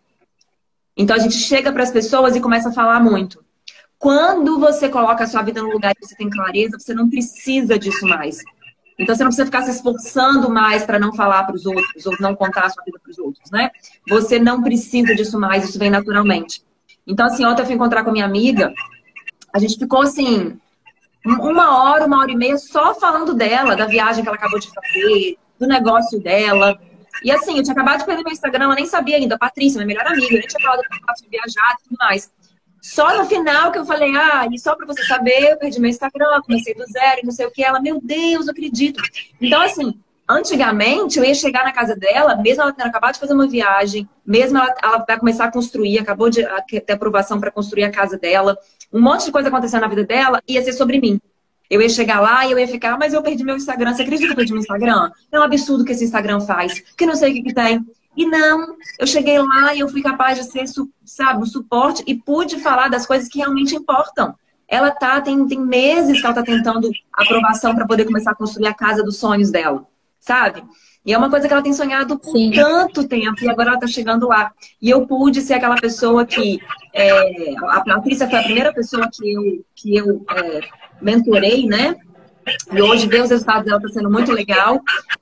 Então 0.95 1.16
a 1.16 1.20
gente 1.20 1.36
chega 1.36 1.72
para 1.72 1.84
as 1.84 1.91
pessoas 1.91 2.36
e 2.36 2.41
começa 2.41 2.70
a 2.70 2.74
falar 2.74 2.99
muito. 2.99 3.43
Quando 3.97 4.59
você 4.59 4.88
coloca 4.88 5.24
a 5.24 5.28
sua 5.28 5.41
vida 5.41 5.61
no 5.61 5.72
lugar 5.72 5.93
que 5.95 6.05
você 6.05 6.16
tem 6.16 6.30
clareza, 6.30 6.78
você 6.80 6.93
não 6.93 7.09
precisa 7.09 7.78
disso 7.78 8.05
mais. 8.05 8.38
Então 8.97 9.13
você 9.13 9.24
não 9.24 9.30
precisa 9.30 9.45
ficar 9.45 9.63
se 9.63 9.72
esforçando 9.72 10.49
mais 10.49 10.86
para 10.86 10.99
não 10.99 11.13
falar 11.13 11.43
para 11.43 11.55
os 11.55 11.66
outros 11.66 12.05
ou 12.05 12.16
não 12.20 12.36
contar 12.36 12.66
a 12.66 12.70
sua 12.70 12.84
vida 12.84 12.99
para 13.01 13.11
os 13.11 13.20
outros, 13.20 13.51
né? 13.51 13.72
Você 14.07 14.39
não 14.39 14.61
precisa 14.61 15.13
disso 15.16 15.39
mais, 15.39 15.68
isso 15.68 15.78
vem 15.78 15.89
naturalmente. 15.89 16.63
Então, 17.05 17.26
assim, 17.26 17.45
ontem 17.45 17.61
eu 17.61 17.66
fui 17.66 17.76
encontrar 17.76 18.03
com 18.03 18.09
a 18.09 18.13
minha 18.13 18.26
amiga, 18.26 18.74
a 19.53 19.59
gente 19.59 19.78
ficou 19.78 20.01
assim, 20.01 20.57
uma 21.26 21.78
hora, 21.78 22.05
uma 22.05 22.20
hora 22.20 22.32
e 22.32 22.36
meia 22.36 22.57
só 22.57 22.95
falando 22.95 23.34
dela, 23.34 23.76
da 23.76 23.86
viagem 23.86 24.24
que 24.24 24.30
ela 24.30 24.38
acabou 24.38 24.59
de 24.59 24.72
fazer, 24.72 25.38
do 25.60 25.68
negócio 25.68 26.20
dela. 26.20 26.80
E 27.24 27.32
assim, 27.32 27.58
eu 27.58 27.64
tinha 27.64 27.74
acabado 27.74 27.99
de 27.99 28.06
perder 28.06 28.24
meu 28.24 28.34
Instagram, 28.34 28.66
ela 28.66 28.76
nem 28.76 28.86
sabia 28.86 29.18
ainda, 29.18 29.36
a 29.36 29.38
Patrícia, 29.38 29.78
minha 29.78 29.88
melhor 29.88 30.06
amiga, 30.06 30.34
eu 30.34 30.39
nem 30.39 30.47
tinha 30.47 30.62
falado 30.62 30.82
eu 30.82 31.16
tinha 31.16 31.30
viajado 31.30 31.78
e 31.80 31.84
tudo 31.84 31.97
mais. 31.99 32.32
Só 32.82 33.18
no 33.18 33.26
final 33.26 33.72
que 33.72 33.80
eu 33.80 33.86
falei, 33.86 34.16
ah, 34.16 34.47
e 34.51 34.60
só 34.60 34.76
para 34.76 34.86
você 34.86 35.03
saber, 35.06 35.51
eu 35.51 35.58
perdi 35.58 35.80
meu 35.80 35.89
Instagram, 35.89 36.39
comecei 36.41 36.74
do 36.76 36.86
zero 36.86 37.22
e 37.24 37.26
não 37.26 37.32
sei 37.32 37.47
o 37.47 37.51
que. 37.51 37.64
Ela, 37.64 37.80
meu 37.80 37.99
Deus, 37.99 38.45
não 38.45 38.51
acredito. 38.51 39.01
Então, 39.41 39.60
assim, 39.60 39.99
antigamente 40.30 41.18
eu 41.18 41.26
ia 41.26 41.34
chegar 41.34 41.64
na 41.64 41.72
casa 41.72 41.95
dela, 41.95 42.36
mesmo 42.36 42.62
ela 42.62 42.72
tendo 42.72 42.88
acabado 42.88 43.14
de 43.16 43.20
fazer 43.20 43.34
uma 43.34 43.47
viagem, 43.47 44.08
mesmo 44.24 44.60
ela, 44.60 44.76
ela 44.84 44.97
vai 44.99 45.18
começar 45.18 45.45
a 45.45 45.51
construir, 45.51 45.97
acabou 45.97 46.30
de 46.30 46.45
ter 46.86 46.93
aprovação 46.93 47.39
para 47.39 47.49
construir 47.49 47.86
a 47.86 47.91
casa 47.91 48.20
dela, 48.20 48.56
um 48.93 49.01
monte 49.01 49.26
de 49.26 49.32
coisa 49.32 49.49
acontecendo 49.49 49.82
na 49.82 49.88
vida 49.88 50.03
dela, 50.03 50.39
ia 50.47 50.62
ser 50.62 50.74
sobre 50.74 51.01
mim. 51.01 51.20
Eu 51.70 51.82
ia 51.82 51.89
chegar 51.89 52.20
lá 52.20 52.45
e 52.45 52.51
eu 52.51 52.59
ia 52.59 52.68
ficar, 52.68 52.97
mas 52.97 53.13
eu 53.13 53.22
perdi 53.22 53.43
meu 53.43 53.55
Instagram. 53.55 53.93
Você 53.93 54.03
acredita 54.03 54.28
que 54.28 54.34
eu 54.34 54.36
perdi 54.36 54.51
meu 54.51 54.61
Instagram? 54.61 55.11
É 55.32 55.39
um 55.39 55.43
absurdo 55.43 55.84
que 55.84 55.91
esse 55.91 56.03
Instagram 56.03 56.39
faz, 56.41 56.82
que 56.95 57.05
não 57.05 57.16
sei 57.16 57.32
o 57.32 57.34
que, 57.36 57.43
que 57.43 57.53
tem. 57.53 57.86
E 58.16 58.26
não, 58.26 58.76
eu 58.97 59.05
cheguei 59.05 59.38
lá 59.39 59.76
e 59.76 59.80
eu 59.80 59.89
fui 59.89 60.01
capaz 60.01 60.38
de 60.38 60.45
ser, 60.45 60.63
sabe, 61.03 61.41
um 61.41 61.45
suporte 61.45 62.01
e 62.07 62.16
pude 62.16 62.59
falar 62.59 62.88
das 62.88 63.05
coisas 63.05 63.28
que 63.28 63.39
realmente 63.39 63.76
importam. 63.76 64.34
Ela 64.68 64.89
tá, 64.89 65.20
tem, 65.22 65.45
tem 65.47 65.59
meses 65.59 66.20
que 66.20 66.26
ela 66.26 66.34
tá 66.36 66.43
tentando 66.43 66.89
aprovação 67.13 67.76
para 67.76 67.86
poder 67.86 68.05
começar 68.05 68.32
a 68.32 68.36
construir 68.36 68.68
a 68.68 68.74
casa 68.74 69.03
dos 69.03 69.18
sonhos 69.18 69.51
dela, 69.51 69.86
sabe? 70.18 70.63
E 71.05 71.13
é 71.13 71.18
uma 71.18 71.30
coisa 71.30 71.47
que 71.47 71.53
ela 71.53 71.61
tem 71.61 71.74
sonhado 71.74 72.18
por 72.18 72.36
Sim. 72.36 72.51
tanto 72.51 73.07
tempo 73.07 73.43
e 73.43 73.49
agora 73.49 73.70
ela 73.70 73.80
tá 73.80 73.86
chegando 73.86 74.28
lá. 74.28 74.51
E 74.82 74.89
eu 74.89 75.05
pude 75.05 75.39
ser 75.41 75.53
aquela 75.53 75.76
pessoa 75.76 76.26
que. 76.26 76.59
É, 76.91 77.53
a 77.68 77.82
Patrícia 77.82 78.28
foi 78.28 78.39
a 78.39 78.43
primeira 78.43 78.74
pessoa 78.74 79.07
que 79.11 79.32
eu, 79.32 79.66
que 79.76 79.95
eu 79.95 80.26
é, 80.32 80.61
mentorei, 81.02 81.66
né? 81.66 81.96
E 82.72 82.82
hoje 82.82 83.08
ver 83.08 83.24
os 83.24 83.30
resultados 83.30 83.66
dela 83.66 83.78
está 83.78 83.89
sendo 83.89 84.10
muito 84.10 84.32
legal. 84.32 84.80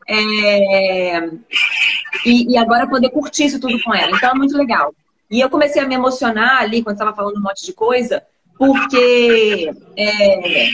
É... 0.08 1.30
E, 2.26 2.52
e, 2.52 2.58
agora 2.58 2.88
poder 2.88 3.10
curtir 3.10 3.46
isso 3.46 3.60
tudo 3.60 3.82
com 3.82 3.94
ela. 3.94 4.16
Então 4.16 4.32
é 4.32 4.34
muito 4.34 4.58
legal. 4.58 4.94
E 5.32 5.40
eu 5.40 5.50
comecei 5.50 5.82
a 5.82 5.88
me 5.88 5.96
emocionar 5.96 6.62
ali 6.62 6.84
quando 6.84 6.96
estava 6.96 7.16
falando 7.16 7.38
um 7.38 7.42
monte 7.42 7.66
de 7.66 7.74
coisa, 7.74 8.24
porque. 8.58 9.72
É... 9.98 10.70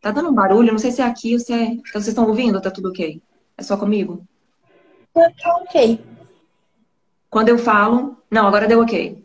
Tá 0.00 0.12
dando 0.12 0.30
um 0.30 0.34
barulho, 0.34 0.70
não 0.70 0.78
sei 0.78 0.92
se 0.92 1.02
é 1.02 1.04
aqui 1.04 1.34
ou 1.34 1.40
se 1.40 1.52
é. 1.52 1.64
Então, 1.64 1.92
vocês 1.92 2.08
estão 2.08 2.28
ouvindo 2.28 2.54
ou 2.54 2.60
tá 2.60 2.70
tudo 2.70 2.88
ok? 2.90 3.20
É 3.56 3.62
só 3.62 3.76
comigo? 3.76 4.24
Tá 5.12 5.56
ok. 5.62 6.00
Quando 7.28 7.48
eu 7.48 7.58
falo. 7.58 8.16
Não, 8.30 8.46
agora 8.46 8.68
deu 8.68 8.80
ok. 8.80 9.22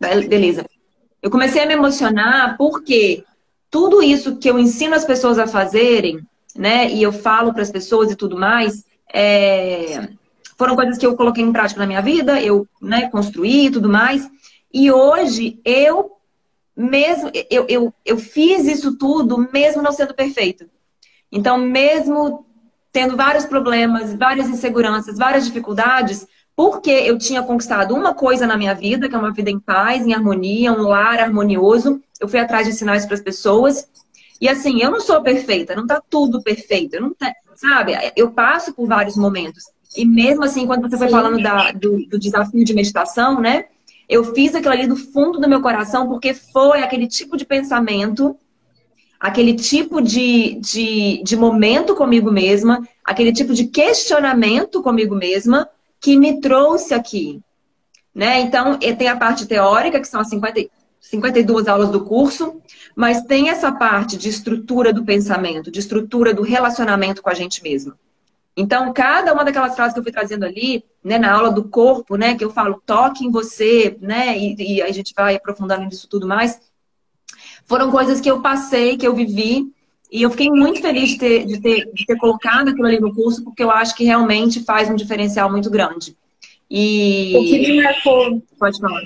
Beleza. 0.00 0.66
Eu 1.22 1.30
comecei 1.30 1.62
a 1.62 1.66
me 1.66 1.74
emocionar 1.74 2.56
porque 2.56 3.24
tudo 3.70 4.02
isso 4.02 4.36
que 4.36 4.48
eu 4.48 4.58
ensino 4.58 4.94
as 4.94 5.04
pessoas 5.04 5.38
a 5.38 5.46
fazerem, 5.46 6.20
né, 6.56 6.90
e 6.90 7.02
eu 7.02 7.12
falo 7.12 7.52
para 7.52 7.62
as 7.62 7.70
pessoas 7.70 8.10
e 8.10 8.16
tudo 8.16 8.36
mais, 8.36 8.84
é, 9.12 10.08
foram 10.56 10.74
coisas 10.74 10.96
que 10.96 11.06
eu 11.06 11.16
coloquei 11.16 11.44
em 11.44 11.52
prática 11.52 11.80
na 11.80 11.86
minha 11.86 12.00
vida, 12.00 12.40
eu 12.40 12.66
né, 12.80 13.08
construí 13.10 13.66
e 13.66 13.70
tudo 13.70 13.88
mais. 13.88 14.28
E 14.72 14.90
hoje 14.90 15.60
eu 15.64 16.12
mesmo 16.76 17.30
eu, 17.50 17.64
eu, 17.68 17.94
eu 18.04 18.18
fiz 18.18 18.66
isso 18.66 18.98
tudo 18.98 19.48
mesmo 19.52 19.82
não 19.82 19.92
sendo 19.92 20.14
perfeito. 20.14 20.68
Então, 21.32 21.58
mesmo 21.58 22.46
tendo 22.92 23.16
vários 23.16 23.44
problemas, 23.44 24.14
várias 24.14 24.48
inseguranças, 24.48 25.18
várias 25.18 25.46
dificuldades, 25.46 26.26
porque 26.56 26.90
eu 26.90 27.18
tinha 27.18 27.42
conquistado 27.42 27.94
uma 27.94 28.14
coisa 28.14 28.46
na 28.46 28.56
minha 28.56 28.74
vida, 28.74 29.10
que 29.10 29.14
é 29.14 29.18
uma 29.18 29.30
vida 29.30 29.50
em 29.50 29.60
paz, 29.60 30.06
em 30.06 30.14
harmonia, 30.14 30.72
um 30.72 30.88
lar 30.88 31.20
harmonioso. 31.20 32.00
Eu 32.18 32.26
fui 32.26 32.40
atrás 32.40 32.66
de 32.66 32.72
ensinar 32.72 32.96
isso 32.96 33.06
para 33.06 33.14
as 33.14 33.22
pessoas. 33.22 33.86
E 34.40 34.48
assim, 34.48 34.82
eu 34.82 34.90
não 34.90 34.98
sou 34.98 35.20
perfeita, 35.20 35.76
não 35.76 35.86
tá 35.86 36.02
tudo 36.08 36.42
perfeito. 36.42 36.94
Eu 36.94 37.02
não 37.02 37.12
tá, 37.12 37.30
sabe? 37.54 37.92
Eu 38.16 38.30
passo 38.30 38.72
por 38.72 38.88
vários 38.88 39.16
momentos. 39.16 39.64
E 39.94 40.06
mesmo 40.06 40.44
assim, 40.44 40.66
quando 40.66 40.88
você 40.88 40.96
foi 40.96 41.08
falando 41.08 41.42
da, 41.42 41.72
do, 41.72 42.06
do 42.06 42.18
desafio 42.18 42.64
de 42.64 42.74
meditação, 42.74 43.38
né? 43.38 43.66
Eu 44.08 44.34
fiz 44.34 44.54
aquilo 44.54 44.72
ali 44.72 44.86
do 44.86 44.96
fundo 44.96 45.38
do 45.38 45.48
meu 45.48 45.60
coração 45.60 46.08
porque 46.08 46.32
foi 46.32 46.82
aquele 46.82 47.06
tipo 47.06 47.36
de 47.36 47.44
pensamento, 47.44 48.34
aquele 49.20 49.52
tipo 49.52 50.00
de, 50.00 50.54
de, 50.54 51.22
de 51.22 51.36
momento 51.36 51.94
comigo 51.94 52.30
mesma, 52.30 52.86
aquele 53.04 53.32
tipo 53.32 53.52
de 53.52 53.66
questionamento 53.66 54.82
comigo 54.82 55.14
mesma 55.14 55.68
que 56.06 56.16
me 56.16 56.40
trouxe 56.40 56.94
aqui. 56.94 57.42
Né? 58.14 58.38
Então, 58.38 58.78
tem 58.78 59.08
a 59.08 59.16
parte 59.16 59.44
teórica, 59.44 59.98
que 59.98 60.06
são 60.06 60.20
as 60.20 60.28
50, 60.28 60.70
52 61.00 61.66
aulas 61.66 61.90
do 61.90 62.04
curso, 62.04 62.62
mas 62.94 63.22
tem 63.22 63.48
essa 63.48 63.72
parte 63.72 64.16
de 64.16 64.28
estrutura 64.28 64.92
do 64.92 65.04
pensamento, 65.04 65.68
de 65.68 65.80
estrutura 65.80 66.32
do 66.32 66.42
relacionamento 66.42 67.20
com 67.20 67.28
a 67.28 67.34
gente 67.34 67.60
mesma. 67.60 67.98
Então, 68.56 68.92
cada 68.92 69.34
uma 69.34 69.44
daquelas 69.44 69.74
frases 69.74 69.94
que 69.94 69.98
eu 69.98 70.04
fui 70.04 70.12
trazendo 70.12 70.44
ali, 70.44 70.84
né, 71.02 71.18
na 71.18 71.32
aula 71.32 71.50
do 71.50 71.64
corpo, 71.64 72.14
né, 72.14 72.36
que 72.36 72.44
eu 72.44 72.52
falo, 72.52 72.80
toque 72.86 73.26
em 73.26 73.30
você, 73.32 73.98
né, 74.00 74.38
e, 74.38 74.76
e 74.76 74.82
a 74.82 74.92
gente 74.92 75.12
vai 75.12 75.34
aprofundando 75.34 75.86
nisso 75.86 76.08
tudo 76.08 76.24
mais, 76.24 76.60
foram 77.64 77.90
coisas 77.90 78.20
que 78.20 78.30
eu 78.30 78.40
passei, 78.40 78.96
que 78.96 79.06
eu 79.06 79.12
vivi, 79.12 79.74
e 80.10 80.22
eu 80.22 80.30
fiquei 80.30 80.50
muito 80.50 80.80
feliz 80.80 81.10
de 81.10 81.18
ter, 81.18 81.46
de 81.46 81.60
ter, 81.60 81.92
de 81.92 82.06
ter 82.06 82.16
colocado 82.16 82.68
aquilo 82.68 82.86
ali 82.86 83.00
no 83.00 83.14
curso, 83.14 83.42
porque 83.42 83.62
eu 83.62 83.70
acho 83.70 83.94
que 83.94 84.04
realmente 84.04 84.62
faz 84.62 84.88
um 84.88 84.94
diferencial 84.94 85.50
muito 85.50 85.70
grande. 85.70 86.16
E... 86.70 87.34
O 87.36 87.42
que 87.44 87.58
me 87.58 87.82
marcou... 87.82 88.42
Pode 88.58 88.80
falar. 88.80 89.02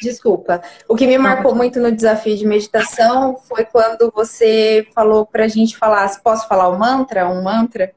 Desculpa. 0.00 0.62
O 0.88 0.96
que 0.96 1.06
me 1.06 1.18
marcou 1.18 1.54
muito 1.54 1.78
no 1.78 1.92
desafio 1.92 2.36
de 2.36 2.46
meditação 2.46 3.36
foi 3.36 3.64
quando 3.64 4.10
você 4.14 4.86
falou 4.94 5.26
pra 5.26 5.48
gente 5.48 5.76
falar, 5.76 6.08
posso 6.22 6.48
falar 6.48 6.68
o 6.68 6.78
mantra, 6.78 7.28
um 7.28 7.42
mantra? 7.42 7.92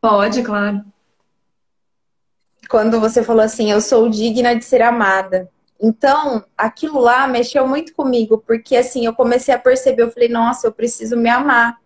Pode, 0.00 0.42
claro. 0.42 0.84
Quando 2.68 3.00
você 3.00 3.22
falou 3.24 3.42
assim, 3.42 3.70
eu 3.70 3.80
sou 3.80 4.08
digna 4.08 4.54
de 4.54 4.64
ser 4.64 4.82
amada. 4.82 5.50
Então, 5.80 6.44
aquilo 6.56 6.98
lá 7.00 7.26
mexeu 7.28 7.66
muito 7.66 7.94
comigo, 7.94 8.38
porque 8.38 8.76
assim, 8.76 9.06
eu 9.06 9.14
comecei 9.14 9.54
a 9.54 9.58
perceber, 9.58 10.02
eu 10.02 10.10
falei, 10.10 10.28
nossa, 10.28 10.66
eu 10.66 10.72
preciso 10.72 11.16
me 11.16 11.28
amar. 11.28 11.78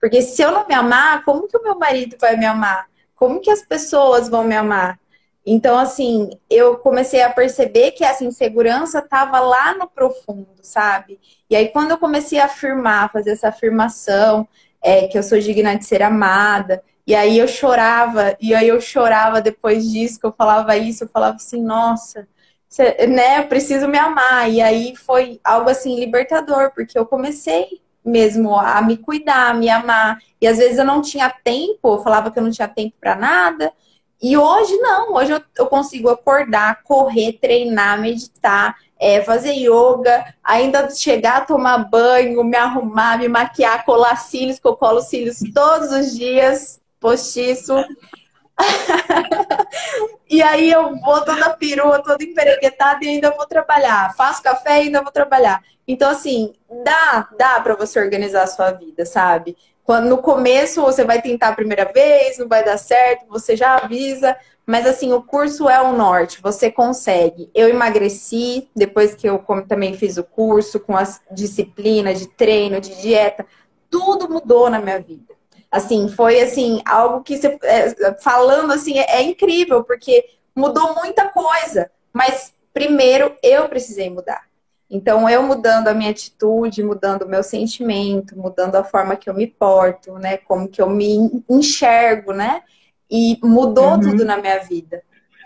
Porque 0.00 0.22
se 0.22 0.42
eu 0.42 0.50
não 0.50 0.66
me 0.66 0.74
amar, 0.74 1.24
como 1.24 1.46
que 1.46 1.56
o 1.56 1.62
meu 1.62 1.78
marido 1.78 2.16
vai 2.20 2.36
me 2.36 2.46
amar? 2.46 2.88
Como 3.14 3.40
que 3.40 3.50
as 3.50 3.62
pessoas 3.62 4.28
vão 4.28 4.42
me 4.42 4.56
amar? 4.56 4.98
Então, 5.44 5.78
assim, 5.78 6.30
eu 6.48 6.76
comecei 6.78 7.22
a 7.22 7.30
perceber 7.30 7.92
que 7.92 8.04
essa 8.04 8.24
insegurança 8.24 8.98
estava 8.98 9.40
lá 9.40 9.74
no 9.74 9.88
profundo, 9.88 10.48
sabe? 10.62 11.18
E 11.48 11.56
aí, 11.56 11.68
quando 11.68 11.92
eu 11.92 11.98
comecei 11.98 12.38
a 12.38 12.44
afirmar, 12.46 13.12
fazer 13.12 13.30
essa 13.30 13.48
afirmação, 13.48 14.46
é, 14.82 15.06
que 15.08 15.18
eu 15.18 15.22
sou 15.22 15.38
digna 15.38 15.76
de 15.76 15.84
ser 15.86 16.02
amada, 16.02 16.82
e 17.06 17.14
aí 17.14 17.38
eu 17.38 17.48
chorava, 17.48 18.36
e 18.40 18.54
aí 18.54 18.68
eu 18.68 18.80
chorava 18.80 19.40
depois 19.40 19.90
disso, 19.90 20.20
que 20.20 20.26
eu 20.26 20.32
falava 20.32 20.76
isso, 20.76 21.04
eu 21.04 21.08
falava 21.08 21.36
assim, 21.36 21.62
nossa, 21.62 22.28
né, 23.08 23.40
eu 23.40 23.46
preciso 23.48 23.88
me 23.88 23.98
amar. 23.98 24.50
E 24.50 24.60
aí 24.60 24.94
foi 24.96 25.40
algo 25.44 25.70
assim 25.70 25.98
libertador, 25.98 26.72
porque 26.74 26.98
eu 26.98 27.06
comecei 27.06 27.80
mesmo 28.04 28.56
a 28.56 28.80
me 28.82 28.96
cuidar, 28.96 29.50
a 29.50 29.54
me 29.54 29.68
amar. 29.68 30.18
E 30.40 30.46
às 30.46 30.58
vezes 30.58 30.78
eu 30.78 30.84
não 30.84 31.02
tinha 31.02 31.30
tempo, 31.30 31.94
eu 31.94 32.02
falava 32.02 32.30
que 32.30 32.38
eu 32.38 32.42
não 32.42 32.50
tinha 32.50 32.68
tempo 32.68 32.94
para 33.00 33.14
nada. 33.14 33.72
E 34.22 34.36
hoje 34.36 34.76
não, 34.76 35.14
hoje 35.14 35.32
eu, 35.32 35.42
eu 35.56 35.66
consigo 35.66 36.08
acordar, 36.10 36.82
correr, 36.82 37.38
treinar, 37.40 37.98
meditar, 37.98 38.76
é, 38.98 39.22
fazer 39.22 39.54
yoga, 39.54 40.34
ainda 40.44 40.90
chegar, 40.90 41.46
tomar 41.46 41.78
banho, 41.88 42.44
me 42.44 42.56
arrumar, 42.56 43.18
me 43.18 43.28
maquiar, 43.28 43.84
colar 43.84 44.16
cílios, 44.16 44.58
que 44.58 44.68
eu 44.68 44.76
colo 44.76 45.00
cílios 45.00 45.38
todos 45.54 45.90
os 45.90 46.14
dias 46.14 46.78
postiço. 47.00 47.74
e 50.28 50.42
aí 50.42 50.70
eu 50.70 50.96
vou 50.96 51.24
toda 51.24 51.50
perua, 51.50 52.02
toda 52.02 52.22
emperequetada 52.22 53.04
e 53.04 53.08
ainda 53.08 53.30
vou 53.30 53.46
trabalhar. 53.46 54.14
Faço 54.16 54.42
café 54.42 54.78
e 54.78 54.86
ainda 54.86 55.02
vou 55.02 55.12
trabalhar. 55.12 55.62
Então, 55.86 56.10
assim, 56.10 56.52
dá, 56.84 57.28
dá 57.36 57.60
para 57.60 57.74
você 57.74 57.98
organizar 57.98 58.44
a 58.44 58.46
sua 58.46 58.70
vida, 58.70 59.04
sabe? 59.04 59.56
Quando 59.82 60.08
no 60.08 60.18
começo 60.18 60.82
você 60.82 61.04
vai 61.04 61.20
tentar 61.20 61.48
a 61.48 61.54
primeira 61.54 61.84
vez, 61.84 62.38
não 62.38 62.46
vai 62.46 62.64
dar 62.64 62.76
certo, 62.78 63.26
você 63.28 63.56
já 63.56 63.76
avisa. 63.76 64.36
Mas 64.64 64.86
assim, 64.86 65.12
o 65.12 65.20
curso 65.20 65.68
é 65.68 65.82
o 65.82 65.92
norte, 65.92 66.40
você 66.40 66.70
consegue. 66.70 67.50
Eu 67.52 67.68
emagreci 67.68 68.68
depois 68.76 69.16
que 69.16 69.28
eu 69.28 69.44
também 69.68 69.96
fiz 69.96 70.16
o 70.16 70.22
curso, 70.22 70.78
com 70.78 70.96
as 70.96 71.20
disciplinas 71.32 72.20
de 72.20 72.28
treino, 72.28 72.80
de 72.80 72.94
dieta, 73.02 73.44
tudo 73.90 74.28
mudou 74.28 74.70
na 74.70 74.78
minha 74.78 75.00
vida. 75.00 75.29
Assim, 75.70 76.08
foi 76.08 76.40
assim, 76.40 76.82
algo 76.84 77.22
que 77.22 77.36
você, 77.36 77.58
é, 77.62 78.14
falando 78.14 78.72
assim, 78.72 78.98
é, 78.98 79.18
é 79.18 79.22
incrível, 79.22 79.84
porque 79.84 80.24
mudou 80.54 80.94
muita 80.94 81.28
coisa. 81.28 81.90
Mas 82.12 82.52
primeiro 82.72 83.34
eu 83.42 83.68
precisei 83.68 84.10
mudar. 84.10 84.50
Então, 84.90 85.30
eu 85.30 85.40
mudando 85.44 85.86
a 85.86 85.94
minha 85.94 86.10
atitude, 86.10 86.82
mudando 86.82 87.22
o 87.22 87.28
meu 87.28 87.44
sentimento, 87.44 88.36
mudando 88.36 88.74
a 88.74 88.82
forma 88.82 89.14
que 89.14 89.30
eu 89.30 89.34
me 89.34 89.46
porto, 89.46 90.14
né? 90.14 90.36
Como 90.38 90.68
que 90.68 90.82
eu 90.82 90.90
me 90.90 91.44
enxergo, 91.48 92.32
né? 92.32 92.62
E 93.08 93.38
mudou 93.40 93.92
uhum. 93.92 94.00
tudo 94.00 94.24
na 94.24 94.36
minha 94.36 94.58
vida. 94.58 95.00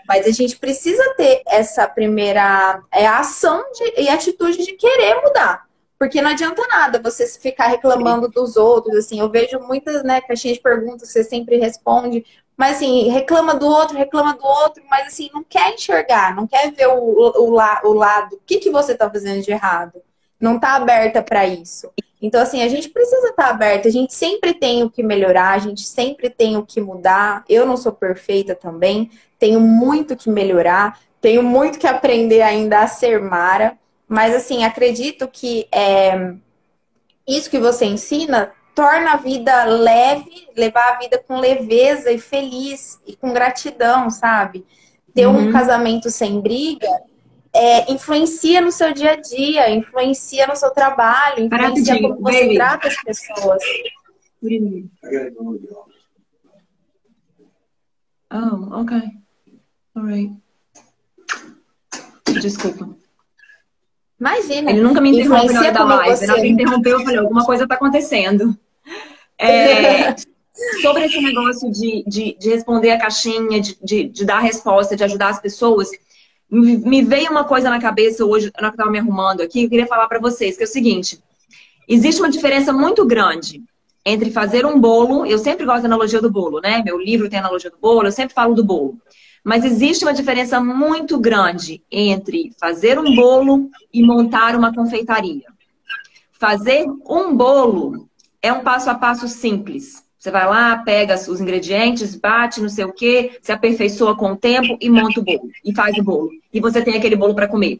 Mas 0.07 0.25
a 0.25 0.31
gente 0.31 0.57
precisa 0.57 1.03
ter 1.15 1.43
essa 1.45 1.87
primeira 1.87 2.81
é, 2.91 3.05
ação 3.05 3.63
de, 3.71 4.01
e 4.01 4.09
atitude 4.09 4.65
de 4.65 4.73
querer 4.73 5.21
mudar. 5.21 5.65
Porque 6.05 6.21
não 6.21 6.29
adianta 6.29 6.61
nada 6.67 7.01
você 7.01 7.27
ficar 7.27 7.65
reclamando 7.65 8.29
dos 8.29 8.55
outros, 8.57 8.95
assim. 8.95 9.19
Eu 9.19 9.27
vejo 9.27 9.59
muitas, 9.59 10.03
né, 10.03 10.21
caixinhas 10.21 10.57
de 10.57 10.63
perguntas, 10.63 11.09
você 11.09 11.23
sempre 11.23 11.57
responde. 11.57 12.23
Mas, 12.55 12.75
assim, 12.75 13.09
reclama 13.09 13.55
do 13.55 13.65
outro, 13.65 13.97
reclama 13.97 14.35
do 14.35 14.45
outro, 14.45 14.83
mas, 14.87 15.07
assim, 15.07 15.31
não 15.33 15.43
quer 15.43 15.73
enxergar, 15.73 16.35
não 16.35 16.45
quer 16.45 16.71
ver 16.71 16.87
o, 16.87 16.93
o, 16.93 17.49
o 17.49 17.93
lado. 17.93 18.35
O 18.35 18.39
que, 18.45 18.59
que 18.59 18.69
você 18.69 18.91
está 18.91 19.09
fazendo 19.09 19.41
de 19.41 19.49
errado? 19.49 19.99
Não 20.39 20.57
está 20.57 20.75
aberta 20.75 21.23
para 21.23 21.47
isso. 21.47 21.89
Então, 22.21 22.39
assim, 22.39 22.61
a 22.61 22.67
gente 22.67 22.87
precisa 22.89 23.29
estar 23.29 23.45
tá 23.45 23.49
aberta. 23.49 23.87
A 23.87 23.91
gente 23.91 24.13
sempre 24.13 24.53
tem 24.53 24.83
o 24.83 24.89
que 24.91 25.01
melhorar, 25.01 25.53
a 25.53 25.59
gente 25.59 25.81
sempre 25.81 26.29
tem 26.29 26.55
o 26.55 26.63
que 26.63 26.79
mudar. 26.79 27.43
Eu 27.49 27.65
não 27.65 27.75
sou 27.75 27.91
perfeita 27.91 28.53
também, 28.53 29.09
tenho 29.39 29.59
muito 29.59 30.15
que 30.15 30.29
melhorar, 30.29 30.99
tenho 31.19 31.41
muito 31.41 31.79
que 31.79 31.87
aprender 31.87 32.43
ainda 32.43 32.81
a 32.81 32.87
ser 32.87 33.19
Mara. 33.19 33.75
Mas, 34.15 34.33
assim, 34.33 34.63
acredito 34.63 35.27
que 35.27 35.67
é, 35.73 36.33
isso 37.27 37.49
que 37.49 37.59
você 37.59 37.83
ensina 37.83 38.53
torna 38.73 39.11
a 39.11 39.17
vida 39.17 39.65
leve, 39.65 40.47
levar 40.55 40.93
a 40.93 40.97
vida 40.99 41.21
com 41.27 41.37
leveza 41.37 42.11
e 42.13 42.17
feliz 42.17 42.97
e 43.05 43.13
com 43.13 43.33
gratidão, 43.33 44.09
sabe? 44.09 44.65
Ter 45.13 45.25
uhum. 45.27 45.49
um 45.49 45.51
casamento 45.51 46.09
sem 46.09 46.39
briga 46.39 46.87
é, 47.53 47.91
influencia 47.91 48.61
no 48.61 48.71
seu 48.71 48.93
dia 48.93 49.11
a 49.11 49.15
dia, 49.15 49.69
influencia 49.69 50.47
no 50.47 50.55
seu 50.55 50.71
trabalho, 50.71 51.43
influencia 51.43 52.01
como 52.01 52.21
você 52.21 52.41
baby. 52.41 52.55
trata 52.55 52.87
as 52.87 53.01
pessoas. 53.03 53.63
Oh, 58.31 58.81
ok. 58.81 59.01
Alright. 59.93 60.33
Desculpa. 62.41 63.04
Imagina. 64.19 64.71
Ele 64.71 64.81
nunca 64.81 65.01
me 65.01 65.09
interrompeu 65.09 65.53
na 65.53 65.59
hora 65.59 65.71
da 65.71 65.83
live. 65.83 66.17
Você... 66.17 66.27
Na 66.27 66.33
hora 66.33 66.41
que 66.41 66.47
interrompeu, 66.47 66.99
eu 66.99 67.03
falei, 67.03 67.19
alguma 67.19 67.45
coisa 67.45 67.63
está 67.63 67.75
acontecendo. 67.75 68.57
É, 69.37 70.15
sobre 70.81 71.05
esse 71.05 71.19
negócio 71.19 71.69
de, 71.71 72.03
de, 72.07 72.37
de 72.39 72.49
responder 72.49 72.91
a 72.91 72.99
caixinha, 72.99 73.59
de, 73.59 73.77
de, 73.83 74.03
de, 74.05 74.25
dar 74.25 74.39
resposta, 74.39 74.95
de 74.95 75.03
ajudar 75.03 75.29
as 75.29 75.41
pessoas, 75.41 75.89
me 76.49 77.03
veio 77.03 77.31
uma 77.31 77.43
coisa 77.43 77.69
na 77.69 77.79
cabeça 77.79 78.23
hoje, 78.23 78.51
na 78.55 78.67
hora 78.67 78.75
que 78.75 78.81
eu 78.81 78.83
estava 78.83 78.91
me 78.91 78.99
arrumando 78.99 79.41
aqui, 79.41 79.63
eu 79.63 79.69
queria 79.69 79.87
falar 79.87 80.07
para 80.07 80.19
vocês, 80.19 80.55
que 80.55 80.63
é 80.63 80.65
o 80.65 80.69
seguinte: 80.69 81.19
existe 81.87 82.21
uma 82.21 82.29
diferença 82.29 82.71
muito 82.71 83.05
grande 83.05 83.61
entre 84.05 84.31
fazer 84.31 84.65
um 84.65 84.79
bolo, 84.79 85.25
eu 85.25 85.39
sempre 85.39 85.65
gosto 85.65 85.81
da 85.81 85.87
analogia 85.87 86.21
do 86.21 86.31
bolo, 86.31 86.61
né? 86.61 86.83
Meu 86.85 86.97
livro 86.97 87.27
tem 87.27 87.39
analogia 87.39 87.71
do 87.71 87.77
bolo, 87.77 88.07
eu 88.07 88.11
sempre 88.11 88.35
falo 88.35 88.53
do 88.53 88.63
bolo. 88.63 88.97
Mas 89.45 89.63
existe 89.63 90.03
uma 90.03 90.13
diferença 90.13 90.59
muito 90.59 91.19
grande 91.19 91.83
entre 91.91 92.51
fazer 92.59 92.97
um 92.97 93.15
bolo 93.15 93.69
e 93.93 94.01
montar 94.01 94.55
uma 94.55 94.73
confeitaria. 94.73 95.45
Fazer 96.31 96.87
um 97.07 97.35
bolo 97.35 98.09
é 98.41 98.51
um 98.51 98.63
passo 98.63 98.89
a 98.89 98.95
passo 98.95 99.27
simples, 99.27 100.03
Você 100.17 100.31
vai 100.31 100.47
lá, 100.47 100.77
pega 100.77 101.13
os 101.13 101.39
ingredientes, 101.39 102.15
bate, 102.15 102.59
não 102.59 102.69
sei 102.69 102.85
o 102.85 102.91
quê, 102.91 103.37
se 103.39 103.51
aperfeiçoa 103.51 104.17
com 104.17 104.31
o 104.31 104.35
tempo 104.35 104.75
e 104.81 104.89
monta 104.89 105.19
o 105.19 105.23
bolo. 105.23 105.51
E 105.63 105.75
faz 105.75 105.95
o 105.95 106.03
bolo. 106.03 106.31
E 106.51 106.59
você 106.59 106.81
tem 106.81 106.95
aquele 106.95 107.15
bolo 107.15 107.35
para 107.35 107.47
comer. 107.47 107.79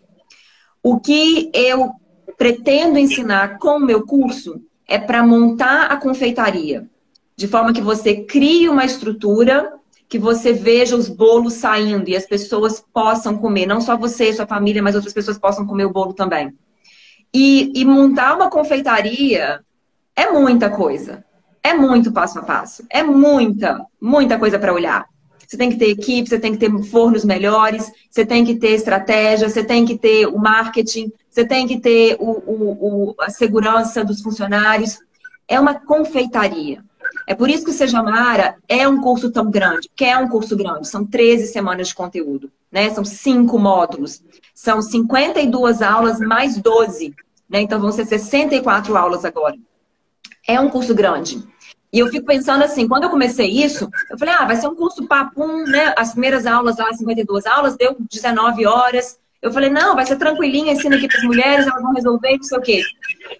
O 0.83 0.99
que 0.99 1.49
eu 1.51 1.89
pretendo 2.37 2.99
ensinar 2.99 3.57
com 3.57 3.77
o 3.77 3.85
meu 3.85 4.05
curso 4.05 4.61
é 4.87 4.99
para 4.99 5.25
montar 5.25 5.85
a 5.87 5.97
confeitaria. 5.97 6.87
De 7.35 7.47
forma 7.47 7.73
que 7.73 7.81
você 7.81 8.17
crie 8.17 8.69
uma 8.69 8.85
estrutura, 8.85 9.73
que 10.07 10.19
você 10.19 10.53
veja 10.53 10.95
os 10.95 11.09
bolos 11.09 11.53
saindo 11.53 12.09
e 12.09 12.15
as 12.15 12.25
pessoas 12.25 12.83
possam 12.93 13.37
comer. 13.37 13.65
Não 13.65 13.81
só 13.81 13.97
você 13.97 14.29
e 14.29 14.33
sua 14.33 14.47
família, 14.47 14.81
mas 14.81 14.95
outras 14.95 15.13
pessoas 15.13 15.37
possam 15.37 15.65
comer 15.65 15.85
o 15.85 15.91
bolo 15.91 16.13
também. 16.13 16.53
E, 17.33 17.71
e 17.75 17.83
montar 17.83 18.35
uma 18.35 18.49
confeitaria 18.49 19.59
é 20.15 20.31
muita 20.31 20.69
coisa. 20.69 21.25
É 21.63 21.73
muito 21.73 22.11
passo 22.11 22.39
a 22.39 22.43
passo. 22.43 22.85
É 22.89 23.01
muita, 23.01 23.83
muita 23.99 24.37
coisa 24.37 24.59
para 24.59 24.73
olhar. 24.73 25.05
Você 25.47 25.57
tem 25.57 25.69
que 25.69 25.77
ter 25.77 25.89
equipe, 25.89 26.29
você 26.29 26.39
tem 26.39 26.53
que 26.53 26.57
ter 26.57 26.71
fornos 26.83 27.23
melhores, 27.23 27.91
você 28.09 28.25
tem 28.25 28.43
que 28.43 28.55
ter 28.55 28.71
estratégia, 28.71 29.49
você 29.49 29.63
tem 29.63 29.85
que 29.85 29.97
ter 29.97 30.27
o 30.27 30.37
marketing, 30.37 31.11
você 31.29 31.45
tem 31.45 31.67
que 31.67 31.79
ter 31.79 32.17
o, 32.19 32.31
o, 32.31 33.09
o, 33.09 33.15
a 33.19 33.29
segurança 33.29 34.03
dos 34.03 34.21
funcionários. 34.21 34.97
É 35.47 35.59
uma 35.59 35.75
confeitaria. 35.75 36.83
É 37.27 37.33
por 37.33 37.49
isso 37.49 37.63
que 37.63 37.71
o 37.71 37.73
Seja 37.73 38.03
Mara 38.03 38.55
é 38.67 38.87
um 38.87 39.01
curso 39.01 39.31
tão 39.31 39.49
grande, 39.49 39.89
que 39.95 40.05
é 40.05 40.17
um 40.17 40.27
curso 40.27 40.55
grande. 40.55 40.87
São 40.87 41.05
13 41.05 41.47
semanas 41.47 41.87
de 41.87 41.95
conteúdo, 41.95 42.51
né? 42.71 42.89
São 42.91 43.03
cinco 43.03 43.57
módulos. 43.57 44.23
São 44.53 44.81
52 44.81 45.81
aulas 45.81 46.19
mais 46.19 46.57
12, 46.57 47.15
né? 47.49 47.61
Então 47.61 47.79
vão 47.79 47.91
ser 47.91 48.05
64 48.05 48.95
aulas 48.95 49.25
agora. 49.25 49.55
É 50.47 50.59
um 50.59 50.69
curso 50.69 50.93
grande. 50.93 51.43
E 51.91 51.99
eu 51.99 52.09
fico 52.09 52.25
pensando 52.25 52.63
assim, 52.63 52.87
quando 52.87 53.03
eu 53.03 53.09
comecei 53.09 53.49
isso, 53.49 53.89
eu 54.11 54.17
falei, 54.17 54.33
ah, 54.33 54.45
vai 54.45 54.57
ser 54.57 54.67
um 54.67 54.75
curso 54.75 55.07
papum, 55.07 55.63
né? 55.63 55.93
As 55.97 56.11
primeiras 56.11 56.45
aulas 56.45 56.77
lá, 56.77 56.93
52 56.93 57.45
aulas, 57.45 57.77
deu 57.77 57.95
19 58.11 58.65
horas. 58.65 59.17
Eu 59.41 59.51
falei, 59.51 59.69
não, 59.69 59.95
vai 59.95 60.05
ser 60.05 60.17
tranquilinho, 60.17 60.71
ensina 60.71 60.97
aqui 60.97 61.07
para 61.07 61.17
as 61.17 61.23
mulheres, 61.23 61.65
elas 61.65 61.81
vão 61.81 61.93
resolver, 61.93 62.35
não 62.35 62.43
sei 62.43 62.57
o 62.57 62.61
quê. 62.61 62.83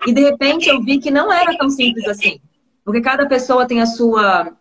E 0.08 0.14
de 0.14 0.22
repente 0.22 0.70
eu 0.70 0.82
vi 0.82 1.00
que 1.00 1.12
não 1.12 1.32
era 1.34 1.58
tão 1.58 1.70
simples 1.70 2.08
assim. 2.08 2.40
Porque 2.86 3.02
cada 3.02 3.26
pessoa 3.26 3.68
tem 3.68 3.82
a 3.82 3.88
sua, 3.88 4.54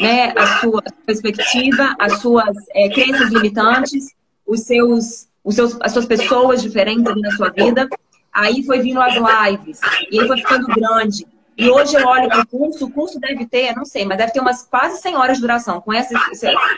né, 0.00 0.32
a 0.34 0.60
sua 0.60 0.82
perspectiva, 1.04 1.94
as 1.98 2.20
suas 2.20 2.56
é, 2.74 2.88
crenças 2.88 3.30
limitantes, 3.30 4.14
os 4.46 4.62
seus, 4.62 5.28
os 5.44 5.54
seus, 5.54 5.76
as 5.82 5.92
suas 5.92 6.06
pessoas 6.06 6.62
diferentes 6.62 7.06
ali 7.06 7.20
na 7.20 7.32
sua 7.32 7.50
vida. 7.50 7.86
Aí 8.32 8.64
foi 8.64 8.80
vindo 8.80 9.00
as 9.00 9.14
lives, 9.14 9.78
e 10.10 10.18
aí 10.18 10.26
foi 10.26 10.38
ficando 10.38 10.66
grande. 10.68 11.26
E 11.58 11.70
hoje 11.70 11.96
eu 11.96 12.06
olho 12.06 12.28
para 12.28 12.42
o 12.42 12.46
curso, 12.46 12.84
o 12.84 12.90
curso 12.90 13.18
deve 13.18 13.46
ter, 13.46 13.74
não 13.74 13.84
sei, 13.84 14.04
mas 14.04 14.18
deve 14.18 14.32
ter 14.32 14.40
umas 14.40 14.62
quase 14.62 15.00
100 15.00 15.16
horas 15.16 15.36
de 15.36 15.40
duração. 15.40 15.80
Com, 15.80 15.92
essa, 15.92 16.14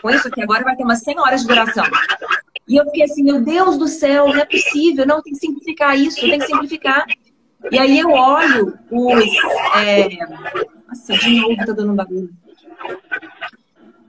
com 0.01 0.09
isso 0.09 0.27
aqui 0.27 0.41
agora 0.41 0.63
vai 0.63 0.75
ter 0.75 0.83
umas 0.83 1.01
100 1.01 1.19
horas 1.19 1.41
de 1.41 1.47
duração. 1.47 1.83
E 2.65 2.77
eu 2.77 2.85
fiquei 2.85 3.03
assim, 3.03 3.23
meu 3.23 3.41
Deus 3.41 3.77
do 3.77 3.87
céu, 3.87 4.27
não 4.27 4.37
é 4.39 4.45
possível, 4.45 5.05
não, 5.05 5.21
tem 5.21 5.33
que 5.33 5.39
simplificar 5.39 5.97
isso, 5.97 6.21
tem 6.21 6.39
que 6.39 6.45
simplificar. 6.45 7.05
E 7.71 7.77
aí 7.77 7.99
eu 7.99 8.09
olho 8.11 8.77
os. 8.89 9.23
É... 9.75 10.07
Nossa, 10.89 11.13
de 11.13 11.39
novo 11.39 11.55
tá 11.55 11.71
dando 11.71 11.93
barulho. 11.93 12.29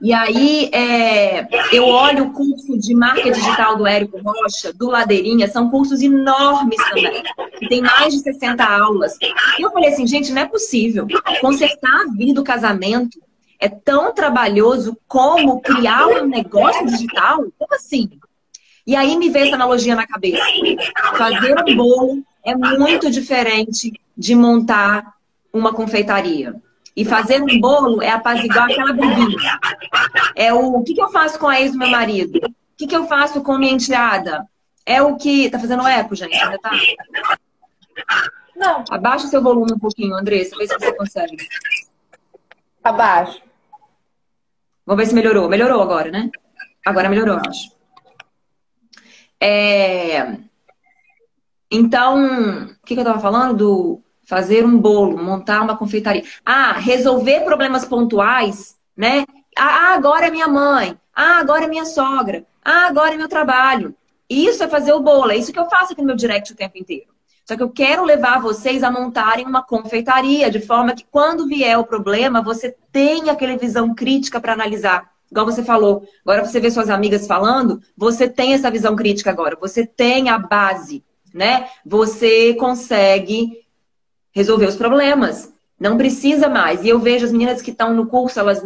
E 0.01 0.11
aí, 0.13 0.67
é, 0.73 1.47
eu 1.71 1.85
olho 1.85 2.25
o 2.25 2.33
curso 2.33 2.75
de 2.79 2.95
marca 2.95 3.29
digital 3.29 3.77
do 3.77 3.85
Érico 3.85 4.19
Rocha, 4.19 4.73
do 4.73 4.89
Ladeirinha, 4.89 5.47
são 5.47 5.69
cursos 5.69 6.01
enormes 6.01 6.79
também. 6.89 7.21
E 7.61 7.69
tem 7.69 7.81
mais 7.81 8.11
de 8.11 8.19
60 8.19 8.63
aulas. 8.63 9.15
E 9.59 9.61
eu 9.61 9.71
falei 9.71 9.93
assim, 9.93 10.07
gente, 10.07 10.31
não 10.31 10.41
é 10.41 10.47
possível. 10.47 11.05
Consertar 11.39 12.01
a 12.01 12.11
vida 12.17 12.33
do 12.33 12.43
casamento 12.43 13.21
é 13.59 13.69
tão 13.69 14.11
trabalhoso 14.11 14.97
como 15.07 15.61
criar 15.61 16.07
um 16.07 16.25
negócio 16.25 16.83
digital? 16.87 17.45
Como 17.59 17.75
assim? 17.75 18.09
E 18.87 18.95
aí 18.95 19.15
me 19.15 19.29
veio 19.29 19.45
essa 19.45 19.55
analogia 19.55 19.95
na 19.95 20.07
cabeça. 20.07 20.43
Fazer 21.15 21.53
um 21.59 21.75
bolo 21.75 22.23
é 22.43 22.55
muito 22.55 23.11
diferente 23.11 23.93
de 24.17 24.33
montar 24.33 25.13
uma 25.53 25.71
confeitaria. 25.71 26.55
E 27.01 27.05
fazer 27.05 27.41
um 27.41 27.59
bolo 27.59 27.99
é 27.99 28.11
apaziguar 28.11 28.69
aquela 28.69 28.93
briguinha. 28.93 29.59
É 30.35 30.53
o, 30.53 30.75
o 30.75 30.83
que, 30.83 30.93
que 30.93 31.01
eu 31.01 31.09
faço 31.09 31.39
com 31.39 31.47
a 31.47 31.59
ex 31.59 31.71
do 31.71 31.79
meu 31.79 31.89
marido? 31.89 32.37
O 32.37 32.53
que, 32.77 32.85
que 32.85 32.95
eu 32.95 33.07
faço 33.07 33.41
com 33.41 33.57
minha 33.57 33.73
enteada? 33.73 34.47
É 34.85 35.01
o 35.01 35.17
que. 35.17 35.49
Tá 35.49 35.57
fazendo 35.57 35.87
eco, 35.87 36.13
gente? 36.13 36.35
Ainda 36.35 36.59
tá? 36.59 36.69
Não. 38.55 38.85
Abaixa 38.91 39.25
o 39.25 39.29
seu 39.29 39.41
volume 39.41 39.73
um 39.73 39.79
pouquinho, 39.79 40.13
Andressa. 40.13 40.55
Vê 40.55 40.67
se 40.67 40.77
você 40.77 40.93
consegue. 40.93 41.37
Abaixo. 42.83 43.41
Vamos 44.85 45.03
ver 45.03 45.09
se 45.09 45.15
melhorou. 45.15 45.49
Melhorou 45.49 45.81
agora, 45.81 46.11
né? 46.11 46.29
Agora 46.85 47.09
melhorou, 47.09 47.37
eu 47.37 47.41
acho. 47.49 47.71
É... 49.39 50.37
Então, 51.71 52.67
o 52.73 52.85
que, 52.85 52.93
que 52.93 52.99
eu 52.99 53.05
tava 53.05 53.19
falando? 53.19 53.57
Do 53.57 54.03
fazer 54.23 54.65
um 54.65 54.77
bolo, 54.77 55.17
montar 55.17 55.61
uma 55.61 55.77
confeitaria. 55.77 56.23
Ah, 56.45 56.73
resolver 56.73 57.41
problemas 57.41 57.85
pontuais, 57.85 58.77
né? 58.95 59.25
Ah, 59.57 59.93
agora 59.93 60.27
é 60.27 60.31
minha 60.31 60.47
mãe. 60.47 60.97
Ah, 61.15 61.39
agora 61.39 61.65
é 61.65 61.67
minha 61.67 61.85
sogra. 61.85 62.45
Ah, 62.63 62.87
agora 62.87 63.13
é 63.13 63.17
meu 63.17 63.27
trabalho. 63.27 63.95
Isso 64.29 64.63
é 64.63 64.67
fazer 64.67 64.93
o 64.93 65.01
bolo. 65.01 65.31
É 65.31 65.35
isso 65.35 65.51
que 65.51 65.59
eu 65.59 65.69
faço 65.69 65.93
aqui 65.93 66.01
no 66.01 66.07
meu 66.07 66.15
direct 66.15 66.53
o 66.53 66.55
tempo 66.55 66.77
inteiro. 66.77 67.11
Só 67.45 67.55
que 67.57 67.63
eu 67.63 67.69
quero 67.69 68.05
levar 68.05 68.39
vocês 68.39 68.83
a 68.83 68.91
montarem 68.91 69.45
uma 69.45 69.63
confeitaria, 69.63 70.49
de 70.49 70.61
forma 70.61 70.95
que 70.95 71.05
quando 71.11 71.47
vier 71.47 71.77
o 71.77 71.83
problema, 71.83 72.41
você 72.41 72.75
tenha 72.91 73.33
aquela 73.33 73.57
visão 73.57 73.93
crítica 73.93 74.39
para 74.39 74.53
analisar. 74.53 75.11
Igual 75.29 75.45
você 75.45 75.63
falou, 75.63 76.03
agora 76.25 76.45
você 76.45 76.59
vê 76.59 76.69
suas 76.69 76.89
amigas 76.89 77.25
falando, 77.25 77.81
você 77.97 78.27
tem 78.27 78.53
essa 78.53 78.69
visão 78.69 78.95
crítica 78.95 79.31
agora, 79.31 79.57
você 79.59 79.85
tem 79.85 80.29
a 80.29 80.37
base, 80.37 81.03
né? 81.33 81.67
Você 81.85 82.53
consegue 82.55 83.61
resolver 84.31 84.65
os 84.65 84.75
problemas. 84.75 85.51
Não 85.79 85.97
precisa 85.97 86.47
mais. 86.47 86.83
E 86.83 86.89
eu 86.89 86.99
vejo 86.99 87.25
as 87.25 87.31
meninas 87.31 87.59
que 87.59 87.71
estão 87.71 87.91
no 87.91 88.05
curso, 88.05 88.39
elas 88.39 88.61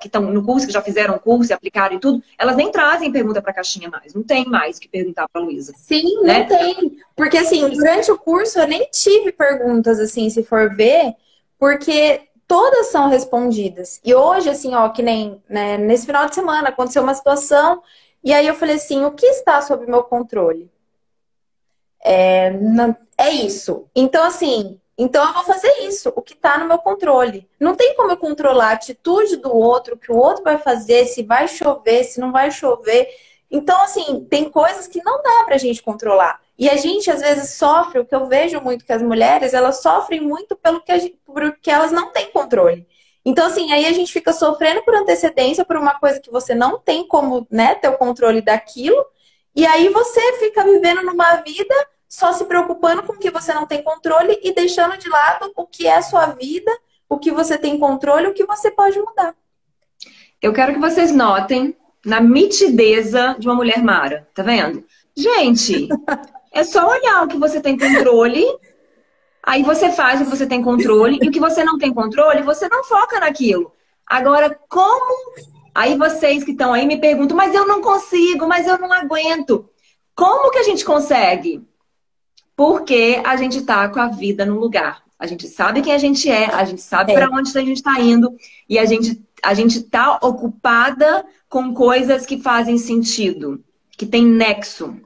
que 0.00 0.08
estão 0.08 0.22
no 0.22 0.44
curso, 0.44 0.66
que 0.66 0.72
já 0.72 0.82
fizeram 0.82 1.16
curso 1.16 1.52
e 1.52 1.54
aplicaram 1.54 1.94
e 1.94 2.00
tudo, 2.00 2.20
elas 2.36 2.56
nem 2.56 2.72
trazem 2.72 3.12
pergunta 3.12 3.40
para 3.40 3.52
a 3.52 3.54
caixinha 3.54 3.88
mais. 3.88 4.14
Não 4.14 4.22
tem 4.24 4.44
mais 4.44 4.80
que 4.80 4.88
perguntar 4.88 5.28
para 5.28 5.40
a 5.40 5.44
Luísa. 5.44 5.72
Sim, 5.76 6.22
né? 6.22 6.40
não 6.40 6.58
tem. 6.58 6.96
Porque 7.14 7.38
assim, 7.38 7.68
durante 7.68 8.10
o 8.10 8.18
curso 8.18 8.58
eu 8.58 8.66
nem 8.66 8.88
tive 8.90 9.30
perguntas 9.30 10.00
assim, 10.00 10.28
se 10.28 10.42
for 10.42 10.74
ver, 10.74 11.14
porque 11.56 12.22
todas 12.48 12.86
são 12.88 13.08
respondidas. 13.08 14.00
E 14.04 14.12
hoje, 14.12 14.50
assim, 14.50 14.74
ó, 14.74 14.88
que 14.88 15.02
nem 15.02 15.40
né, 15.48 15.78
nesse 15.78 16.06
final 16.06 16.26
de 16.26 16.34
semana 16.34 16.68
aconteceu 16.68 17.02
uma 17.02 17.14
situação, 17.14 17.80
e 18.22 18.32
aí 18.32 18.46
eu 18.46 18.54
falei 18.54 18.76
assim: 18.76 19.04
o 19.04 19.12
que 19.12 19.26
está 19.26 19.60
sob 19.60 19.86
meu 19.86 20.02
controle? 20.02 20.70
É, 22.02 22.50
não, 22.50 22.94
é 23.18 23.30
isso. 23.30 23.86
Então, 23.94 24.24
assim, 24.24 24.80
então 24.96 25.26
eu 25.26 25.32
vou 25.34 25.42
fazer 25.44 25.72
isso, 25.80 26.12
o 26.14 26.22
que 26.22 26.34
está 26.34 26.56
no 26.58 26.66
meu 26.66 26.78
controle. 26.78 27.48
Não 27.58 27.74
tem 27.74 27.94
como 27.96 28.12
eu 28.12 28.16
controlar 28.16 28.68
a 28.68 28.72
atitude 28.72 29.36
do 29.36 29.54
outro, 29.54 29.94
o 29.94 29.98
que 29.98 30.12
o 30.12 30.16
outro 30.16 30.44
vai 30.44 30.58
fazer, 30.58 31.06
se 31.06 31.22
vai 31.22 31.48
chover, 31.48 32.04
se 32.04 32.20
não 32.20 32.30
vai 32.30 32.50
chover. 32.50 33.08
Então, 33.50 33.80
assim, 33.82 34.24
tem 34.30 34.48
coisas 34.50 34.86
que 34.86 35.02
não 35.02 35.22
dá 35.22 35.44
pra 35.44 35.58
gente 35.58 35.82
controlar. 35.82 36.40
E 36.56 36.68
a 36.68 36.76
gente, 36.76 37.10
às 37.10 37.20
vezes, 37.20 37.54
sofre, 37.54 37.98
o 38.00 38.04
que 38.04 38.14
eu 38.14 38.26
vejo 38.26 38.60
muito 38.60 38.84
que 38.84 38.92
as 38.92 39.02
mulheres, 39.02 39.54
elas 39.54 39.82
sofrem 39.82 40.20
muito 40.20 40.54
pelo 40.56 40.80
que, 40.80 40.98
gente, 40.98 41.18
que 41.60 41.70
elas 41.70 41.90
não 41.90 42.12
têm 42.12 42.30
controle. 42.30 42.86
Então, 43.24 43.46
assim, 43.46 43.72
aí 43.72 43.86
a 43.86 43.92
gente 43.92 44.12
fica 44.12 44.32
sofrendo 44.32 44.82
por 44.82 44.94
antecedência 44.94 45.64
por 45.64 45.76
uma 45.76 45.98
coisa 45.98 46.20
que 46.20 46.30
você 46.30 46.54
não 46.54 46.78
tem 46.78 47.06
como, 47.08 47.46
né, 47.50 47.74
ter 47.74 47.88
o 47.88 47.96
controle 47.96 48.40
daquilo. 48.40 49.04
E 49.56 49.66
aí 49.66 49.88
você 49.88 50.20
fica 50.38 50.62
vivendo 50.62 51.02
numa 51.02 51.36
vida 51.36 51.74
só 52.14 52.32
se 52.32 52.44
preocupando 52.44 53.02
com 53.02 53.14
o 53.14 53.18
que 53.18 53.28
você 53.28 53.52
não 53.52 53.66
tem 53.66 53.82
controle 53.82 54.38
e 54.40 54.54
deixando 54.54 54.96
de 54.96 55.08
lado 55.08 55.50
o 55.56 55.66
que 55.66 55.88
é 55.88 55.96
a 55.96 56.02
sua 56.02 56.26
vida, 56.26 56.70
o 57.08 57.18
que 57.18 57.32
você 57.32 57.58
tem 57.58 57.76
controle, 57.76 58.28
o 58.28 58.32
que 58.32 58.46
você 58.46 58.70
pode 58.70 58.96
mudar. 59.00 59.34
Eu 60.40 60.52
quero 60.52 60.74
que 60.74 60.78
vocês 60.78 61.10
notem 61.10 61.76
na 62.06 62.20
mitideza 62.20 63.34
de 63.36 63.48
uma 63.48 63.56
mulher 63.56 63.82
Mara, 63.82 64.28
tá 64.32 64.44
vendo? 64.44 64.84
Gente, 65.16 65.88
é 66.54 66.62
só 66.62 66.88
olhar 66.88 67.24
o 67.24 67.26
que 67.26 67.36
você 67.36 67.60
tem 67.60 67.76
controle, 67.76 68.44
aí 69.42 69.64
você 69.64 69.90
faz 69.90 70.20
o 70.20 70.24
que 70.24 70.30
você 70.30 70.46
tem 70.46 70.62
controle, 70.62 71.18
e 71.20 71.28
o 71.28 71.32
que 71.32 71.40
você 71.40 71.64
não 71.64 71.78
tem 71.78 71.92
controle, 71.92 72.42
você 72.42 72.68
não 72.68 72.84
foca 72.84 73.18
naquilo. 73.18 73.72
Agora, 74.06 74.56
como. 74.68 75.34
Aí 75.74 75.98
vocês 75.98 76.44
que 76.44 76.52
estão 76.52 76.72
aí 76.72 76.86
me 76.86 77.00
perguntam, 77.00 77.36
mas 77.36 77.52
eu 77.52 77.66
não 77.66 77.82
consigo, 77.82 78.46
mas 78.46 78.68
eu 78.68 78.78
não 78.78 78.92
aguento. 78.92 79.68
Como 80.14 80.52
que 80.52 80.58
a 80.58 80.62
gente 80.62 80.84
consegue? 80.84 81.60
Porque 82.56 83.20
a 83.24 83.36
gente 83.36 83.58
está 83.58 83.88
com 83.88 84.00
a 84.00 84.08
vida 84.08 84.44
no 84.44 84.58
lugar. 84.58 85.02
A 85.18 85.26
gente 85.26 85.48
sabe 85.48 85.82
quem 85.82 85.92
a 85.92 85.98
gente 85.98 86.30
é, 86.30 86.46
a 86.46 86.64
gente 86.64 86.82
sabe 86.82 87.12
é. 87.12 87.14
para 87.14 87.30
onde 87.30 87.56
a 87.56 87.62
gente 87.62 87.76
está 87.76 88.00
indo 88.00 88.34
e 88.68 88.78
a 88.78 88.84
gente 88.84 89.22
a 89.42 89.52
gente 89.52 89.78
está 89.78 90.18
ocupada 90.22 91.24
com 91.48 91.74
coisas 91.74 92.24
que 92.24 92.40
fazem 92.40 92.78
sentido, 92.78 93.62
que 93.92 94.06
tem 94.06 94.24
nexo. 94.24 94.96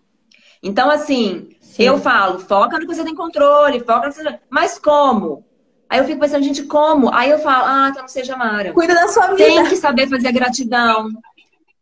Então, 0.62 0.88
assim, 0.90 1.50
Sim. 1.60 1.82
eu 1.82 1.98
falo, 1.98 2.38
foca 2.38 2.78
no 2.78 2.86
que 2.86 2.94
você 2.94 3.04
tem 3.04 3.14
controle, 3.14 3.80
foca 3.80 4.06
no 4.06 4.14
que 4.14 4.22
você... 4.22 4.38
Mas 4.48 4.78
como? 4.78 5.44
Aí 5.88 5.98
eu 5.98 6.04
fico 6.04 6.20
pensando, 6.20 6.44
gente, 6.44 6.64
como? 6.64 7.12
Aí 7.12 7.30
eu 7.30 7.38
falo, 7.38 7.64
ah, 7.66 7.88
então 7.90 8.02
não 8.02 8.08
seja 8.08 8.36
Mara. 8.36 8.72
Cuida 8.72 8.94
da 8.94 9.08
sua 9.08 9.28
vida. 9.28 9.44
Tem 9.44 9.64
que 9.64 9.76
saber 9.76 10.08
fazer 10.08 10.32
gratidão. 10.32 11.10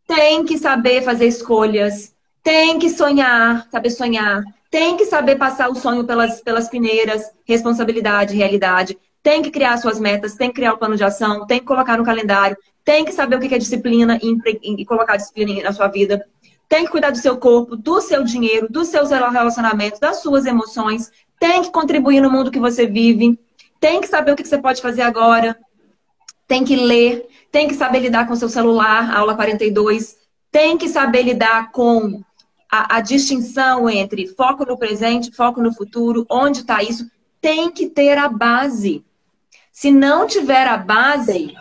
Tem 0.07 0.45
que 0.45 0.57
saber 0.57 1.01
fazer 1.01 1.27
escolhas. 1.27 2.13
Tem 2.41 2.79
que 2.79 2.89
sonhar, 2.89 3.67
saber 3.69 3.89
sonhar. 3.89 4.43
Tem 4.69 4.97
que 4.97 5.05
saber 5.05 5.37
passar 5.37 5.69
o 5.69 5.75
sonho 5.75 6.03
pelas, 6.03 6.41
pelas 6.41 6.69
peneiras, 6.69 7.23
responsabilidade, 7.45 8.35
realidade. 8.35 8.97
Tem 9.23 9.41
que 9.41 9.51
criar 9.51 9.77
suas 9.77 9.99
metas, 9.99 10.35
tem 10.35 10.49
que 10.49 10.55
criar 10.55 10.73
o 10.73 10.77
plano 10.77 10.95
de 10.95 11.03
ação, 11.03 11.45
tem 11.45 11.59
que 11.59 11.65
colocar 11.65 11.97
no 11.97 12.03
calendário, 12.03 12.57
tem 12.83 13.03
que 13.03 13.11
saber 13.11 13.35
o 13.35 13.39
que 13.39 13.53
é 13.53 13.57
disciplina 13.57 14.17
e, 14.21 14.81
e 14.81 14.85
colocar 14.85 15.17
disciplina 15.17 15.61
na 15.61 15.73
sua 15.73 15.87
vida. 15.87 16.25
Tem 16.69 16.85
que 16.85 16.91
cuidar 16.91 17.11
do 17.11 17.17
seu 17.17 17.37
corpo, 17.37 17.75
do 17.75 18.01
seu 18.01 18.23
dinheiro, 18.23 18.67
dos 18.69 18.89
seus 18.89 19.09
relacionamentos, 19.09 19.99
das 19.99 20.21
suas 20.21 20.45
emoções. 20.45 21.11
Tem 21.39 21.61
que 21.61 21.71
contribuir 21.71 22.21
no 22.21 22.29
mundo 22.29 22.51
que 22.51 22.59
você 22.59 22.85
vive. 22.85 23.39
Tem 23.79 24.01
que 24.01 24.07
saber 24.07 24.31
o 24.31 24.35
que 24.35 24.45
você 24.45 24.57
pode 24.57 24.81
fazer 24.81 25.01
agora. 25.01 25.57
Tem 26.47 26.65
que 26.65 26.75
ler. 26.75 27.27
Tem 27.51 27.67
que 27.67 27.73
saber 27.73 27.99
lidar 27.99 28.27
com 28.27 28.35
seu 28.35 28.49
celular, 28.49 29.15
aula 29.15 29.35
42. 29.35 30.17
Tem 30.51 30.77
que 30.77 30.89
saber 30.89 31.23
lidar 31.23 31.71
com 31.71 32.21
a, 32.71 32.97
a 32.97 33.01
distinção 33.01 33.89
entre 33.89 34.27
foco 34.27 34.65
no 34.65 34.77
presente, 34.77 35.35
foco 35.35 35.61
no 35.61 35.73
futuro, 35.73 36.25
onde 36.29 36.59
está 36.59 36.83
isso. 36.83 37.09
Tem 37.39 37.71
que 37.71 37.87
ter 37.87 38.17
a 38.17 38.27
base. 38.27 39.03
Se 39.71 39.91
não 39.91 40.25
tiver 40.25 40.67
a 40.67 40.77
base, 40.77 41.53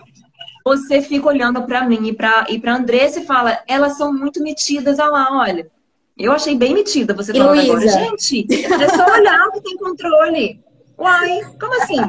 você 0.65 1.01
fica 1.01 1.29
olhando 1.29 1.63
para 1.63 1.87
mim 1.87 2.09
e 2.09 2.13
para 2.13 2.47
e 2.49 2.59
para 2.59 2.75
Andressa 2.75 3.21
e 3.21 3.27
fala, 3.27 3.61
elas 3.69 3.97
são 3.97 4.13
muito 4.13 4.43
metidas, 4.43 4.99
olha 4.99 5.11
lá, 5.11 5.39
olha. 5.39 5.71
Eu 6.17 6.33
achei 6.33 6.57
bem 6.57 6.73
metida 6.73 7.13
você 7.13 7.35
falando 7.35 7.61
agora. 7.61 7.87
Gente, 7.87 8.47
é 8.51 8.89
só 8.89 9.05
olhar 9.13 9.51
que 9.53 9.61
tem 9.61 9.77
controle. 9.77 10.61
Uai, 10.99 11.41
como 11.61 11.83
assim? 11.83 12.01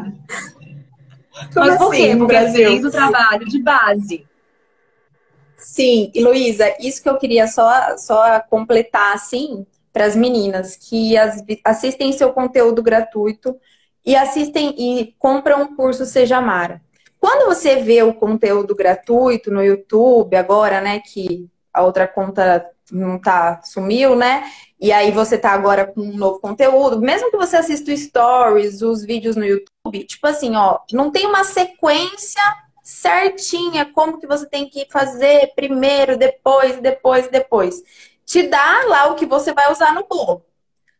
Como 1.53 1.67
Mas 1.67 1.77
por 1.77 1.93
assim, 1.93 2.01
quê? 2.03 2.15
Porque 2.15 2.33
Brasil? 2.33 2.67
fez 2.67 2.85
o 2.85 2.91
trabalho 2.91 3.45
de 3.45 3.61
base. 3.61 4.26
Sim, 5.57 6.11
e 6.13 6.23
Luísa, 6.23 6.75
isso 6.79 7.01
que 7.01 7.09
eu 7.09 7.17
queria 7.17 7.47
só, 7.47 7.97
só 7.97 8.39
completar 8.41 9.15
assim 9.15 9.65
para 9.91 10.05
as 10.05 10.15
meninas 10.15 10.75
que 10.75 11.17
as, 11.17 11.43
assistem 11.63 12.13
seu 12.13 12.31
conteúdo 12.31 12.83
gratuito 12.83 13.59
e 14.05 14.15
assistem 14.15 14.75
e 14.77 15.15
compram 15.17 15.63
um 15.63 15.75
curso 15.75 16.05
Seja 16.05 16.39
Mara. 16.39 16.81
Quando 17.19 17.47
você 17.47 17.77
vê 17.77 18.03
o 18.03 18.13
conteúdo 18.13 18.75
gratuito 18.75 19.51
no 19.51 19.63
YouTube, 19.63 20.35
agora, 20.35 20.79
né, 20.79 20.99
que 20.99 21.49
a 21.73 21.81
outra 21.81 22.07
conta 22.07 22.63
não 22.91 23.19
tá, 23.19 23.59
sumiu, 23.63 24.15
né? 24.15 24.43
E 24.79 24.91
aí 24.91 25.11
você 25.11 25.37
tá 25.37 25.51
agora 25.51 25.85
com 25.85 26.01
um 26.01 26.15
novo 26.15 26.39
conteúdo, 26.39 27.01
mesmo 27.01 27.31
que 27.31 27.37
você 27.37 27.57
assista 27.57 27.91
o 27.91 27.97
stories, 27.97 28.81
os 28.83 29.03
vídeos 29.03 29.35
no 29.35 29.43
YouTube, 29.43 30.03
tipo 30.05 30.27
assim, 30.27 30.55
ó, 30.55 30.79
não 30.93 31.11
tem 31.11 31.25
uma 31.25 31.43
sequência 31.43 32.41
certinha 32.87 33.91
como 33.91 34.17
que 34.17 34.25
você 34.25 34.45
tem 34.45 34.69
que 34.69 34.87
fazer 34.89 35.51
primeiro, 35.53 36.17
depois, 36.17 36.79
depois, 36.79 37.27
depois. 37.27 37.83
Te 38.25 38.43
dá 38.43 38.85
lá 38.85 39.07
o 39.07 39.15
que 39.15 39.25
você 39.25 39.51
vai 39.51 39.69
usar 39.69 39.93
no 39.93 40.07
bolo. 40.07 40.45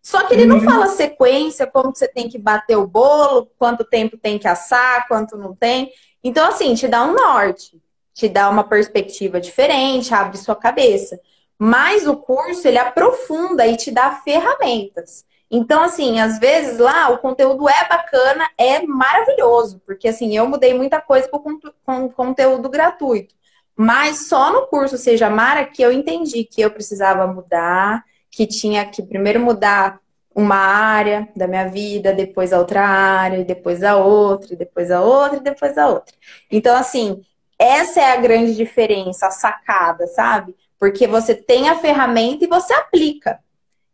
Só 0.02 0.24
que 0.24 0.34
ele 0.34 0.46
não 0.46 0.60
fala 0.60 0.88
sequência, 0.88 1.66
como 1.66 1.94
que 1.94 2.00
você 2.00 2.08
tem 2.10 2.28
que 2.28 2.38
bater 2.38 2.76
o 2.76 2.86
bolo, 2.86 3.50
quanto 3.58 3.86
tempo 3.86 4.18
tem 4.18 4.38
que 4.38 4.50
assar, 4.50 5.08
quanto 5.08 5.38
não 5.38 5.56
tem. 5.56 5.90
Então, 6.22 6.46
assim, 6.50 6.76
te 6.76 6.90
dá 6.90 7.06
um 7.06 7.14
norte, 7.14 7.82
te 8.14 8.28
dá 8.28 8.50
uma 8.50 8.66
perspectiva 8.66 9.40
diferente, 9.40 10.14
abre 10.14 10.38
sua 10.38 10.58
cabeça. 10.58 11.18
Mas 11.58 12.06
o 12.06 12.18
curso, 12.18 12.68
ele 12.68 12.78
aprofunda 12.78 13.66
e 13.66 13.78
te 13.78 13.92
dá 13.92 14.12
ferramentas. 14.12 15.26
Então, 15.50 15.82
assim, 15.84 16.20
às 16.20 16.40
vezes 16.40 16.78
lá 16.78 17.10
o 17.10 17.20
conteúdo 17.20 17.70
é 17.70 17.88
bacana, 17.88 18.50
é 18.58 18.82
maravilhoso, 18.82 19.82
porque 19.86 20.08
assim, 20.10 20.36
eu 20.36 20.48
mudei 20.48 20.74
muita 20.74 21.00
coisa 21.00 21.30
com, 21.30 22.10
conteúdo 22.10 22.70
gratuito. 22.70 23.34
Mas 23.76 24.28
só 24.28 24.52
no 24.52 24.68
curso 24.68 24.98
Seja 24.98 25.30
Mara 25.30 25.66
que 25.66 25.82
eu 25.82 25.92
entendi 25.92 26.44
que 26.44 26.62
eu 26.62 26.72
precisava 26.72 27.28
mudar, 27.28 28.04
que 28.32 28.46
tinha 28.48 28.86
que 28.86 29.04
primeiro 29.04 29.40
mudar 29.40 30.00
uma 30.36 30.56
área 30.56 31.28
da 31.36 31.48
minha 31.48 31.68
vida, 31.68 32.14
depois 32.14 32.54
a 32.54 32.60
outra 32.60 32.86
área, 32.86 33.44
depois 33.44 33.84
a 33.84 33.96
outra, 33.98 34.56
depois 34.56 34.92
a 34.92 35.02
outra, 35.02 35.40
depois 35.40 35.78
a 35.78 35.88
outra. 35.88 36.14
Então, 36.52 36.76
assim, 36.76 37.24
essa 37.58 38.00
é 38.02 38.14
a 38.14 38.18
grande 38.18 38.56
diferença, 38.56 39.28
a 39.28 39.32
sacada, 39.32 40.06
sabe? 40.08 40.56
Porque 40.80 41.08
você 41.08 41.34
tem 41.34 41.70
a 41.70 41.76
ferramenta 41.80 42.46
e 42.46 42.48
você 42.48 42.74
aplica. 42.74 43.40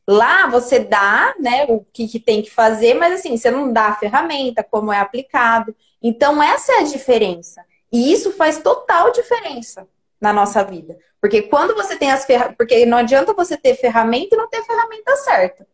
Lá 0.07 0.47
você 0.47 0.79
dá, 0.79 1.33
né, 1.39 1.65
o 1.69 1.79
que, 1.93 2.07
que 2.07 2.19
tem 2.19 2.41
que 2.41 2.51
fazer, 2.51 2.93
mas 2.93 3.13
assim, 3.13 3.37
você 3.37 3.49
não 3.49 3.71
dá 3.71 3.87
a 3.87 3.95
ferramenta, 3.95 4.63
como 4.63 4.91
é 4.91 4.99
aplicado. 4.99 5.75
Então, 6.01 6.43
essa 6.43 6.73
é 6.73 6.79
a 6.79 6.83
diferença. 6.83 7.63
E 7.91 8.11
isso 8.11 8.31
faz 8.31 8.57
total 8.57 9.11
diferença 9.11 9.87
na 10.19 10.33
nossa 10.33 10.63
vida. 10.63 10.97
Porque 11.21 11.43
quando 11.43 11.73
você 11.73 11.95
tem 11.95 12.11
as 12.11 12.25
ferramentas. 12.25 12.57
Porque 12.57 12.85
não 12.85 12.97
adianta 12.97 13.33
você 13.33 13.55
ter 13.55 13.75
ferramenta 13.75 14.35
e 14.35 14.37
não 14.37 14.49
ter 14.49 14.57
a 14.57 14.63
ferramenta 14.63 15.15
certa. 15.15 15.65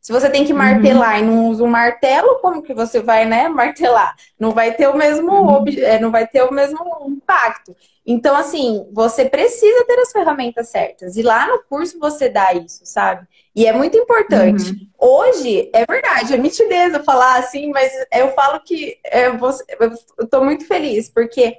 Se 0.00 0.12
você 0.12 0.28
tem 0.30 0.44
que 0.44 0.52
martelar 0.52 1.14
uhum. 1.14 1.18
e 1.18 1.22
não 1.22 1.48
usa 1.48 1.62
um 1.62 1.68
martelo, 1.68 2.38
como 2.40 2.62
que 2.62 2.72
você 2.74 3.00
vai, 3.00 3.26
né, 3.26 3.48
martelar? 3.52 4.14
Não 4.38 4.50
vai 4.50 4.72
ter 4.72 4.88
o 4.88 4.96
mesmo, 4.96 5.30
uhum. 5.30 5.64
não 6.00 6.10
vai 6.10 6.26
ter 6.26 6.42
o 6.42 6.52
mesmo 6.52 6.78
impacto. 7.06 7.76
Então, 8.04 8.34
assim, 8.34 8.88
você 8.92 9.26
precisa 9.26 9.84
ter 9.84 9.98
as 9.98 10.10
ferramentas 10.10 10.68
certas. 10.68 11.16
E 11.16 11.22
lá 11.22 11.46
no 11.46 11.62
curso 11.64 11.98
você 11.98 12.28
dá 12.28 12.52
isso, 12.54 12.80
sabe? 12.84 13.26
E 13.54 13.66
é 13.66 13.72
muito 13.72 13.96
importante. 13.96 14.70
Uhum. 14.70 14.88
Hoje, 14.98 15.70
é 15.72 15.84
verdade, 15.84 16.34
é 16.34 16.36
mitideza 16.36 17.02
falar 17.02 17.38
assim, 17.38 17.70
mas 17.70 17.92
eu 18.12 18.32
falo 18.32 18.60
que 18.60 18.98
é, 19.04 19.28
eu 19.28 20.26
tô 20.28 20.44
muito 20.44 20.66
feliz, 20.66 21.08
porque 21.08 21.56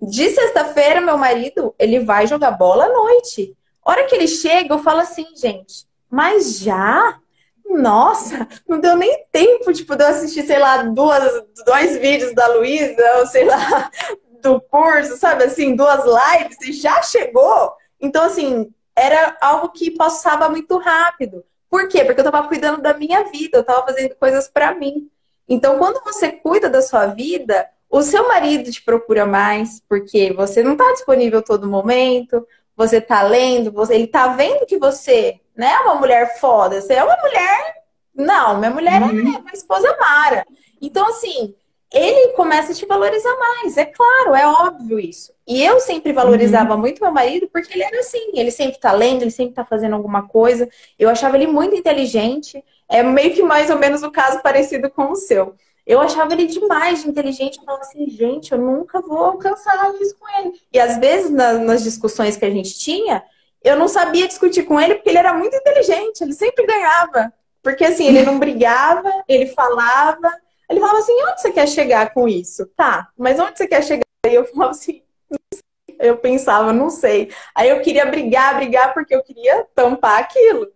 de 0.00 0.30
sexta-feira, 0.30 1.00
meu 1.00 1.18
marido, 1.18 1.74
ele 1.78 2.00
vai 2.00 2.26
jogar 2.26 2.52
bola 2.52 2.84
à 2.84 2.92
noite. 2.92 3.56
hora 3.84 4.04
que 4.04 4.14
ele 4.14 4.28
chega, 4.28 4.74
eu 4.74 4.78
falo 4.78 5.00
assim, 5.00 5.26
gente, 5.36 5.86
mas 6.10 6.58
já? 6.58 7.18
Nossa, 7.66 8.48
não 8.68 8.80
deu 8.80 8.96
nem 8.96 9.24
tempo, 9.30 9.72
tipo, 9.72 9.94
de 9.94 10.02
eu 10.02 10.08
assistir, 10.08 10.42
sei 10.42 10.58
lá, 10.58 10.82
duas, 10.82 11.44
dois 11.64 11.96
vídeos 11.98 12.34
da 12.34 12.48
Luísa, 12.48 13.18
ou 13.18 13.26
sei 13.26 13.44
lá, 13.44 13.90
do 14.42 14.60
curso, 14.60 15.16
sabe 15.16 15.44
assim, 15.44 15.76
duas 15.76 16.02
lives, 16.04 16.56
e 16.62 16.72
já 16.72 17.00
chegou. 17.02 17.72
Então, 18.00 18.24
assim, 18.24 18.72
era 19.00 19.36
algo 19.40 19.70
que 19.70 19.90
passava 19.90 20.48
muito 20.50 20.76
rápido. 20.76 21.42
Por 21.70 21.88
quê? 21.88 22.04
Porque 22.04 22.20
eu 22.20 22.30
tava 22.30 22.46
cuidando 22.46 22.82
da 22.82 22.92
minha 22.92 23.24
vida, 23.24 23.58
eu 23.58 23.64
tava 23.64 23.86
fazendo 23.86 24.14
coisas 24.16 24.46
para 24.46 24.74
mim. 24.74 25.08
Então, 25.48 25.78
quando 25.78 26.04
você 26.04 26.30
cuida 26.30 26.68
da 26.68 26.82
sua 26.82 27.06
vida, 27.06 27.66
o 27.88 28.02
seu 28.02 28.28
marido 28.28 28.70
te 28.70 28.82
procura 28.82 29.24
mais, 29.24 29.82
porque 29.88 30.32
você 30.34 30.62
não 30.62 30.76
tá 30.76 30.92
disponível 30.92 31.40
todo 31.42 31.66
momento, 31.66 32.46
você 32.76 33.00
tá 33.00 33.22
lendo, 33.22 33.72
você, 33.72 33.94
ele 33.94 34.06
tá 34.06 34.28
vendo 34.28 34.66
que 34.66 34.76
você 34.78 35.40
não 35.56 35.66
é 35.66 35.80
uma 35.80 35.94
mulher 35.94 36.38
foda, 36.38 36.80
você 36.80 36.94
é 36.94 37.02
uma 37.02 37.16
mulher. 37.16 37.74
Não, 38.14 38.58
minha 38.58 38.70
mulher 38.70 39.00
é 39.00 39.04
uhum. 39.04 39.34
é 39.34 39.38
uma 39.38 39.52
esposa 39.52 39.96
Mara. 39.98 40.44
Então, 40.80 41.06
assim, 41.08 41.54
ele 41.92 42.32
começa 42.34 42.70
a 42.70 42.74
te 42.74 42.86
valorizar 42.86 43.36
mais. 43.36 43.76
É 43.76 43.84
claro, 43.84 44.34
é 44.34 44.46
óbvio 44.46 44.98
isso. 44.98 45.32
E 45.46 45.62
eu 45.62 45.80
sempre 45.80 46.12
valorizava 46.12 46.74
uhum. 46.74 46.80
muito 46.80 47.02
meu 47.02 47.10
marido 47.10 47.48
porque 47.52 47.74
ele 47.74 47.82
era 47.82 47.98
assim. 47.98 48.30
Ele 48.34 48.52
sempre 48.52 48.78
tá 48.78 48.92
lendo, 48.92 49.22
ele 49.22 49.30
sempre 49.30 49.54
tá 49.54 49.64
fazendo 49.64 49.96
alguma 49.96 50.28
coisa. 50.28 50.68
Eu 50.96 51.10
achava 51.10 51.36
ele 51.36 51.48
muito 51.48 51.74
inteligente. 51.74 52.62
É 52.88 53.02
meio 53.02 53.34
que 53.34 53.42
mais 53.42 53.70
ou 53.70 53.78
menos 53.78 54.04
o 54.04 54.10
caso 54.10 54.40
parecido 54.40 54.88
com 54.88 55.10
o 55.10 55.16
seu. 55.16 55.54
Eu 55.84 56.00
achava 56.00 56.32
ele 56.32 56.46
demais 56.46 57.02
de 57.02 57.08
inteligente. 57.08 57.58
Eu 57.58 57.64
falava 57.64 57.82
assim, 57.82 58.08
gente, 58.08 58.52
eu 58.52 58.58
nunca 58.58 59.00
vou 59.00 59.18
alcançar 59.18 59.92
isso 60.00 60.16
com 60.16 60.28
ele. 60.40 60.52
E 60.72 60.78
às 60.78 60.96
vezes, 60.98 61.30
nas, 61.30 61.58
nas 61.58 61.82
discussões 61.82 62.36
que 62.36 62.44
a 62.44 62.50
gente 62.50 62.78
tinha, 62.78 63.24
eu 63.64 63.76
não 63.76 63.88
sabia 63.88 64.28
discutir 64.28 64.62
com 64.62 64.80
ele 64.80 64.94
porque 64.94 65.08
ele 65.08 65.18
era 65.18 65.34
muito 65.34 65.56
inteligente. 65.56 66.20
Ele 66.20 66.34
sempre 66.34 66.64
ganhava. 66.64 67.32
Porque 67.60 67.84
assim, 67.84 68.06
ele 68.06 68.22
não 68.22 68.38
brigava, 68.38 69.10
ele 69.26 69.46
falava 69.46 70.30
ele 70.70 70.80
falava 70.80 70.98
assim: 70.98 71.12
onde 71.24 71.40
você 71.40 71.50
quer 71.50 71.68
chegar 71.68 72.14
com 72.14 72.28
isso? 72.28 72.64
Tá, 72.76 73.08
mas 73.18 73.38
onde 73.40 73.58
você 73.58 73.66
quer 73.66 73.82
chegar? 73.82 74.04
E 74.26 74.34
eu 74.34 74.44
falava 74.44 74.70
assim: 74.70 75.02
eu 75.98 76.16
pensava, 76.16 76.72
não 76.72 76.88
sei. 76.88 77.30
Aí 77.54 77.68
eu 77.68 77.80
queria 77.80 78.06
brigar, 78.06 78.56
brigar, 78.56 78.94
porque 78.94 79.14
eu 79.14 79.22
queria 79.22 79.66
tampar 79.74 80.20
aquilo. 80.20 80.68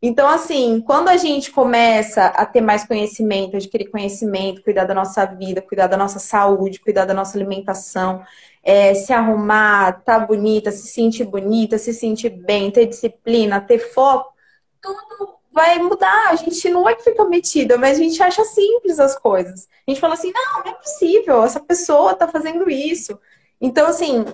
Então, 0.00 0.28
assim, 0.28 0.80
quando 0.80 1.08
a 1.08 1.16
gente 1.16 1.52
começa 1.52 2.26
a 2.26 2.44
ter 2.44 2.60
mais 2.60 2.84
conhecimento, 2.84 3.56
adquirir 3.56 3.88
conhecimento, 3.88 4.62
cuidar 4.62 4.84
da 4.84 4.94
nossa 4.94 5.24
vida, 5.24 5.62
cuidar 5.62 5.86
da 5.86 5.96
nossa 5.96 6.18
saúde, 6.18 6.80
cuidar 6.80 7.04
da 7.04 7.14
nossa 7.14 7.38
alimentação, 7.38 8.24
é, 8.64 8.94
se 8.94 9.12
arrumar, 9.12 10.02
tá 10.04 10.18
bonita, 10.18 10.72
se 10.72 10.88
sentir 10.88 11.24
bonita, 11.24 11.78
se 11.78 11.92
sentir 11.92 12.30
bem, 12.30 12.70
ter 12.70 12.86
disciplina, 12.86 13.60
ter 13.60 13.78
foco, 13.78 14.32
tudo 14.80 15.41
vai 15.52 15.78
mudar. 15.78 16.30
A 16.30 16.36
gente 16.36 16.68
não 16.70 16.88
é 16.88 16.94
que 16.94 17.04
fica 17.04 17.24
metida, 17.24 17.76
mas 17.76 17.98
a 17.98 18.02
gente 18.02 18.22
acha 18.22 18.44
simples 18.44 18.98
as 18.98 19.16
coisas. 19.18 19.68
A 19.86 19.90
gente 19.90 20.00
fala 20.00 20.14
assim, 20.14 20.32
não, 20.32 20.64
não 20.64 20.72
é 20.72 20.74
possível, 20.74 21.44
essa 21.44 21.60
pessoa 21.60 22.14
tá 22.14 22.26
fazendo 22.26 22.68
isso. 22.70 23.18
Então, 23.60 23.86
assim, 23.86 24.24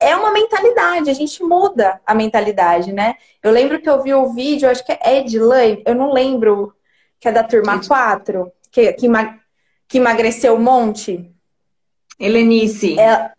é 0.00 0.16
uma 0.16 0.32
mentalidade, 0.32 1.10
a 1.10 1.14
gente 1.14 1.42
muda 1.42 2.00
a 2.06 2.14
mentalidade, 2.14 2.92
né? 2.92 3.16
Eu 3.42 3.52
lembro 3.52 3.80
que 3.80 3.88
eu 3.88 4.02
vi 4.02 4.14
o 4.14 4.32
vídeo, 4.32 4.68
acho 4.68 4.84
que 4.84 4.92
é 4.92 5.18
Ed 5.18 5.38
Lane, 5.38 5.82
eu 5.86 5.94
não 5.94 6.12
lembro, 6.12 6.74
que 7.20 7.28
é 7.28 7.32
da 7.32 7.44
turma 7.44 7.80
4, 7.86 8.50
que, 8.70 8.92
que, 8.94 9.08
que 9.86 9.98
emagreceu 9.98 10.54
um 10.54 10.62
monte? 10.62 11.30
Helenice. 12.18 12.98
É, 12.98 13.30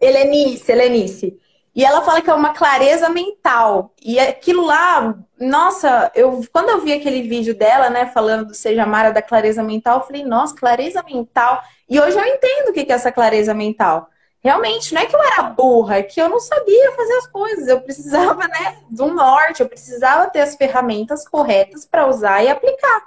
Helenice, 0.00 0.70
Helenice. 0.70 1.38
E 1.76 1.84
ela 1.84 2.00
fala 2.00 2.22
que 2.22 2.30
é 2.30 2.34
uma 2.34 2.54
clareza 2.54 3.10
mental. 3.10 3.92
E 4.02 4.18
aquilo 4.18 4.64
lá, 4.64 5.14
nossa, 5.38 6.10
eu 6.14 6.42
quando 6.50 6.70
eu 6.70 6.80
vi 6.80 6.94
aquele 6.94 7.28
vídeo 7.28 7.54
dela, 7.54 7.90
né, 7.90 8.06
falando 8.06 8.46
do 8.46 8.54
Seja 8.54 8.86
Mara 8.86 9.12
da 9.12 9.20
clareza 9.20 9.62
mental, 9.62 9.98
eu 9.98 10.06
falei, 10.06 10.24
nossa, 10.24 10.56
clareza 10.56 11.02
mental. 11.02 11.62
E 11.86 12.00
hoje 12.00 12.16
eu 12.16 12.24
entendo 12.24 12.70
o 12.70 12.72
que 12.72 12.80
é 12.90 12.94
essa 12.94 13.12
clareza 13.12 13.52
mental. 13.52 14.08
Realmente, 14.42 14.94
não 14.94 15.02
é 15.02 15.06
que 15.06 15.14
eu 15.14 15.22
era 15.22 15.42
burra, 15.42 15.98
é 15.98 16.02
que 16.02 16.18
eu 16.18 16.30
não 16.30 16.40
sabia 16.40 16.92
fazer 16.92 17.12
as 17.12 17.26
coisas. 17.26 17.68
Eu 17.68 17.82
precisava, 17.82 18.48
né, 18.48 18.78
um 18.98 19.12
norte, 19.12 19.60
eu 19.60 19.68
precisava 19.68 20.30
ter 20.30 20.40
as 20.40 20.56
ferramentas 20.56 21.28
corretas 21.28 21.84
para 21.84 22.06
usar 22.06 22.42
e 22.42 22.48
aplicar. 22.48 23.02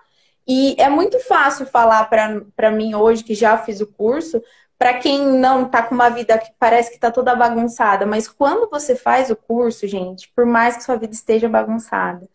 E 0.47 0.75
é 0.77 0.89
muito 0.89 1.19
fácil 1.21 1.65
falar 1.65 2.07
para 2.55 2.71
mim 2.71 2.93
hoje, 2.93 3.23
que 3.23 3.33
já 3.33 3.57
fiz 3.57 3.81
o 3.81 3.87
curso, 3.87 4.43
para 4.79 4.93
quem 4.97 5.27
não 5.27 5.69
tá 5.69 5.83
com 5.83 5.93
uma 5.93 6.09
vida 6.09 6.37
que 6.37 6.51
parece 6.57 6.89
que 6.91 6.97
tá 6.97 7.11
toda 7.11 7.35
bagunçada, 7.35 8.05
mas 8.05 8.29
quando 8.29 8.69
você 8.69 8.95
faz 8.95 9.29
o 9.29 9.35
curso, 9.35 9.85
gente, 9.85 10.31
por 10.33 10.45
mais 10.45 10.77
que 10.77 10.83
sua 10.83 10.95
vida 10.95 11.13
esteja 11.13 11.49
bagunçada, 11.49 12.27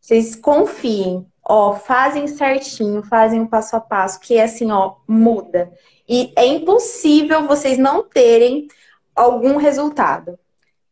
vocês 0.00 0.34
confiem, 0.34 1.26
ó, 1.44 1.74
fazem 1.74 2.26
certinho, 2.26 3.02
fazem 3.02 3.42
o 3.42 3.48
passo 3.48 3.76
a 3.76 3.80
passo, 3.80 4.18
que 4.18 4.38
é 4.38 4.44
assim, 4.44 4.72
ó, 4.72 4.96
muda. 5.06 5.70
E 6.08 6.32
é 6.36 6.46
impossível 6.46 7.46
vocês 7.46 7.76
não 7.76 8.02
terem 8.02 8.66
algum 9.14 9.56
resultado. 9.58 10.38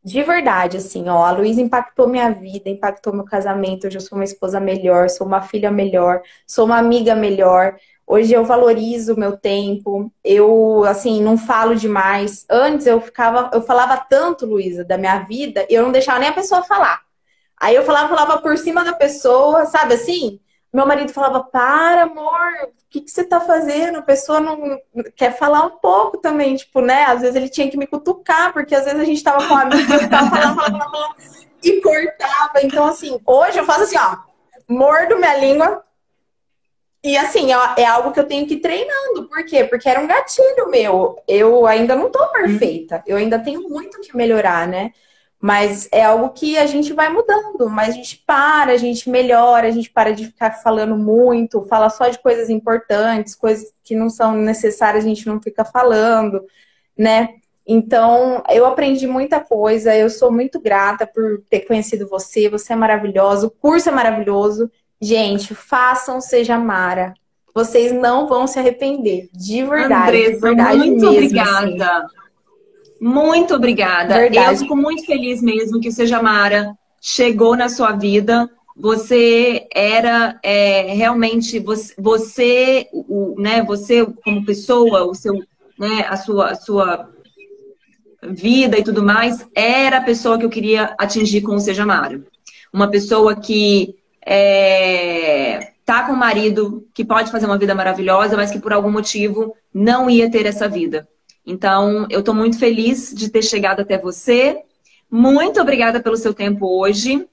De 0.04 0.22
verdade, 0.22 0.76
assim, 0.76 1.08
ó, 1.08 1.24
a 1.24 1.30
Luísa 1.32 1.60
impactou 1.60 2.06
minha 2.06 2.30
vida, 2.30 2.68
impactou 2.68 3.14
meu 3.14 3.24
casamento. 3.24 3.86
Hoje 3.86 3.96
eu 3.96 4.00
sou 4.00 4.16
uma 4.18 4.24
esposa 4.24 4.60
melhor, 4.60 5.08
sou 5.08 5.26
uma 5.26 5.40
filha 5.40 5.70
melhor, 5.70 6.22
sou 6.46 6.66
uma 6.66 6.78
amiga 6.78 7.14
melhor. 7.14 7.76
Hoje 8.10 8.32
eu 8.32 8.42
valorizo 8.42 9.12
o 9.12 9.20
meu 9.20 9.36
tempo, 9.36 10.10
eu, 10.24 10.82
assim, 10.84 11.22
não 11.22 11.36
falo 11.36 11.76
demais. 11.76 12.46
Antes 12.48 12.86
eu 12.86 12.98
ficava, 13.02 13.50
eu 13.52 13.60
falava 13.60 13.98
tanto, 13.98 14.46
Luísa, 14.46 14.82
da 14.82 14.96
minha 14.96 15.18
vida, 15.18 15.66
e 15.68 15.74
eu 15.74 15.82
não 15.82 15.92
deixava 15.92 16.18
nem 16.18 16.30
a 16.30 16.32
pessoa 16.32 16.62
falar. 16.64 17.02
Aí 17.60 17.74
eu 17.74 17.84
falava, 17.84 18.08
falava 18.08 18.40
por 18.40 18.56
cima 18.56 18.82
da 18.82 18.94
pessoa, 18.94 19.66
sabe 19.66 19.92
assim? 19.92 20.40
Meu 20.72 20.86
marido 20.86 21.12
falava, 21.12 21.44
para, 21.44 22.04
amor, 22.04 22.50
o 22.64 22.70
que, 22.88 23.02
que 23.02 23.10
você 23.10 23.24
tá 23.24 23.40
fazendo? 23.40 23.98
A 23.98 24.02
pessoa 24.02 24.40
não 24.40 24.78
quer 25.14 25.36
falar 25.36 25.66
um 25.66 25.76
pouco 25.78 26.16
também, 26.16 26.56
tipo, 26.56 26.80
né? 26.80 27.04
Às 27.04 27.20
vezes 27.20 27.36
ele 27.36 27.50
tinha 27.50 27.70
que 27.70 27.76
me 27.76 27.86
cutucar, 27.86 28.54
porque 28.54 28.74
às 28.74 28.86
vezes 28.86 29.00
a 29.00 29.04
gente 29.04 29.22
tava 29.22 29.46
com 29.46 29.54
a 29.54 29.62
amiga, 29.62 29.98
ficava 29.98 30.30
falando, 30.30 30.56
falando, 30.56 30.78
falando, 30.78 31.14
e 31.62 31.80
cortava. 31.82 32.62
Então, 32.62 32.86
assim, 32.86 33.20
hoje 33.26 33.58
eu 33.58 33.66
faço 33.66 33.82
assim, 33.82 33.98
ó, 33.98 34.16
mordo 34.66 35.18
minha 35.18 35.36
língua, 35.36 35.84
e 37.02 37.16
assim, 37.16 37.48
é 37.76 37.84
algo 37.86 38.12
que 38.12 38.18
eu 38.18 38.26
tenho 38.26 38.46
que 38.46 38.54
ir 38.54 38.60
treinando. 38.60 39.28
Por 39.28 39.44
quê? 39.44 39.64
Porque 39.64 39.88
era 39.88 40.00
um 40.00 40.06
gatilho 40.06 40.68
meu. 40.68 41.16
Eu 41.28 41.66
ainda 41.66 41.94
não 41.94 42.10
tô 42.10 42.26
perfeita. 42.28 43.02
Eu 43.06 43.16
ainda 43.16 43.38
tenho 43.38 43.68
muito 43.68 44.00
que 44.00 44.16
melhorar, 44.16 44.66
né? 44.66 44.92
Mas 45.40 45.88
é 45.92 46.04
algo 46.04 46.30
que 46.30 46.58
a 46.58 46.66
gente 46.66 46.92
vai 46.92 47.08
mudando. 47.08 47.70
Mas 47.70 47.90
a 47.90 47.92
gente 47.92 48.22
para, 48.26 48.72
a 48.72 48.76
gente 48.76 49.08
melhora, 49.08 49.68
a 49.68 49.70
gente 49.70 49.90
para 49.90 50.12
de 50.12 50.26
ficar 50.26 50.50
falando 50.62 50.96
muito, 50.96 51.62
fala 51.62 51.88
só 51.88 52.08
de 52.08 52.18
coisas 52.18 52.50
importantes, 52.50 53.34
coisas 53.36 53.72
que 53.84 53.94
não 53.94 54.10
são 54.10 54.34
necessárias, 54.34 55.04
a 55.04 55.08
gente 55.08 55.26
não 55.26 55.40
fica 55.40 55.64
falando, 55.64 56.44
né? 56.96 57.36
Então, 57.70 58.42
eu 58.50 58.66
aprendi 58.66 59.06
muita 59.06 59.40
coisa, 59.40 59.94
eu 59.94 60.08
sou 60.10 60.32
muito 60.32 60.58
grata 60.60 61.06
por 61.06 61.42
ter 61.50 61.60
conhecido 61.60 62.08
você, 62.08 62.48
você 62.48 62.72
é 62.72 62.76
maravilhosa, 62.76 63.46
o 63.46 63.50
curso 63.50 63.88
é 63.90 63.92
maravilhoso. 63.92 64.70
Gente, 65.00 65.54
façam 65.54 66.20
Seja 66.20 66.58
Mara. 66.58 67.14
Vocês 67.54 67.92
não 67.92 68.26
vão 68.26 68.46
se 68.46 68.58
arrepender. 68.58 69.28
De 69.32 69.64
verdade. 69.64 70.16
Andressa, 70.16 70.32
de 70.32 70.40
verdade 70.40 70.78
muito 70.78 71.00
mesmo, 71.00 71.10
obrigada. 71.10 71.96
Assim. 71.96 72.06
Muito 73.00 73.54
obrigada. 73.54 74.14
Verdade. 74.14 74.52
Eu 74.52 74.58
fico 74.58 74.76
muito 74.76 75.04
feliz 75.06 75.40
mesmo 75.40 75.80
que 75.80 75.88
o 75.88 75.92
Seja 75.92 76.22
Mara 76.22 76.76
chegou 77.00 77.56
na 77.56 77.68
sua 77.68 77.92
vida. 77.92 78.50
Você 78.76 79.66
era 79.74 80.38
é, 80.42 80.92
realmente 80.94 81.58
você, 81.58 81.94
você, 81.98 82.88
o, 82.92 83.34
né, 83.38 83.62
você 83.62 84.06
como 84.24 84.44
pessoa, 84.44 85.04
o 85.04 85.14
seu, 85.14 85.34
né, 85.78 86.06
a 86.08 86.16
sua, 86.16 86.50
a 86.50 86.54
sua 86.54 87.08
vida 88.22 88.78
e 88.78 88.84
tudo 88.84 89.02
mais, 89.02 89.46
era 89.54 89.98
a 89.98 90.02
pessoa 90.02 90.38
que 90.38 90.44
eu 90.44 90.50
queria 90.50 90.94
atingir 90.98 91.40
com 91.40 91.54
o 91.56 91.60
Seja 91.60 91.84
Mara. 91.86 92.22
Uma 92.72 92.88
pessoa 92.88 93.34
que 93.34 93.97
é, 94.30 95.72
tá 95.86 96.02
com 96.02 96.12
um 96.12 96.16
marido 96.16 96.86
que 96.92 97.02
pode 97.02 97.30
fazer 97.30 97.46
uma 97.46 97.56
vida 97.56 97.74
maravilhosa, 97.74 98.36
mas 98.36 98.50
que 98.50 98.60
por 98.60 98.74
algum 98.74 98.90
motivo 98.90 99.56
não 99.72 100.10
ia 100.10 100.30
ter 100.30 100.44
essa 100.44 100.68
vida. 100.68 101.08
Então, 101.46 102.06
eu 102.10 102.20
estou 102.20 102.34
muito 102.34 102.58
feliz 102.58 103.14
de 103.14 103.30
ter 103.30 103.40
chegado 103.40 103.80
até 103.80 103.96
você. 103.96 104.58
Muito 105.10 105.58
obrigada 105.58 105.98
pelo 105.98 106.18
seu 106.18 106.34
tempo 106.34 106.66
hoje. 106.78 107.26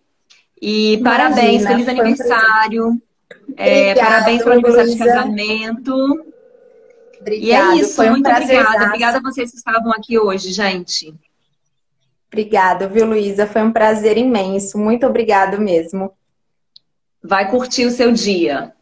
E 0.61 0.93
Imagina, 0.93 1.09
parabéns, 1.09 1.67
feliz 1.67 1.87
aniversário. 1.89 3.01
É, 3.57 3.93
parabéns 3.93 4.41
pelo 4.41 4.53
aniversário 4.53 4.91
de 4.91 4.97
casamento. 4.97 6.25
Obrigada, 7.19 7.75
e 7.75 7.79
é 7.79 7.81
isso, 7.81 7.95
foi 7.95 8.07
um 8.07 8.11
muito 8.11 8.29
obrigada. 8.29 8.85
Obrigada 8.85 9.17
a 9.17 9.21
vocês 9.21 9.51
que 9.51 9.57
estavam 9.57 9.91
aqui 9.91 10.17
hoje, 10.17 10.53
gente. 10.53 11.13
Obrigada, 12.31 12.87
viu, 12.87 13.05
Luísa? 13.05 13.45
Foi 13.45 13.63
um 13.63 13.71
prazer 13.73 14.17
imenso. 14.17 14.77
Muito 14.77 15.05
obrigado 15.05 15.59
mesmo 15.59 16.13
vai 17.27 17.49
curtir 17.49 17.85
o 17.85 17.91
seu 17.91 18.11
dia. 18.11 18.73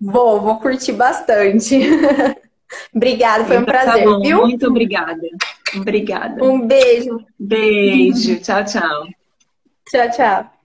Vou, 0.00 0.40
vou 0.40 0.58
curtir 0.58 0.92
bastante. 0.92 1.78
obrigada, 2.94 3.44
foi 3.44 3.58
um 3.58 3.62
então, 3.62 3.74
tá 3.74 3.82
prazer, 3.82 4.04
tá 4.04 4.18
viu? 4.18 4.40
Muito 4.42 4.66
obrigada. 4.66 5.28
Obrigada. 5.76 6.44
Um 6.44 6.66
beijo. 6.66 7.24
Beijo. 7.38 8.40
Tchau, 8.40 8.64
tchau. 8.64 9.06
Tchau, 9.88 10.10
tchau. 10.10 10.61